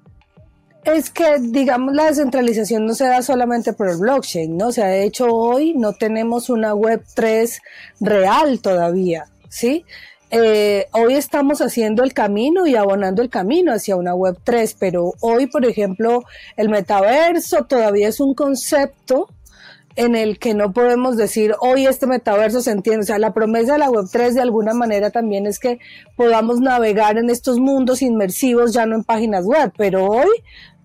Es 0.83 1.09
que, 1.09 1.37
digamos, 1.39 1.93
la 1.93 2.05
descentralización 2.05 2.85
no 2.85 2.93
se 2.93 3.05
da 3.05 3.21
solamente 3.21 3.73
por 3.73 3.89
el 3.89 3.97
blockchain, 3.97 4.55
¿no? 4.55 4.67
O 4.67 4.71
sea, 4.71 4.87
de 4.87 5.03
hecho, 5.03 5.27
hoy 5.27 5.73
no 5.73 5.93
tenemos 5.93 6.49
una 6.49 6.73
web 6.73 7.03
3 7.13 7.59
real 7.99 8.61
todavía, 8.61 9.25
¿sí? 9.49 9.83
Eh, 10.29 10.87
hoy 10.91 11.13
estamos 11.13 11.61
haciendo 11.61 12.03
el 12.03 12.13
camino 12.13 12.67
y 12.67 12.75
abonando 12.75 13.21
el 13.21 13.29
camino 13.29 13.71
hacia 13.73 13.95
una 13.95 14.13
web 14.13 14.37
3, 14.43 14.75
pero 14.77 15.13
hoy, 15.21 15.47
por 15.47 15.65
ejemplo, 15.65 16.23
el 16.57 16.69
metaverso 16.69 17.65
todavía 17.65 18.09
es 18.09 18.19
un 18.19 18.33
concepto 18.33 19.29
en 19.97 20.15
el 20.15 20.37
que 20.37 20.53
no 20.53 20.71
podemos 20.71 21.17
decir 21.17 21.55
hoy 21.59 21.87
este 21.87 22.05
metaverso 22.05 22.61
se 22.61 22.71
entiende. 22.71 23.01
O 23.01 23.05
sea, 23.05 23.17
la 23.17 23.33
promesa 23.33 23.73
de 23.73 23.79
la 23.79 23.89
Web3 23.89 24.33
de 24.33 24.41
alguna 24.41 24.73
manera 24.73 25.09
también 25.09 25.47
es 25.47 25.59
que 25.59 25.79
podamos 26.15 26.61
navegar 26.61 27.17
en 27.17 27.29
estos 27.29 27.59
mundos 27.59 28.01
inmersivos 28.01 28.73
ya 28.73 28.85
no 28.85 28.95
en 28.95 29.03
páginas 29.03 29.43
web, 29.45 29.73
pero 29.75 30.05
hoy 30.05 30.29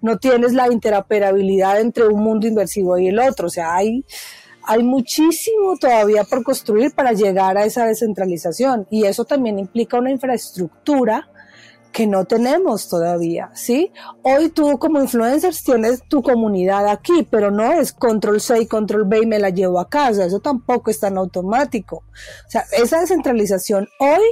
no 0.00 0.18
tienes 0.18 0.54
la 0.54 0.72
interoperabilidad 0.72 1.80
entre 1.80 2.08
un 2.08 2.22
mundo 2.22 2.46
inmersivo 2.46 2.98
y 2.98 3.08
el 3.08 3.18
otro. 3.18 3.48
O 3.48 3.50
sea, 3.50 3.74
hay, 3.76 4.02
hay 4.64 4.82
muchísimo 4.82 5.76
todavía 5.78 6.24
por 6.24 6.42
construir 6.42 6.92
para 6.92 7.12
llegar 7.12 7.58
a 7.58 7.66
esa 7.66 7.84
descentralización 7.84 8.86
y 8.90 9.04
eso 9.04 9.26
también 9.26 9.58
implica 9.58 9.98
una 9.98 10.10
infraestructura 10.10 11.28
que 11.92 12.06
no 12.06 12.24
tenemos 12.24 12.88
todavía, 12.88 13.50
¿sí? 13.54 13.92
Hoy 14.22 14.48
tú 14.48 14.78
como 14.78 15.00
influencers 15.00 15.62
tienes 15.62 16.02
tu 16.08 16.22
comunidad 16.22 16.88
aquí, 16.88 17.26
pero 17.30 17.50
no 17.50 17.70
es 17.72 17.92
control 17.92 18.40
C 18.40 18.62
y 18.62 18.66
control 18.66 19.04
B 19.04 19.20
y 19.22 19.26
me 19.26 19.38
la 19.38 19.50
llevo 19.50 19.78
a 19.78 19.88
casa, 19.88 20.24
eso 20.24 20.40
tampoco 20.40 20.90
es 20.90 20.98
tan 20.98 21.18
automático. 21.18 21.96
O 21.96 22.50
sea, 22.50 22.64
esa 22.72 23.00
descentralización 23.00 23.88
hoy 23.98 24.22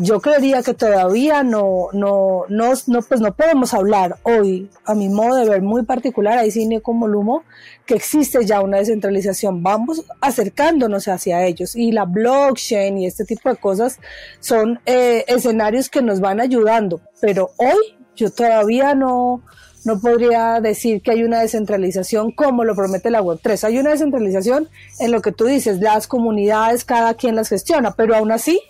yo 0.00 0.20
creería 0.20 0.62
que 0.62 0.74
todavía 0.74 1.42
no, 1.42 1.88
no, 1.92 2.44
no, 2.48 2.72
no, 2.86 3.02
pues 3.02 3.20
no 3.20 3.34
podemos 3.34 3.74
hablar 3.74 4.18
hoy, 4.22 4.70
a 4.84 4.94
mi 4.94 5.08
modo 5.08 5.36
de 5.36 5.48
ver 5.48 5.62
muy 5.62 5.84
particular, 5.84 6.38
ahí 6.38 6.50
cine 6.50 6.80
como 6.80 7.06
Lumo, 7.06 7.44
que 7.86 7.94
existe 7.94 8.44
ya 8.44 8.60
una 8.60 8.78
descentralización. 8.78 9.62
Vamos 9.62 10.04
acercándonos 10.20 11.08
hacia 11.08 11.44
ellos 11.44 11.76
y 11.76 11.92
la 11.92 12.04
blockchain 12.04 12.98
y 12.98 13.06
este 13.06 13.24
tipo 13.24 13.48
de 13.48 13.56
cosas 13.56 13.98
son 14.40 14.80
eh, 14.86 15.24
escenarios 15.28 15.88
que 15.88 16.02
nos 16.02 16.20
van 16.20 16.40
ayudando, 16.40 17.00
pero 17.20 17.50
hoy 17.58 17.98
yo 18.16 18.30
todavía 18.30 18.94
no, 18.94 19.42
no 19.84 20.00
podría 20.00 20.60
decir 20.60 21.02
que 21.02 21.12
hay 21.12 21.22
una 21.22 21.40
descentralización 21.40 22.32
como 22.32 22.64
lo 22.64 22.74
promete 22.74 23.10
la 23.10 23.22
Web3. 23.22 23.64
Hay 23.64 23.78
una 23.78 23.90
descentralización 23.90 24.68
en 24.98 25.12
lo 25.12 25.22
que 25.22 25.32
tú 25.32 25.46
dices, 25.46 25.80
las 25.80 26.06
comunidades, 26.06 26.84
cada 26.84 27.14
quien 27.14 27.36
las 27.36 27.48
gestiona, 27.48 27.92
pero 27.92 28.14
aún 28.14 28.32
así 28.32 28.60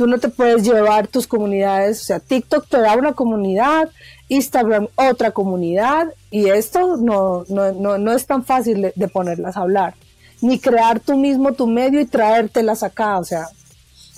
Tú 0.00 0.06
no 0.06 0.18
te 0.18 0.30
puedes 0.30 0.62
llevar 0.62 1.08
tus 1.08 1.26
comunidades, 1.26 2.00
o 2.00 2.04
sea, 2.04 2.20
TikTok 2.20 2.66
te 2.66 2.80
da 2.80 2.96
una 2.96 3.12
comunidad, 3.12 3.90
Instagram 4.28 4.88
otra 4.94 5.32
comunidad, 5.32 6.14
y 6.30 6.48
esto 6.48 6.96
no, 6.96 7.44
no, 7.50 8.12
es 8.14 8.24
tan 8.24 8.42
fácil 8.42 8.92
de, 8.96 9.08
ponerlas 9.08 9.58
a 9.58 9.60
hablar, 9.60 9.92
ni 10.40 10.58
crear 10.58 11.00
tú 11.00 11.18
mismo 11.18 11.52
tu 11.52 11.66
medio 11.66 12.00
y 12.00 12.06
traértelas 12.06 12.82
acá, 12.82 13.18
o 13.18 13.24
sea, 13.24 13.48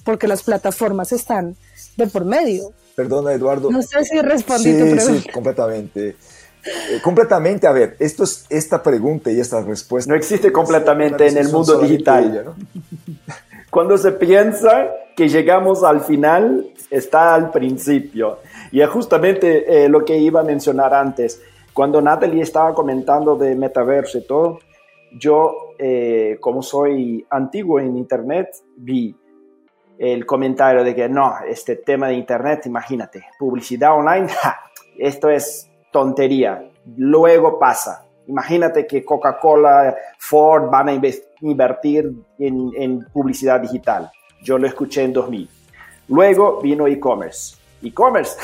porque 0.05 0.29
las 0.29 0.45
plataformas 0.45 1.11
están 1.11 1.57
de 1.97 2.07
por 2.07 2.25
medio. 2.25 2.73
Perdona, 2.95 3.33
Eduardo. 3.33 3.69
No 3.69 3.83
sé 3.83 4.05
si 4.05 4.21
respondí 4.21 4.79
tu 4.79 4.89
pregunta. 4.89 5.21
Sí, 5.21 5.29
completamente. 5.31 6.11
Eh, 6.11 7.01
completamente, 7.03 7.67
a 7.67 7.73
ver, 7.73 7.97
esto 7.99 8.23
es, 8.23 8.45
esta 8.51 8.85
pregunta 8.85 9.33
y 9.33 9.41
esta 9.41 9.61
respuesta. 9.63 10.13
No 10.13 10.17
existe 10.17 10.53
completamente 10.53 11.27
en 11.27 11.39
el 11.39 11.49
mundo 11.49 11.81
digital. 11.81 12.55
Cuando 13.73 13.97
se 13.97 14.13
piensa 14.13 14.91
que 15.17 15.31
llegamos 15.31 15.83
al 15.83 16.03
final, 16.03 16.67
está 16.91 17.35
al 17.35 17.51
principio. 17.51 18.41
Y 18.71 18.83
es 18.83 18.91
justamente 18.91 19.85
eh, 19.85 19.89
lo 19.89 20.05
que 20.05 20.15
iba 20.15 20.41
a 20.41 20.45
mencionar 20.45 20.93
antes. 20.93 21.43
Cuando 21.73 22.03
Natalie 22.03 22.43
estaba 22.43 22.75
comentando 22.75 23.35
de 23.35 23.55
metaverso 23.55 24.19
y 24.19 24.27
todo, 24.27 24.59
yo, 25.13 25.73
eh, 25.79 26.37
como 26.39 26.61
soy 26.61 27.25
antiguo 27.31 27.81
en 27.81 27.97
Internet, 27.97 28.51
vi 28.77 29.17
el 29.97 30.27
comentario 30.27 30.85
de 30.85 30.95
que 30.95 31.09
no, 31.09 31.37
este 31.49 31.77
tema 31.77 32.09
de 32.09 32.15
Internet, 32.17 32.67
imagínate, 32.67 33.25
publicidad 33.39 33.97
online, 33.97 34.27
esto 34.99 35.31
es 35.31 35.71
tontería, 35.91 36.63
luego 36.99 37.59
pasa. 37.59 38.05
Imagínate 38.27 38.87
que 38.87 39.05
Coca-Cola, 39.05 39.97
Ford 40.19 40.71
van 40.71 40.89
a 40.89 40.93
invertir 41.41 42.13
en, 42.39 43.07
publicidad 43.13 43.61
digital. 43.61 44.11
Yo 44.43 44.59
lo 44.59 44.67
escuché 44.67 45.03
en 45.03 45.13
2000. 45.13 45.49
Luego 46.09 46.61
vino 46.61 46.87
e-commerce. 46.87 47.57
E-commerce, 47.83 48.37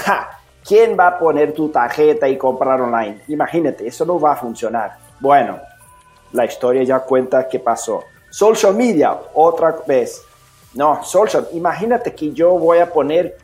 ¿quién 0.67 0.97
va 0.99 1.09
a 1.09 1.19
poner 1.19 1.53
tu 1.53 1.69
tarjeta 1.69 2.29
y 2.29 2.37
comprar 2.37 2.81
online? 2.81 3.21
Imagínate, 3.29 3.87
eso 3.87 4.05
no 4.05 4.19
va 4.19 4.33
a 4.33 4.37
funcionar. 4.37 4.97
Bueno, 5.21 5.59
la 6.33 6.45
historia 6.45 6.83
ya 6.83 7.01
cuenta 7.01 7.49
qué 7.49 7.59
pasó. 7.59 8.05
Social 8.31 8.75
media, 8.75 9.17
otra 9.35 9.77
vez. 9.87 10.23
No, 10.75 11.03
social, 11.03 11.49
imagínate 11.53 12.15
que 12.15 12.33
yo 12.33 12.51
voy 12.59 12.79
a 12.79 12.93
poner 12.93 13.37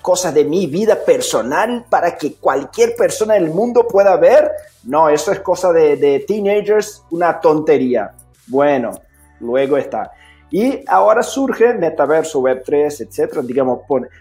cosas 0.00 0.34
de 0.34 0.44
mi 0.44 0.66
vida 0.66 0.98
personal 1.04 1.84
para 1.88 2.16
que 2.16 2.34
cualquier 2.34 2.96
persona 2.96 3.34
del 3.34 3.50
mundo 3.50 3.86
pueda 3.86 4.16
ver. 4.16 4.50
No, 4.84 5.08
eso 5.08 5.32
es 5.32 5.40
cosa 5.40 5.72
de, 5.72 6.24
teenagers, 6.26 7.04
una 7.10 7.40
tontería. 7.40 8.12
Bueno, 8.48 8.92
luego 9.40 9.76
está. 9.76 10.10
Y 10.50 10.84
ahora 10.86 11.22
surge 11.22 11.72
metaverso, 11.74 12.42
Web3, 12.42 13.06
etcétera, 13.08 13.40
digamos, 13.42 13.80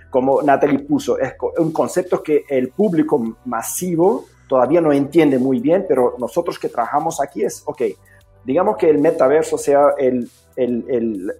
como 0.09 0.41
Natalie 0.41 0.79
puso, 0.79 1.19
es 1.19 1.33
un 1.57 1.73
concepto 1.73 2.23
que 2.23 2.45
el 2.47 2.69
público 2.69 3.21
masivo 3.43 4.25
todavía 4.47 4.79
no 4.79 4.93
entiende 4.93 5.37
muy 5.37 5.59
bien, 5.59 5.85
pero 5.89 6.15
nosotros 6.17 6.57
que 6.57 6.69
trabajamos 6.69 7.19
aquí 7.19 7.43
es, 7.43 7.63
ok, 7.65 7.81
digamos 8.45 8.77
que 8.77 8.89
el 8.89 8.99
metaverso 8.99 9.57
sea 9.57 9.93
el, 9.97 10.29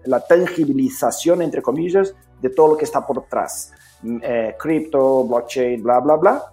la 0.06 0.20
tangibilización, 0.20 1.42
entre 1.42 1.62
comillas, 1.62 2.14
de 2.42 2.50
todo 2.50 2.70
lo 2.70 2.78
que 2.78 2.86
está 2.86 3.06
por 3.06 3.22
detrás 3.22 3.72
eh, 4.04 4.56
cripto, 4.58 5.24
blockchain, 5.26 5.82
bla, 5.82 6.00
bla, 6.00 6.16
bla. 6.16 6.52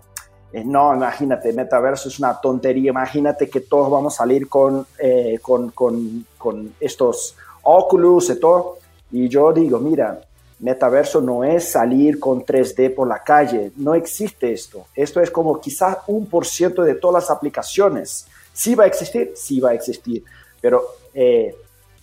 Eh, 0.53 0.65
no, 0.65 0.95
imagínate, 0.95 1.53
metaverso 1.53 2.09
es 2.09 2.19
una 2.19 2.41
tontería. 2.41 2.91
Imagínate 2.91 3.49
que 3.49 3.61
todos 3.61 3.91
vamos 3.91 4.15
a 4.15 4.19
salir 4.19 4.49
con, 4.49 4.87
eh, 4.99 5.39
con, 5.43 5.71
con, 5.71 6.27
con, 6.37 6.75
estos 6.81 7.37
Oculus 7.63 8.31
y 8.31 8.41
todo. 8.41 8.79
Y 9.13 9.29
yo 9.29 9.53
digo, 9.53 9.79
mira, 9.79 10.21
metaverso 10.61 11.21
no 11.21 11.45
es 11.45 11.71
salir 11.71 12.19
con 12.19 12.45
3D 12.45 12.95
por 12.95 13.09
la 13.09 13.23
calle. 13.23 13.73
No 13.77 13.95
existe 13.95 14.53
esto. 14.53 14.87
Esto 14.95 15.21
es 15.21 15.31
como 15.31 15.61
quizás 15.61 15.99
un 16.07 16.27
por 16.27 16.47
ciento 16.47 16.83
de 16.83 16.95
todas 16.95 17.25
las 17.25 17.31
aplicaciones. 17.31 18.27
Sí 18.53 18.75
va 18.75 18.85
a 18.85 18.87
existir, 18.87 19.33
sí 19.37 19.61
va 19.61 19.71
a 19.71 19.75
existir. 19.75 20.25
Pero 20.61 20.83
eh, 21.15 21.55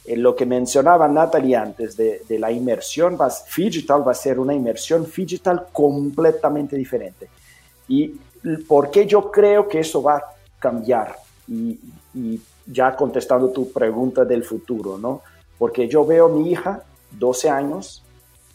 lo 0.08 0.36
que 0.36 0.45
mencionaba 0.45 1.08
Natalie 1.08 1.56
antes 1.56 1.97
de, 1.97 2.24
la 2.39 2.51
inmersión 2.51 3.18
digital 3.56 4.08
va 4.08 4.12
a 4.12 4.16
ser 4.16 4.39
una 4.39 4.53
inmersión 4.53 5.08
digital 5.16 5.68
completamente 5.72 6.76
diferente. 6.76 7.28
¿Y 7.88 8.10
por 8.68 8.91
qué 8.91 9.06
yo 9.08 9.32
creo 9.32 9.68
que 9.68 9.80
eso 9.80 10.03
va 10.03 10.18
a 10.18 10.24
cambiar? 10.60 11.16
Y, 11.47 11.80
ya 12.68 12.95
contestando 12.95 13.49
tu 13.49 13.72
pregunta 13.72 14.26
del 14.26 14.43
futuro, 14.43 14.97
¿no? 14.97 15.22
Porque 15.60 15.88
yo 15.88 16.03
veo 16.03 16.26
a 16.26 16.30
mi 16.30 16.49
hija, 16.49 16.82
12 17.12 17.49
años, 17.49 18.03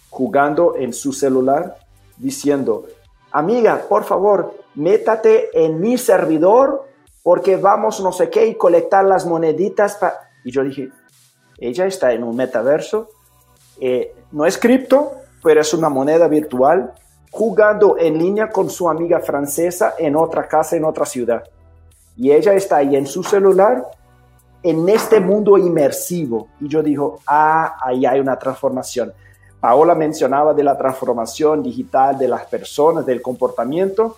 jugando 0.08 0.74
en 0.74 0.92
su 0.92 1.12
celular, 1.12 1.76
diciendo, 2.16 2.86
amiga, 3.30 3.84
por 3.88 4.02
favor, 4.02 4.56
métate 4.74 5.50
en 5.52 5.80
mi 5.80 5.96
servidor 5.96 6.88
porque 7.22 7.56
vamos 7.56 8.00
no 8.00 8.10
sé 8.10 8.30
qué 8.30 8.46
y 8.46 8.56
colectar 8.56 9.04
las 9.04 9.26
moneditas. 9.26 9.96
Y 10.42 10.50
yo 10.50 10.64
dije, 10.64 10.90
ella 11.60 11.86
está 11.86 12.12
en 12.12 12.24
un 12.24 12.34
metaverso, 12.36 13.08
eh, 13.80 14.14
no 14.32 14.46
es 14.46 14.58
cripto, 14.58 15.12
pero 15.42 15.60
es 15.60 15.72
una 15.74 15.88
moneda 15.88 16.28
virtual, 16.28 16.92
jugando 17.30 17.96
en 17.98 18.18
línea 18.18 18.50
con 18.50 18.68
su 18.68 18.88
amiga 18.88 19.20
francesa 19.20 19.94
en 19.98 20.16
otra 20.16 20.48
casa, 20.48 20.76
en 20.76 20.84
otra 20.84 21.04
ciudad. 21.06 21.44
Y 22.16 22.32
ella 22.32 22.54
está 22.54 22.78
ahí 22.78 22.96
en 22.96 23.06
su 23.06 23.22
celular, 23.22 23.84
en 24.62 24.88
este 24.88 25.20
mundo 25.20 25.56
inmersivo. 25.56 26.48
Y 26.60 26.68
yo 26.68 26.82
digo, 26.82 27.20
ah, 27.26 27.76
ahí 27.82 28.04
hay 28.04 28.20
una 28.20 28.38
transformación. 28.38 29.12
Paola 29.60 29.94
mencionaba 29.94 30.54
de 30.54 30.64
la 30.64 30.76
transformación 30.76 31.62
digital 31.62 32.18
de 32.18 32.28
las 32.28 32.46
personas, 32.46 33.06
del 33.06 33.22
comportamiento. 33.22 34.16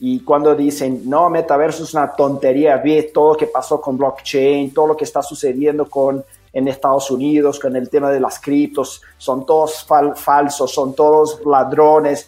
Y 0.00 0.20
cuando 0.20 0.54
dicen, 0.54 1.02
no, 1.08 1.28
metaverso 1.28 1.82
es 1.82 1.92
una 1.92 2.12
tontería, 2.12 2.76
ve 2.76 3.10
todo 3.12 3.32
lo 3.32 3.36
que 3.36 3.46
pasó 3.46 3.80
con 3.80 3.98
blockchain, 3.98 4.72
todo 4.72 4.88
lo 4.88 4.96
que 4.96 5.04
está 5.04 5.22
sucediendo 5.22 5.88
con 5.88 6.24
en 6.58 6.66
Estados 6.68 7.10
Unidos 7.10 7.58
con 7.60 7.76
el 7.76 7.88
tema 7.88 8.10
de 8.10 8.20
las 8.20 8.40
criptos, 8.40 9.00
son 9.16 9.46
todos 9.46 9.86
falsos, 10.16 10.72
son 10.72 10.94
todos 10.94 11.40
ladrones. 11.46 12.26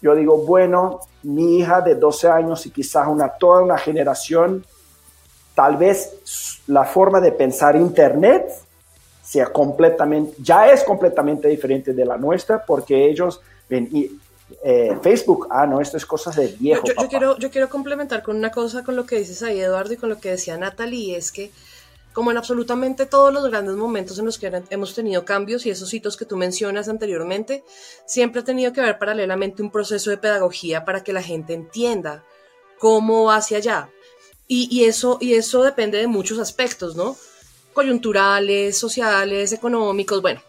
Yo 0.00 0.14
digo, 0.14 0.38
bueno, 0.38 1.00
mi 1.22 1.58
hija 1.58 1.82
de 1.82 1.94
12 1.94 2.28
años 2.28 2.64
y 2.64 2.70
quizás 2.70 3.06
una, 3.06 3.28
toda 3.28 3.62
una 3.62 3.76
generación, 3.76 4.64
tal 5.54 5.76
vez 5.76 6.62
la 6.66 6.84
forma 6.84 7.20
de 7.20 7.32
pensar 7.32 7.76
Internet 7.76 8.50
sea 9.22 9.46
completamente, 9.46 10.34
ya 10.38 10.70
es 10.70 10.82
completamente 10.82 11.48
diferente 11.48 11.92
de 11.92 12.04
la 12.04 12.16
nuestra 12.16 12.64
porque 12.64 13.08
ellos 13.08 13.40
ven, 13.68 13.88
y, 13.92 14.10
eh, 14.64 14.96
Facebook, 15.02 15.48
ah, 15.50 15.66
no, 15.66 15.80
esto 15.80 15.98
es 15.98 16.06
cosas 16.06 16.34
de 16.34 16.46
viejo. 16.48 16.84
Yo, 16.86 17.08
quiero, 17.08 17.38
yo 17.38 17.50
quiero 17.50 17.68
complementar 17.68 18.22
con 18.22 18.36
una 18.36 18.50
cosa 18.50 18.82
con 18.82 18.96
lo 18.96 19.04
que 19.04 19.18
dices 19.18 19.42
ahí, 19.42 19.60
Eduardo, 19.60 19.92
y 19.92 19.96
con 19.98 20.08
lo 20.08 20.18
que 20.18 20.30
decía 20.30 20.56
Natalie, 20.56 21.16
es 21.16 21.30
que 21.30 21.52
como 22.12 22.30
en 22.30 22.36
absolutamente 22.36 23.06
todos 23.06 23.32
los 23.32 23.48
grandes 23.48 23.76
momentos 23.76 24.18
en 24.18 24.26
los 24.26 24.38
que 24.38 24.50
hemos 24.70 24.94
tenido 24.94 25.24
cambios 25.24 25.64
y 25.64 25.70
esos 25.70 25.92
hitos 25.94 26.16
que 26.16 26.24
tú 26.24 26.36
mencionas 26.36 26.88
anteriormente, 26.88 27.62
siempre 28.04 28.40
ha 28.40 28.44
tenido 28.44 28.72
que 28.72 28.80
haber 28.80 28.98
paralelamente 28.98 29.62
un 29.62 29.70
proceso 29.70 30.10
de 30.10 30.18
pedagogía 30.18 30.84
para 30.84 31.04
que 31.04 31.12
la 31.12 31.22
gente 31.22 31.54
entienda 31.54 32.24
cómo 32.78 33.24
va 33.24 33.36
hacia 33.36 33.58
allá. 33.58 33.90
Y, 34.52 34.82
eso, 34.82 35.18
y 35.20 35.34
eso 35.34 35.62
depende 35.62 35.98
de 35.98 36.08
muchos 36.08 36.40
aspectos, 36.40 36.96
¿no? 36.96 37.16
Coyunturales, 37.72 38.76
sociales, 38.76 39.52
económicos, 39.52 40.20
bueno, 40.20 40.42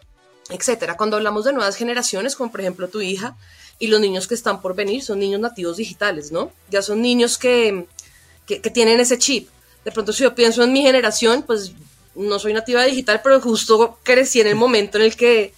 etcétera. 0.49 0.97
Cuando 0.97 1.17
hablamos 1.17 1.45
de 1.45 1.53
nuevas 1.53 1.75
generaciones, 1.75 2.35
como 2.35 2.51
por 2.51 2.61
ejemplo 2.61 2.87
tu 2.87 2.99
hija, 3.01 3.37
y 3.77 3.87
los 3.87 4.01
niños 4.01 4.27
que 4.27 4.33
están 4.33 4.59
por 4.59 4.73
venir 4.73 5.03
son 5.03 5.19
niños 5.19 5.39
nativos 5.39 5.77
digitales, 5.77 6.31
¿no? 6.31 6.51
Ya 6.71 6.81
son 6.81 6.99
niños 6.99 7.37
que, 7.37 7.85
que 8.47 8.59
tienen 8.59 8.99
ese 8.99 9.19
chip 9.19 9.47
de 9.83 9.91
pronto 9.91 10.13
si 10.13 10.23
yo 10.23 10.35
pienso 10.35 10.63
en 10.63 10.73
mi 10.73 10.81
generación, 10.81 11.43
pues 11.43 11.73
no 12.15 12.39
soy 12.39 12.53
nativa 12.53 12.83
digital, 12.83 13.21
pero 13.23 13.39
justo 13.41 13.99
crecí 14.03 14.41
en 14.41 14.47
el 14.47 14.55
momento 14.55 14.97
en 14.97 15.05
el 15.05 15.15
que, 15.15 15.43
eh, 15.43 15.53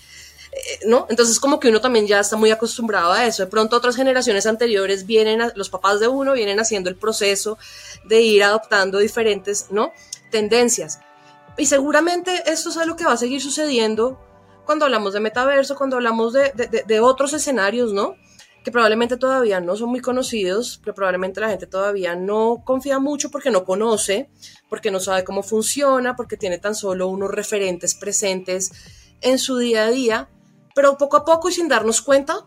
¿no? 0.85 1.07
Entonces 1.09 1.39
como 1.39 1.59
que 1.59 1.69
uno 1.69 1.81
también 1.81 2.07
ya 2.07 2.19
está 2.19 2.37
muy 2.37 2.51
acostumbrado 2.51 3.11
a 3.11 3.25
eso. 3.25 3.43
De 3.43 3.49
pronto 3.49 3.75
otras 3.75 3.95
generaciones 3.95 4.45
anteriores 4.45 5.05
vienen, 5.05 5.41
los 5.55 5.69
papás 5.69 5.99
de 5.99 6.07
uno 6.07 6.33
vienen 6.33 6.59
haciendo 6.59 6.89
el 6.89 6.95
proceso 6.95 7.57
de 8.05 8.21
ir 8.21 8.43
adoptando 8.43 8.99
diferentes, 8.99 9.67
¿no? 9.71 9.91
Tendencias. 10.31 10.99
Y 11.57 11.65
seguramente 11.65 12.43
esto 12.45 12.69
es 12.69 12.77
algo 12.77 12.95
que 12.95 13.05
va 13.05 13.13
a 13.13 13.17
seguir 13.17 13.41
sucediendo 13.41 14.19
cuando 14.65 14.85
hablamos 14.85 15.13
de 15.13 15.19
metaverso, 15.19 15.75
cuando 15.75 15.97
hablamos 15.97 16.33
de, 16.33 16.51
de 16.87 16.99
otros 16.99 17.33
escenarios, 17.33 17.91
¿no? 17.91 18.15
Que 18.63 18.71
probablemente 18.71 19.17
todavía 19.17 19.59
no 19.59 19.75
son 19.75 19.89
muy 19.89 19.99
conocidos, 19.99 20.79
que 20.83 20.93
probablemente 20.93 21.41
la 21.41 21.49
gente 21.49 21.67
todavía 21.67 22.15
no 22.15 22.63
confía 22.63 22.97
mucho 22.97 23.29
porque 23.29 23.51
no 23.51 23.65
conoce, 23.65 24.29
porque 24.69 24.89
no 24.89 25.01
sabe 25.01 25.25
cómo 25.25 25.43
funciona, 25.43 26.15
porque 26.15 26.37
tiene 26.37 26.59
tan 26.59 26.73
solo 26.73 27.09
unos 27.09 27.29
referentes 27.29 27.93
presentes 27.93 28.71
en 29.21 29.37
su 29.37 29.57
día 29.57 29.85
a 29.85 29.91
día, 29.91 30.29
pero 30.75 30.97
poco 30.97 31.17
a 31.17 31.25
poco 31.25 31.49
y 31.49 31.51
sin 31.51 31.67
darnos 31.67 32.01
cuenta, 32.01 32.45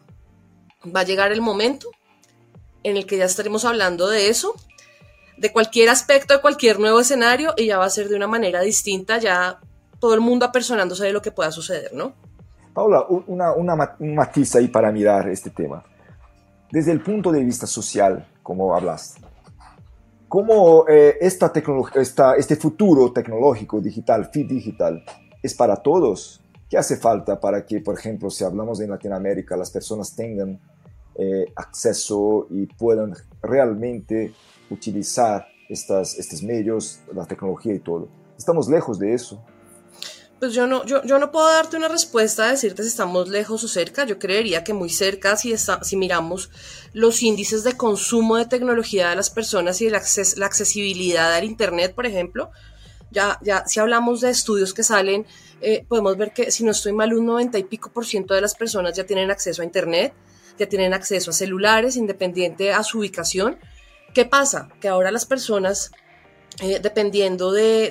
va 0.94 1.00
a 1.00 1.04
llegar 1.04 1.32
el 1.32 1.42
momento 1.42 1.90
en 2.82 2.96
el 2.96 3.06
que 3.06 3.18
ya 3.18 3.26
estaremos 3.26 3.66
hablando 3.66 4.08
de 4.08 4.30
eso, 4.30 4.54
de 5.36 5.52
cualquier 5.52 5.90
aspecto, 5.90 6.32
de 6.32 6.40
cualquier 6.40 6.80
nuevo 6.80 7.00
escenario, 7.00 7.52
y 7.58 7.66
ya 7.66 7.76
va 7.76 7.84
a 7.84 7.90
ser 7.90 8.08
de 8.08 8.16
una 8.16 8.26
manera 8.26 8.62
distinta, 8.62 9.18
ya 9.18 9.60
todo 10.00 10.14
el 10.14 10.20
mundo 10.22 10.46
apersonándose 10.46 11.04
de 11.04 11.12
lo 11.12 11.20
que 11.20 11.30
pueda 11.30 11.52
suceder, 11.52 11.92
¿no? 11.92 12.14
Paula, 12.72 13.04
una, 13.08 13.52
una, 13.52 13.96
un 13.98 14.14
matiz 14.14 14.54
ahí 14.54 14.68
para 14.68 14.90
mirar 14.90 15.28
este 15.28 15.50
tema 15.50 15.84
desde 16.70 16.92
el 16.92 17.02
punto 17.02 17.32
de 17.32 17.44
vista 17.44 17.66
social, 17.66 18.26
como 18.42 18.74
hablas, 18.74 19.16
¿cómo 20.28 20.86
eh, 20.88 21.16
esta 21.20 21.52
esta, 21.94 22.34
este 22.36 22.56
futuro 22.56 23.12
tecnológico, 23.12 23.80
digital, 23.80 24.30
fit 24.32 24.48
digital, 24.48 25.04
es 25.42 25.54
para 25.54 25.76
todos? 25.76 26.42
¿Qué 26.68 26.76
hace 26.76 26.96
falta 26.96 27.38
para 27.38 27.64
que, 27.64 27.80
por 27.80 27.96
ejemplo, 27.96 28.28
si 28.28 28.42
hablamos 28.42 28.78
de 28.78 28.88
Latinoamérica, 28.88 29.56
las 29.56 29.70
personas 29.70 30.16
tengan 30.16 30.60
eh, 31.18 31.46
acceso 31.54 32.46
y 32.50 32.66
puedan 32.66 33.14
realmente 33.40 34.34
utilizar 34.68 35.46
estas, 35.68 36.18
estos 36.18 36.42
medios, 36.42 37.00
la 37.14 37.24
tecnología 37.24 37.74
y 37.74 37.78
todo. 37.78 38.08
Estamos 38.36 38.68
lejos 38.68 38.98
de 38.98 39.14
eso. 39.14 39.42
Pues 40.38 40.52
yo 40.52 40.66
no, 40.66 40.84
yo, 40.84 41.02
yo 41.04 41.18
no 41.18 41.30
puedo 41.30 41.46
darte 41.48 41.78
una 41.78 41.88
respuesta 41.88 42.50
decirte 42.50 42.82
si 42.82 42.90
estamos 42.90 43.28
lejos 43.28 43.64
o 43.64 43.68
cerca. 43.68 44.04
Yo 44.04 44.18
creería 44.18 44.64
que 44.64 44.74
muy 44.74 44.90
cerca 44.90 45.34
si, 45.36 45.54
si 45.56 45.96
miramos 45.96 46.50
los 46.92 47.22
índices 47.22 47.64
de 47.64 47.76
consumo 47.76 48.36
de 48.36 48.44
tecnología 48.44 49.08
de 49.08 49.16
las 49.16 49.30
personas 49.30 49.80
y 49.80 49.88
la 49.88 49.96
accesibilidad 49.98 51.32
al 51.32 51.44
Internet, 51.44 51.94
por 51.94 52.04
ejemplo. 52.04 52.50
Ya, 53.10 53.38
ya 53.42 53.66
si 53.66 53.80
hablamos 53.80 54.20
de 54.20 54.28
estudios 54.28 54.74
que 54.74 54.82
salen, 54.82 55.26
eh, 55.62 55.86
podemos 55.88 56.18
ver 56.18 56.34
que 56.34 56.50
si 56.50 56.64
no 56.64 56.72
estoy 56.72 56.92
mal, 56.92 57.14
un 57.14 57.24
90 57.24 57.56
y 57.56 57.64
pico 57.64 57.90
por 57.90 58.04
ciento 58.04 58.34
de 58.34 58.42
las 58.42 58.54
personas 58.54 58.94
ya 58.94 59.06
tienen 59.06 59.30
acceso 59.30 59.62
a 59.62 59.64
Internet, 59.64 60.12
ya 60.58 60.68
tienen 60.68 60.92
acceso 60.92 61.30
a 61.30 61.34
celulares, 61.34 61.96
independiente 61.96 62.74
a 62.74 62.82
su 62.82 62.98
ubicación. 62.98 63.58
¿Qué 64.12 64.26
pasa? 64.26 64.68
Que 64.82 64.88
ahora 64.88 65.10
las 65.10 65.24
personas, 65.24 65.92
eh, 66.60 66.78
dependiendo 66.82 67.52
de 67.52 67.90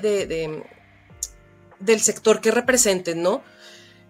del 1.80 2.02
sector 2.02 2.42
que 2.42 2.52
representen, 2.52 3.22
¿no? 3.22 3.44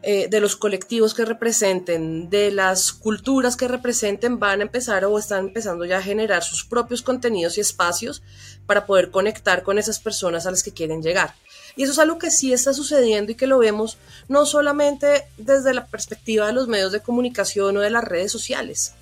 Eh, 0.07 0.27
de 0.29 0.39
los 0.39 0.55
colectivos 0.55 1.15
que 1.15 1.25
representen, 1.25 2.29
de 2.29 2.51
las 2.51 2.93
culturas 2.93 3.55
que 3.55 3.67
representen, 3.67 4.37
van 4.37 4.59
a 4.59 4.63
empezar 4.63 5.03
o 5.03 5.17
están 5.17 5.47
empezando 5.47 5.83
ya 5.83 5.97
a 5.97 6.03
generar 6.03 6.43
sus 6.43 6.63
propios 6.63 7.01
contenidos 7.01 7.57
y 7.57 7.61
espacios 7.61 8.21
para 8.67 8.85
poder 8.85 9.09
conectar 9.09 9.63
con 9.63 9.79
esas 9.79 9.99
personas 9.99 10.45
a 10.45 10.51
las 10.51 10.61
que 10.61 10.73
quieren 10.73 11.01
llegar. 11.01 11.33
Y 11.75 11.81
eso 11.81 11.93
es 11.93 11.97
algo 11.97 12.19
que 12.19 12.29
sí 12.29 12.53
está 12.53 12.71
sucediendo 12.71 13.31
y 13.31 13.35
que 13.35 13.47
lo 13.47 13.57
vemos 13.57 13.97
no 14.27 14.45
solamente 14.45 15.25
desde 15.37 15.73
la 15.73 15.87
perspectiva 15.87 16.45
de 16.45 16.53
los 16.53 16.67
medios 16.67 16.91
de 16.91 17.01
comunicación 17.01 17.75
o 17.75 17.81
de 17.81 17.89
las 17.89 18.03
redes 18.03 18.31
sociales. 18.31 18.93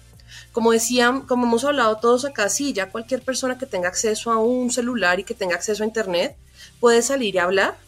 Como 0.53 0.71
decían, 0.71 1.23
como 1.23 1.45
hemos 1.45 1.65
hablado 1.65 1.97
todos 1.97 2.23
acá, 2.23 2.47
sí, 2.47 2.71
ya 2.71 2.91
cualquier 2.91 3.23
persona 3.23 3.57
que 3.57 3.65
tenga 3.65 3.89
acceso 3.89 4.31
a 4.31 4.37
un 4.37 4.71
celular 4.71 5.19
y 5.19 5.25
que 5.25 5.33
tenga 5.33 5.55
acceso 5.55 5.83
a 5.83 5.85
Internet 5.85 6.37
puede 6.79 7.01
salir 7.01 7.35
y 7.35 7.39
hablar 7.39 7.82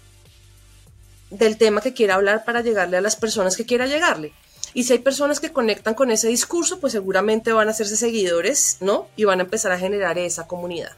del 1.37 1.57
tema 1.57 1.81
que 1.81 1.93
quiera 1.93 2.15
hablar 2.15 2.45
para 2.45 2.61
llegarle 2.61 2.97
a 2.97 3.01
las 3.01 3.15
personas 3.15 3.55
que 3.55 3.65
quiera 3.65 3.85
llegarle. 3.87 4.33
Y 4.75 4.83
si 4.83 4.91
hay 4.91 4.99
personas 4.99 5.39
que 5.39 5.53
conectan 5.53 5.93
con 5.93 6.11
ese 6.11 6.27
discurso, 6.27 6.81
pues 6.81 6.91
seguramente 6.91 7.53
van 7.53 7.69
a 7.69 7.71
hacerse 7.71 7.95
seguidores, 7.95 8.77
¿no? 8.81 9.07
Y 9.15 9.23
van 9.23 9.39
a 9.39 9.43
empezar 9.43 9.71
a 9.71 9.79
generar 9.79 10.17
esa 10.17 10.47
comunidad. 10.47 10.91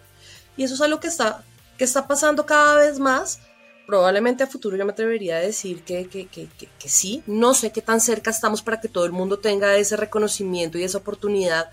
Y 0.57 0.63
eso 0.63 0.73
es 0.73 0.81
algo 0.81 0.99
que 0.99 1.07
está, 1.07 1.43
que 1.77 1.83
está 1.83 2.07
pasando 2.07 2.47
cada 2.47 2.75
vez 2.75 2.97
más. 2.97 3.39
Probablemente 3.85 4.43
a 4.43 4.47
futuro 4.47 4.75
yo 4.75 4.83
me 4.83 4.93
atrevería 4.93 5.37
a 5.37 5.41
decir 5.41 5.83
que, 5.83 6.07
que, 6.07 6.25
que, 6.27 6.49
que, 6.57 6.89
sí. 6.89 7.21
No 7.27 7.53
sé 7.53 7.71
qué 7.71 7.83
tan 7.83 8.01
cerca 8.01 8.31
estamos 8.31 8.63
para 8.63 8.81
que 8.81 8.87
todo 8.87 9.05
el 9.05 9.11
mundo 9.11 9.37
tenga 9.37 9.77
ese 9.77 9.95
reconocimiento 9.95 10.79
y 10.79 10.83
esa 10.83 10.97
oportunidad 10.97 11.69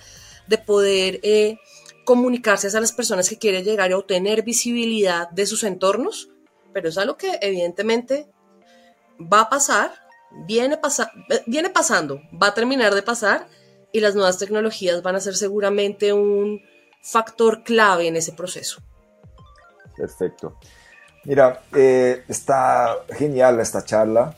de 0.46 0.58
poder 0.58 1.20
eh, 1.22 1.56
comunicarse 2.04 2.68
a 2.68 2.80
las 2.80 2.92
personas 2.92 3.30
que 3.30 3.38
quiere 3.38 3.62
llegar 3.62 3.90
y 3.90 3.94
obtener 3.94 4.42
visibilidad 4.42 5.30
de 5.30 5.46
sus 5.46 5.64
entornos. 5.64 6.28
Pero 6.74 6.90
es 6.90 6.98
algo 6.98 7.16
que 7.16 7.38
evidentemente 7.40 8.28
va 9.20 9.42
a 9.42 9.50
pasar, 9.50 9.92
viene, 10.46 10.74
eh, 10.74 11.42
viene 11.46 11.70
pasando, 11.70 12.20
va 12.40 12.48
a 12.48 12.54
terminar 12.54 12.94
de 12.94 13.02
pasar 13.02 13.46
y 13.92 14.00
las 14.00 14.14
nuevas 14.14 14.38
tecnologías 14.38 15.02
van 15.02 15.16
a 15.16 15.20
ser 15.20 15.36
seguramente 15.36 16.12
un 16.12 16.60
factor 17.02 17.62
clave 17.62 18.08
en 18.08 18.16
ese 18.16 18.32
proceso. 18.32 18.82
Perfecto. 19.96 20.56
Mira, 21.24 21.62
eh, 21.74 22.24
está 22.28 22.96
genial 23.10 23.60
esta 23.60 23.84
charla, 23.84 24.34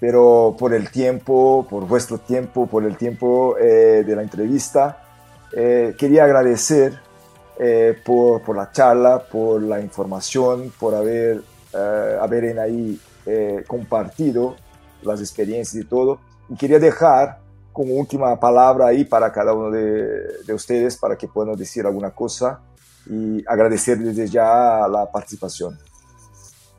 pero 0.00 0.56
por 0.58 0.74
el 0.74 0.90
tiempo, 0.90 1.66
por 1.68 1.86
vuestro 1.86 2.18
tiempo, 2.18 2.66
por 2.66 2.84
el 2.84 2.96
tiempo 2.96 3.56
eh, 3.58 4.04
de 4.06 4.16
la 4.16 4.22
entrevista, 4.22 5.04
quería 5.50 6.24
agradecer 6.24 7.00
por, 8.04 8.42
por, 8.42 8.54
la 8.54 8.70
charla, 8.70 9.18
por 9.18 9.62
la 9.62 9.80
información, 9.80 10.70
por 10.78 10.94
haber, 10.94 11.40
haber 11.72 12.44
en 12.44 12.58
ahí 12.58 13.00
eh, 13.28 13.64
compartido 13.66 14.56
las 15.02 15.20
experiencias 15.20 15.84
y 15.84 15.86
todo. 15.86 16.18
Y 16.48 16.56
quería 16.56 16.78
dejar 16.78 17.40
como 17.72 17.94
última 17.94 18.40
palabra 18.40 18.86
ahí 18.86 19.04
para 19.04 19.30
cada 19.30 19.52
uno 19.52 19.70
de, 19.70 20.42
de 20.46 20.54
ustedes 20.54 20.96
para 20.96 21.16
que 21.16 21.28
puedan 21.28 21.54
decir 21.54 21.84
alguna 21.86 22.10
cosa 22.10 22.60
y 23.06 23.44
agradecer 23.46 23.98
desde 23.98 24.28
ya 24.28 24.88
la 24.88 25.10
participación. 25.12 25.78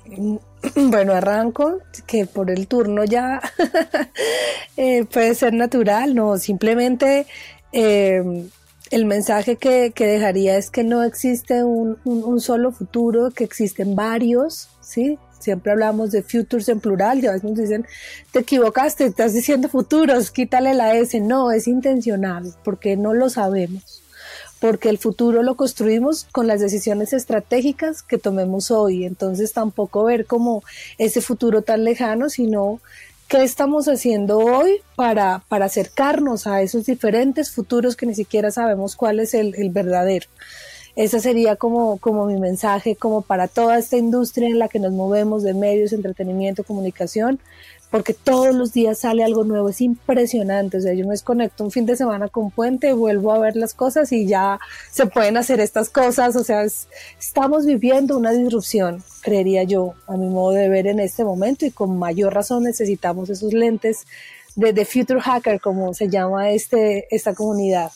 Bueno, 0.76 1.14
arranco, 1.14 1.78
que 2.06 2.26
por 2.26 2.52
el 2.52 2.68
turno 2.68 3.06
ya 3.06 3.42
eh, 4.78 5.06
puede 5.06 5.34
ser 5.34 5.54
natural, 5.54 6.14
no, 6.16 6.38
simplemente 6.38 7.28
eh, 7.72 8.50
el 8.92 9.06
mensaje 9.06 9.56
que, 9.56 9.92
que, 9.96 10.06
dejaría 10.06 10.58
es 10.58 10.70
que 10.70 10.84
no 10.84 11.04
existe 11.04 11.64
un, 11.64 11.98
un, 12.04 12.26
un, 12.26 12.42
solo 12.42 12.74
futuro, 12.74 13.32
que 13.32 13.46
existen 13.46 13.96
varios, 13.96 14.70
¿sí? 14.82 15.18
Siempre 15.40 15.72
hablamos 15.72 16.12
de 16.12 16.22
futures 16.24 16.70
en 16.70 16.80
plural 16.80 17.24
y 17.24 17.28
a 17.28 17.32
veces 17.32 17.50
nos 17.50 17.58
dicen, 17.58 17.88
te 18.32 18.40
equivocaste, 18.40 19.06
estás 19.06 19.34
diciendo 19.34 19.70
futuros, 19.70 20.32
quítale 20.32 20.74
la 20.74 20.96
S. 20.96 21.20
No, 21.20 21.52
es 21.52 21.68
intencional 21.68 22.54
porque 22.64 22.98
no 22.98 23.14
lo 23.14 23.30
sabemos. 23.30 24.04
Porque 24.60 24.90
el 24.90 24.98
futuro 24.98 25.42
lo 25.42 25.56
construimos 25.56 26.28
con 26.34 26.46
las 26.46 26.60
decisiones 26.60 27.14
estratégicas 27.14 28.04
que 28.04 28.18
tomemos 28.18 28.72
hoy. 28.72 29.06
Entonces 29.06 29.54
tampoco 29.54 30.04
ver 30.04 30.26
como 30.26 30.64
ese 30.98 31.22
futuro 31.22 31.62
tan 31.62 31.86
lejano, 31.86 32.30
sino 32.30 32.82
qué 33.30 33.44
estamos 33.44 33.88
haciendo 33.88 34.40
hoy 34.40 34.82
para, 34.96 35.44
para 35.48 35.66
acercarnos 35.66 36.48
a 36.48 36.62
esos 36.62 36.88
diferentes 36.88 37.52
futuros 37.52 37.96
que 37.96 38.08
ni 38.08 38.16
siquiera 38.16 38.52
sabemos 38.52 38.96
cuál 38.96 39.20
es 39.20 39.34
el, 39.34 39.56
el 39.56 39.70
verdadero. 39.70 40.28
Ese 41.00 41.22
sería 41.22 41.56
como, 41.56 41.98
como 42.00 42.26
mi 42.26 42.38
mensaje, 42.38 42.98
como 42.98 43.22
para 43.22 43.48
toda 43.48 43.78
esta 43.78 43.96
industria 43.96 44.50
en 44.50 44.60
la 44.60 44.68
que 44.68 44.80
nos 44.80 44.92
movemos 44.92 45.44
de 45.44 45.54
medios, 45.54 45.94
entretenimiento, 45.94 46.66
comunicación, 46.66 47.40
porque 47.90 48.14
todos 48.14 48.54
los 48.54 48.74
días 48.74 49.00
sale 49.00 49.24
algo 49.24 49.46
nuevo, 49.46 49.70
es 49.70 49.80
impresionante, 49.80 50.76
o 50.76 50.82
sea, 50.82 50.94
yo 50.94 51.06
me 51.06 51.12
desconecto 51.12 51.64
un 51.64 51.72
fin 51.72 51.86
de 51.86 51.96
semana 51.96 52.28
con 52.28 52.52
puente, 52.52 52.92
vuelvo 52.92 53.32
a 53.32 53.40
ver 53.40 53.56
las 53.56 53.74
cosas 53.74 54.12
y 54.12 54.28
ya 54.28 54.60
se 54.92 55.06
pueden 55.06 55.38
hacer 55.38 55.62
estas 55.62 55.90
cosas, 55.90 56.36
o 56.36 56.44
sea, 56.44 56.66
estamos 57.18 57.66
viviendo 57.66 58.18
una 58.18 58.34
disrupción, 58.34 59.02
creería 59.22 59.64
yo, 59.64 59.94
a 60.06 60.18
mi 60.18 60.28
modo 60.28 60.52
de 60.52 60.68
ver 60.68 60.86
en 60.86 61.00
este 61.00 61.24
momento 61.24 61.66
y 61.66 61.72
con 61.72 61.98
mayor 61.98 62.34
razón 62.34 62.64
necesitamos 62.64 63.30
esos 63.30 63.54
lentes 63.54 64.06
de 64.58 64.74
The 64.74 64.84
Future 64.84 65.22
Hacker, 65.22 65.62
como 65.62 65.94
se 65.94 66.10
llama 66.10 66.50
este, 66.50 67.08
esta 67.10 67.34
comunidad. 67.34 67.90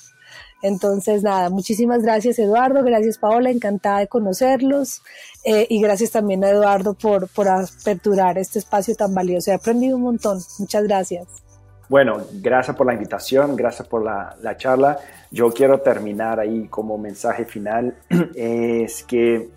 Entonces, 0.64 1.24
nada, 1.24 1.50
muchísimas 1.50 2.04
gracias 2.04 2.40
Eduardo, 2.40 2.84
gracias 2.84 3.18
Paola, 3.18 3.52
encantada 3.52 4.00
de 4.00 4.08
conocerlos 4.08 5.02
eh, 5.44 5.68
y 5.70 5.82
gracias 5.82 6.12
también 6.12 6.42
a 6.46 6.50
Eduardo 6.50 6.94
por, 6.94 7.28
por 7.28 7.50
aperturar 7.50 8.38
este 8.38 8.60
espacio 8.60 8.96
tan 8.96 9.14
valioso. 9.14 9.52
He 9.52 9.54
aprendido 9.54 9.98
un 9.98 10.04
montón, 10.04 10.40
muchas 10.60 10.84
gracias. 10.86 11.28
Bueno, 11.90 12.22
gracias 12.36 12.78
por 12.78 12.88
la 12.88 12.94
invitación, 12.94 13.58
gracias 13.58 13.86
por 13.90 14.06
la, 14.06 14.38
la 14.42 14.56
charla. 14.56 15.00
Yo 15.32 15.52
quiero 15.52 15.82
terminar 15.82 16.40
ahí 16.40 16.70
como 16.70 16.98
mensaje 16.98 17.44
final, 17.44 17.98
es 18.34 19.04
que 19.04 19.50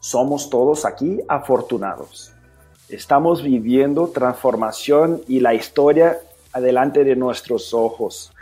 somos 0.00 0.50
todos 0.50 0.86
aquí 0.86 1.20
afortunados. 1.28 2.32
Estamos 2.88 3.44
viviendo 3.44 4.08
transformación 4.08 5.22
y 5.28 5.38
la 5.38 5.54
historia 5.54 6.18
adelante 6.52 7.04
de 7.04 7.14
nuestros 7.14 7.72
ojos 7.72 8.32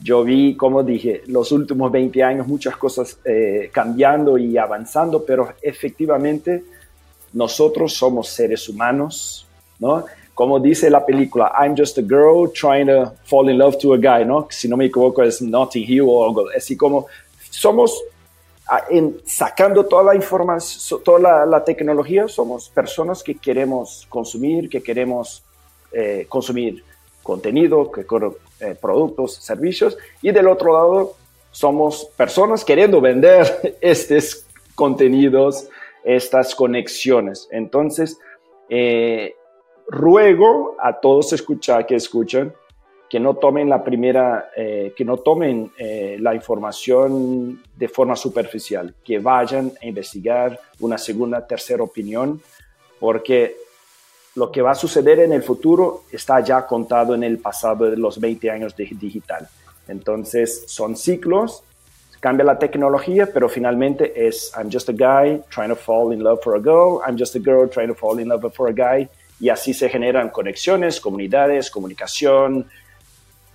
yo 0.00 0.22
vi, 0.22 0.56
como 0.56 0.82
dije, 0.82 1.22
los 1.26 1.50
últimos 1.50 1.90
20 1.90 2.22
años 2.22 2.46
muchas 2.46 2.76
cosas 2.76 3.18
eh, 3.24 3.70
cambiando 3.72 4.38
y 4.38 4.56
avanzando, 4.56 5.24
pero 5.24 5.54
efectivamente 5.60 6.64
nosotros 7.32 7.94
somos 7.94 8.28
seres 8.28 8.68
humanos, 8.68 9.46
¿no? 9.78 10.04
Como 10.34 10.60
dice 10.60 10.88
la 10.88 11.04
película, 11.04 11.52
I'm 11.58 11.74
just 11.76 11.98
a 11.98 12.02
girl 12.02 12.48
trying 12.52 12.86
to 12.86 13.12
fall 13.24 13.50
in 13.50 13.58
love 13.58 13.76
to 13.78 13.92
a 13.92 13.98
guy, 13.98 14.24
¿no? 14.24 14.46
Si 14.50 14.68
no 14.68 14.76
me 14.76 14.84
equivoco 14.84 15.22
es 15.24 15.42
Notting 15.42 15.84
Hill 15.84 16.02
o 16.06 16.24
algo 16.24 16.46
así 16.56 16.76
como 16.76 17.06
somos 17.50 18.00
en, 18.90 19.16
sacando 19.24 19.84
toda 19.86 20.04
la 20.04 20.14
información, 20.14 21.02
toda 21.02 21.18
la, 21.18 21.46
la, 21.46 21.64
tecnología, 21.64 22.28
somos 22.28 22.68
personas 22.68 23.22
que 23.22 23.34
queremos 23.34 24.06
consumir, 24.08 24.68
que 24.68 24.82
queremos 24.82 25.42
eh, 25.90 26.26
consumir 26.28 26.84
contenido, 27.22 27.90
que 27.90 28.04
eh, 28.60 28.76
productos, 28.80 29.34
servicios, 29.34 29.96
y 30.22 30.30
del 30.32 30.48
otro 30.48 30.72
lado 30.72 31.14
somos 31.50 32.06
personas 32.16 32.64
queriendo 32.64 33.00
vender 33.00 33.76
estos 33.80 34.46
contenidos, 34.74 35.68
estas 36.04 36.54
conexiones. 36.54 37.48
Entonces, 37.50 38.18
eh, 38.68 39.34
ruego 39.88 40.76
a 40.80 41.00
todos 41.00 41.32
escuchar, 41.32 41.86
que 41.86 41.96
escuchan 41.96 42.52
que 43.08 43.18
no 43.18 43.34
tomen 43.34 43.70
la 43.70 43.82
primera, 43.82 44.50
eh, 44.54 44.92
que 44.94 45.02
no 45.02 45.16
tomen 45.16 45.72
la 46.18 46.34
información 46.34 47.62
de 47.74 47.88
forma 47.88 48.14
superficial, 48.14 48.94
que 49.02 49.18
vayan 49.18 49.72
a 49.80 49.86
investigar 49.86 50.60
una 50.80 50.98
segunda, 50.98 51.46
tercera 51.46 51.82
opinión, 51.82 52.42
porque 53.00 53.56
lo 54.38 54.52
que 54.52 54.62
va 54.62 54.70
a 54.70 54.74
suceder 54.74 55.18
en 55.18 55.32
el 55.32 55.42
futuro 55.42 56.04
está 56.12 56.40
ya 56.40 56.64
contado 56.64 57.14
en 57.14 57.24
el 57.24 57.38
pasado 57.38 57.90
de 57.90 57.96
los 57.96 58.20
20 58.20 58.50
años 58.50 58.76
de 58.76 58.84
digital. 58.84 59.48
Entonces 59.88 60.64
son 60.68 60.96
ciclos, 60.96 61.64
cambia 62.20 62.44
la 62.44 62.58
tecnología, 62.58 63.28
pero 63.32 63.48
finalmente 63.48 64.26
es 64.28 64.52
I'm 64.56 64.70
just 64.72 64.88
a 64.88 64.92
guy 64.92 65.42
trying 65.50 65.70
to 65.70 65.76
fall 65.76 66.12
in 66.12 66.22
love 66.22 66.40
for 66.42 66.54
a 66.54 66.60
girl, 66.60 67.00
I'm 67.04 67.18
just 67.18 67.34
a 67.34 67.40
girl 67.40 67.68
trying 67.68 67.88
to 67.88 67.94
fall 67.94 68.20
in 68.20 68.28
love 68.28 68.48
for 68.54 68.68
a 68.68 68.72
guy, 68.72 69.08
y 69.40 69.48
así 69.48 69.74
se 69.74 69.88
generan 69.88 70.30
conexiones, 70.30 71.00
comunidades, 71.00 71.70
comunicación, 71.70 72.68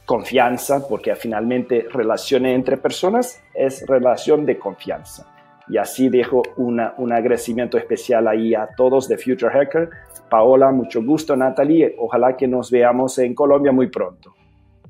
confianza, 0.06 0.86
porque 0.86 1.16
finalmente 1.16 1.88
relación 1.90 2.46
entre 2.46 2.76
personas 2.76 3.40
es 3.54 3.88
relación 3.88 4.46
de 4.46 4.60
confianza. 4.60 5.33
Y 5.68 5.78
así 5.78 6.10
dejo 6.10 6.44
una, 6.58 6.94
un 6.98 7.12
agradecimiento 7.14 7.78
especial 7.78 8.28
ahí 8.28 8.54
a 8.54 8.70
todos 8.76 9.08
de 9.08 9.18
Future 9.18 9.52
Hacker. 9.52 9.90
Paola, 10.30 10.72
mucho 10.72 11.04
gusto, 11.04 11.36
Natalie. 11.36 11.96
Ojalá 11.98 12.36
que 12.36 12.48
nos 12.48 12.70
veamos 12.72 13.18
en 13.20 13.34
Colombia 13.34 13.72
muy 13.72 13.88
pronto. 13.88 14.34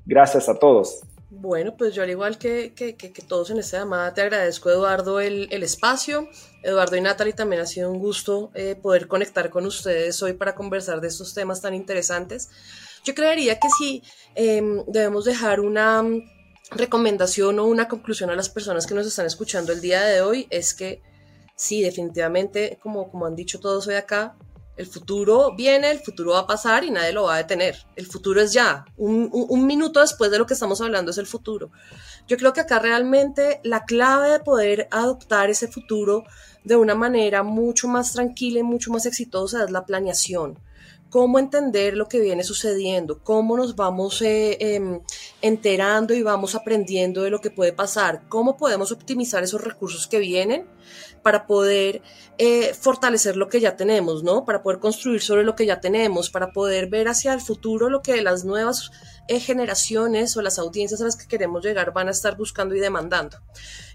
Gracias 0.05 0.49
a 0.49 0.57
todos. 0.57 1.01
Bueno, 1.29 1.75
pues 1.75 1.95
yo 1.95 2.03
al 2.03 2.11
igual 2.11 2.37
que, 2.37 2.73
que, 2.75 2.95
que, 2.95 3.09
todos 3.27 3.49
en 3.49 3.57
esta 3.57 3.79
llamada, 3.79 4.13
te 4.13 4.21
agradezco, 4.21 4.69
Eduardo, 4.69 5.19
el, 5.19 5.47
el, 5.51 5.63
espacio. 5.63 6.27
Eduardo 6.61 6.95
y 6.95 7.01
Natalie, 7.01 7.33
también 7.33 7.61
ha 7.61 7.65
sido 7.65 7.91
un 7.91 7.97
gusto 7.97 8.51
eh, 8.53 8.75
poder 8.75 9.07
conectar 9.07 9.49
con 9.49 9.65
ustedes 9.65 10.21
hoy 10.21 10.33
para 10.33 10.53
conversar 10.53 11.01
de 11.01 11.07
estos 11.07 11.33
temas 11.33 11.59
tan 11.59 11.73
interesantes. 11.73 12.51
Yo 13.03 13.15
creería 13.15 13.59
que 13.59 13.67
sí 13.77 14.03
em, 14.35 14.83
debemos 14.87 15.25
dejar 15.25 15.59
una 15.59 16.03
recomendación 16.71 17.59
o 17.59 17.65
una 17.65 17.87
conclusión 17.87 18.29
a 18.29 18.35
las 18.35 18.49
personas 18.49 18.87
que 18.87 18.95
nos 18.95 19.07
están 19.07 19.25
escuchando 19.25 19.71
el 19.71 19.81
día 19.81 20.03
de 20.03 20.21
hoy, 20.21 20.47
es 20.49 20.73
que 20.73 21.01
sí, 21.55 21.81
definitivamente, 21.81 22.79
como, 22.81 23.09
como 23.09 23.25
han 23.25 23.35
dicho 23.35 23.59
todos 23.59 23.87
hoy 23.87 23.95
acá, 23.95 24.35
el 24.75 24.87
futuro 24.87 25.53
viene, 25.55 25.91
el 25.91 25.99
futuro 25.99 26.31
va 26.31 26.39
a 26.39 26.47
pasar 26.47 26.83
y 26.83 26.89
nadie 26.89 27.13
lo 27.13 27.23
va 27.23 27.35
a 27.35 27.37
detener. 27.37 27.77
El 27.95 28.07
futuro 28.07 28.41
es 28.41 28.53
ya. 28.53 28.85
Un, 28.97 29.67
minuto 29.67 29.99
después 29.99 30.31
de 30.31 30.39
lo 30.39 30.47
que 30.47 30.55
estamos 30.55 30.81
hablando 30.81 31.11
es 31.11 31.19
el 31.19 31.27
futuro. 31.27 31.69
Yo 32.27 32.37
creo 32.37 32.53
que 32.53 32.61
acá 32.61 32.79
realmente 32.79 33.59
la 33.63 33.85
clave 33.85 34.31
de 34.31 34.39
poder 34.39 34.87
adoptar 34.89 35.49
ese 35.51 35.67
futuro 35.67 36.23
de 36.63 36.75
una 36.75 36.95
manera 36.95 37.43
mucho 37.43 37.87
más 37.87 38.13
tranquila 38.13 38.59
y 38.59 38.63
mucho 38.63 38.91
más 38.91 39.05
exitosa 39.05 39.63
es 39.63 39.69
la 39.69 39.85
planeación 39.85 40.57
cómo 41.13 41.37
entender 41.37 41.95
lo 41.95 42.07
que 42.07 42.19
viene 42.19 42.43
sucediendo, 42.43 43.19
cómo 43.19 43.55
nos 43.55 43.75
vamos 43.75 44.19
eh, 44.23 44.57
em, 44.59 44.99
enterando 45.43 46.15
y 46.15 46.23
vamos 46.23 46.55
aprendiendo 46.55 47.21
de 47.21 47.29
lo 47.29 47.39
que 47.39 47.51
puede 47.51 47.71
pasar, 47.71 48.23
cómo 48.29 48.57
podemos 48.57 48.91
optimizar 48.91 49.43
esos 49.43 49.63
recursos 49.63 50.07
que 50.07 50.17
vienen 50.17 50.65
para 51.21 51.45
poder 51.45 52.01
eh, 52.39 52.73
fortalecer 52.73 53.37
lo 53.37 53.47
que 53.47 53.59
ya 53.59 53.77
tenemos, 53.77 54.23
¿no? 54.23 54.43
Para 54.43 54.63
poder 54.63 54.79
construir 54.79 55.21
sobre 55.21 55.43
lo 55.43 55.55
que 55.55 55.67
ya 55.67 55.79
tenemos, 55.79 56.31
para 56.31 56.51
poder 56.51 56.89
ver 56.89 57.07
hacia 57.07 57.31
el 57.31 57.41
futuro 57.41 57.91
lo 57.91 58.01
que 58.01 58.19
las 58.23 58.43
nuevas 58.43 58.89
eh, 59.27 59.39
generaciones 59.39 60.35
o 60.35 60.41
las 60.41 60.57
audiencias 60.57 60.99
a 60.99 61.05
las 61.05 61.15
que 61.15 61.27
queremos 61.27 61.63
llegar 61.63 61.93
van 61.93 62.07
a 62.07 62.11
estar 62.11 62.35
buscando 62.35 62.73
y 62.73 62.79
demandando. 62.79 63.37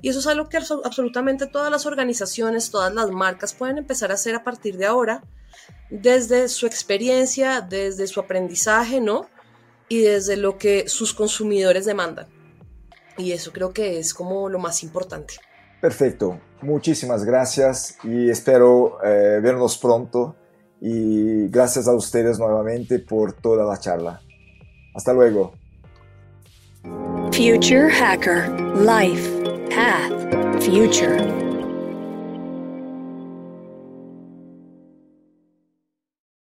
Y 0.03 0.11
eso 0.11 0.21
es 0.21 0.29
algo 0.29 0.49
que 0.49 0.59
absolutamente 0.59 1.49
todas 1.49 1.73
las 1.73 1.85
organizaciones, 1.85 2.71
todas 2.71 2.95
las 2.95 3.11
marcas 3.11 3.55
pueden 3.55 3.79
empezar 3.79 4.13
a 4.13 4.15
hacer 4.15 4.37
a 4.37 4.45
partir 4.45 4.77
de 4.77 4.87
ahora 4.87 5.25
desde 5.91 6.49
su 6.49 6.67
experiencia, 6.67 7.61
desde 7.61 8.07
su 8.07 8.21
aprendizaje, 8.21 9.01
¿no? 9.01 9.27
Y 9.89 10.01
desde 10.01 10.37
lo 10.37 10.59
que 10.59 10.89
sus 10.89 11.15
consumidores 11.15 11.87
demandan. 11.87 12.27
Y 13.17 13.33
eso 13.33 13.53
creo 13.53 13.73
que 13.73 13.99
es 13.99 14.15
como 14.15 14.49
lo 14.49 14.59
más 14.59 14.83
importante. 14.83 15.35
Perfecto, 15.81 16.41
muchísimas 16.61 17.25
gracias 17.25 17.97
y 18.03 18.29
espero 18.29 18.99
eh, 19.05 19.41
vernos 19.41 19.79
pronto 19.79 20.37
y 20.81 21.49
gracias 21.49 21.89
a 21.89 21.95
ustedes 21.95 22.39
nuevamente 22.39 22.99
por 22.99 23.33
toda 23.33 23.65
la 23.65 23.79
charla. 23.79 24.21
Hasta 24.95 25.13
luego. 25.13 25.55
Future 27.33 27.91
Hacker 27.91 28.49
Life 28.81 29.29
Path 29.71 30.63
Future 30.63 31.48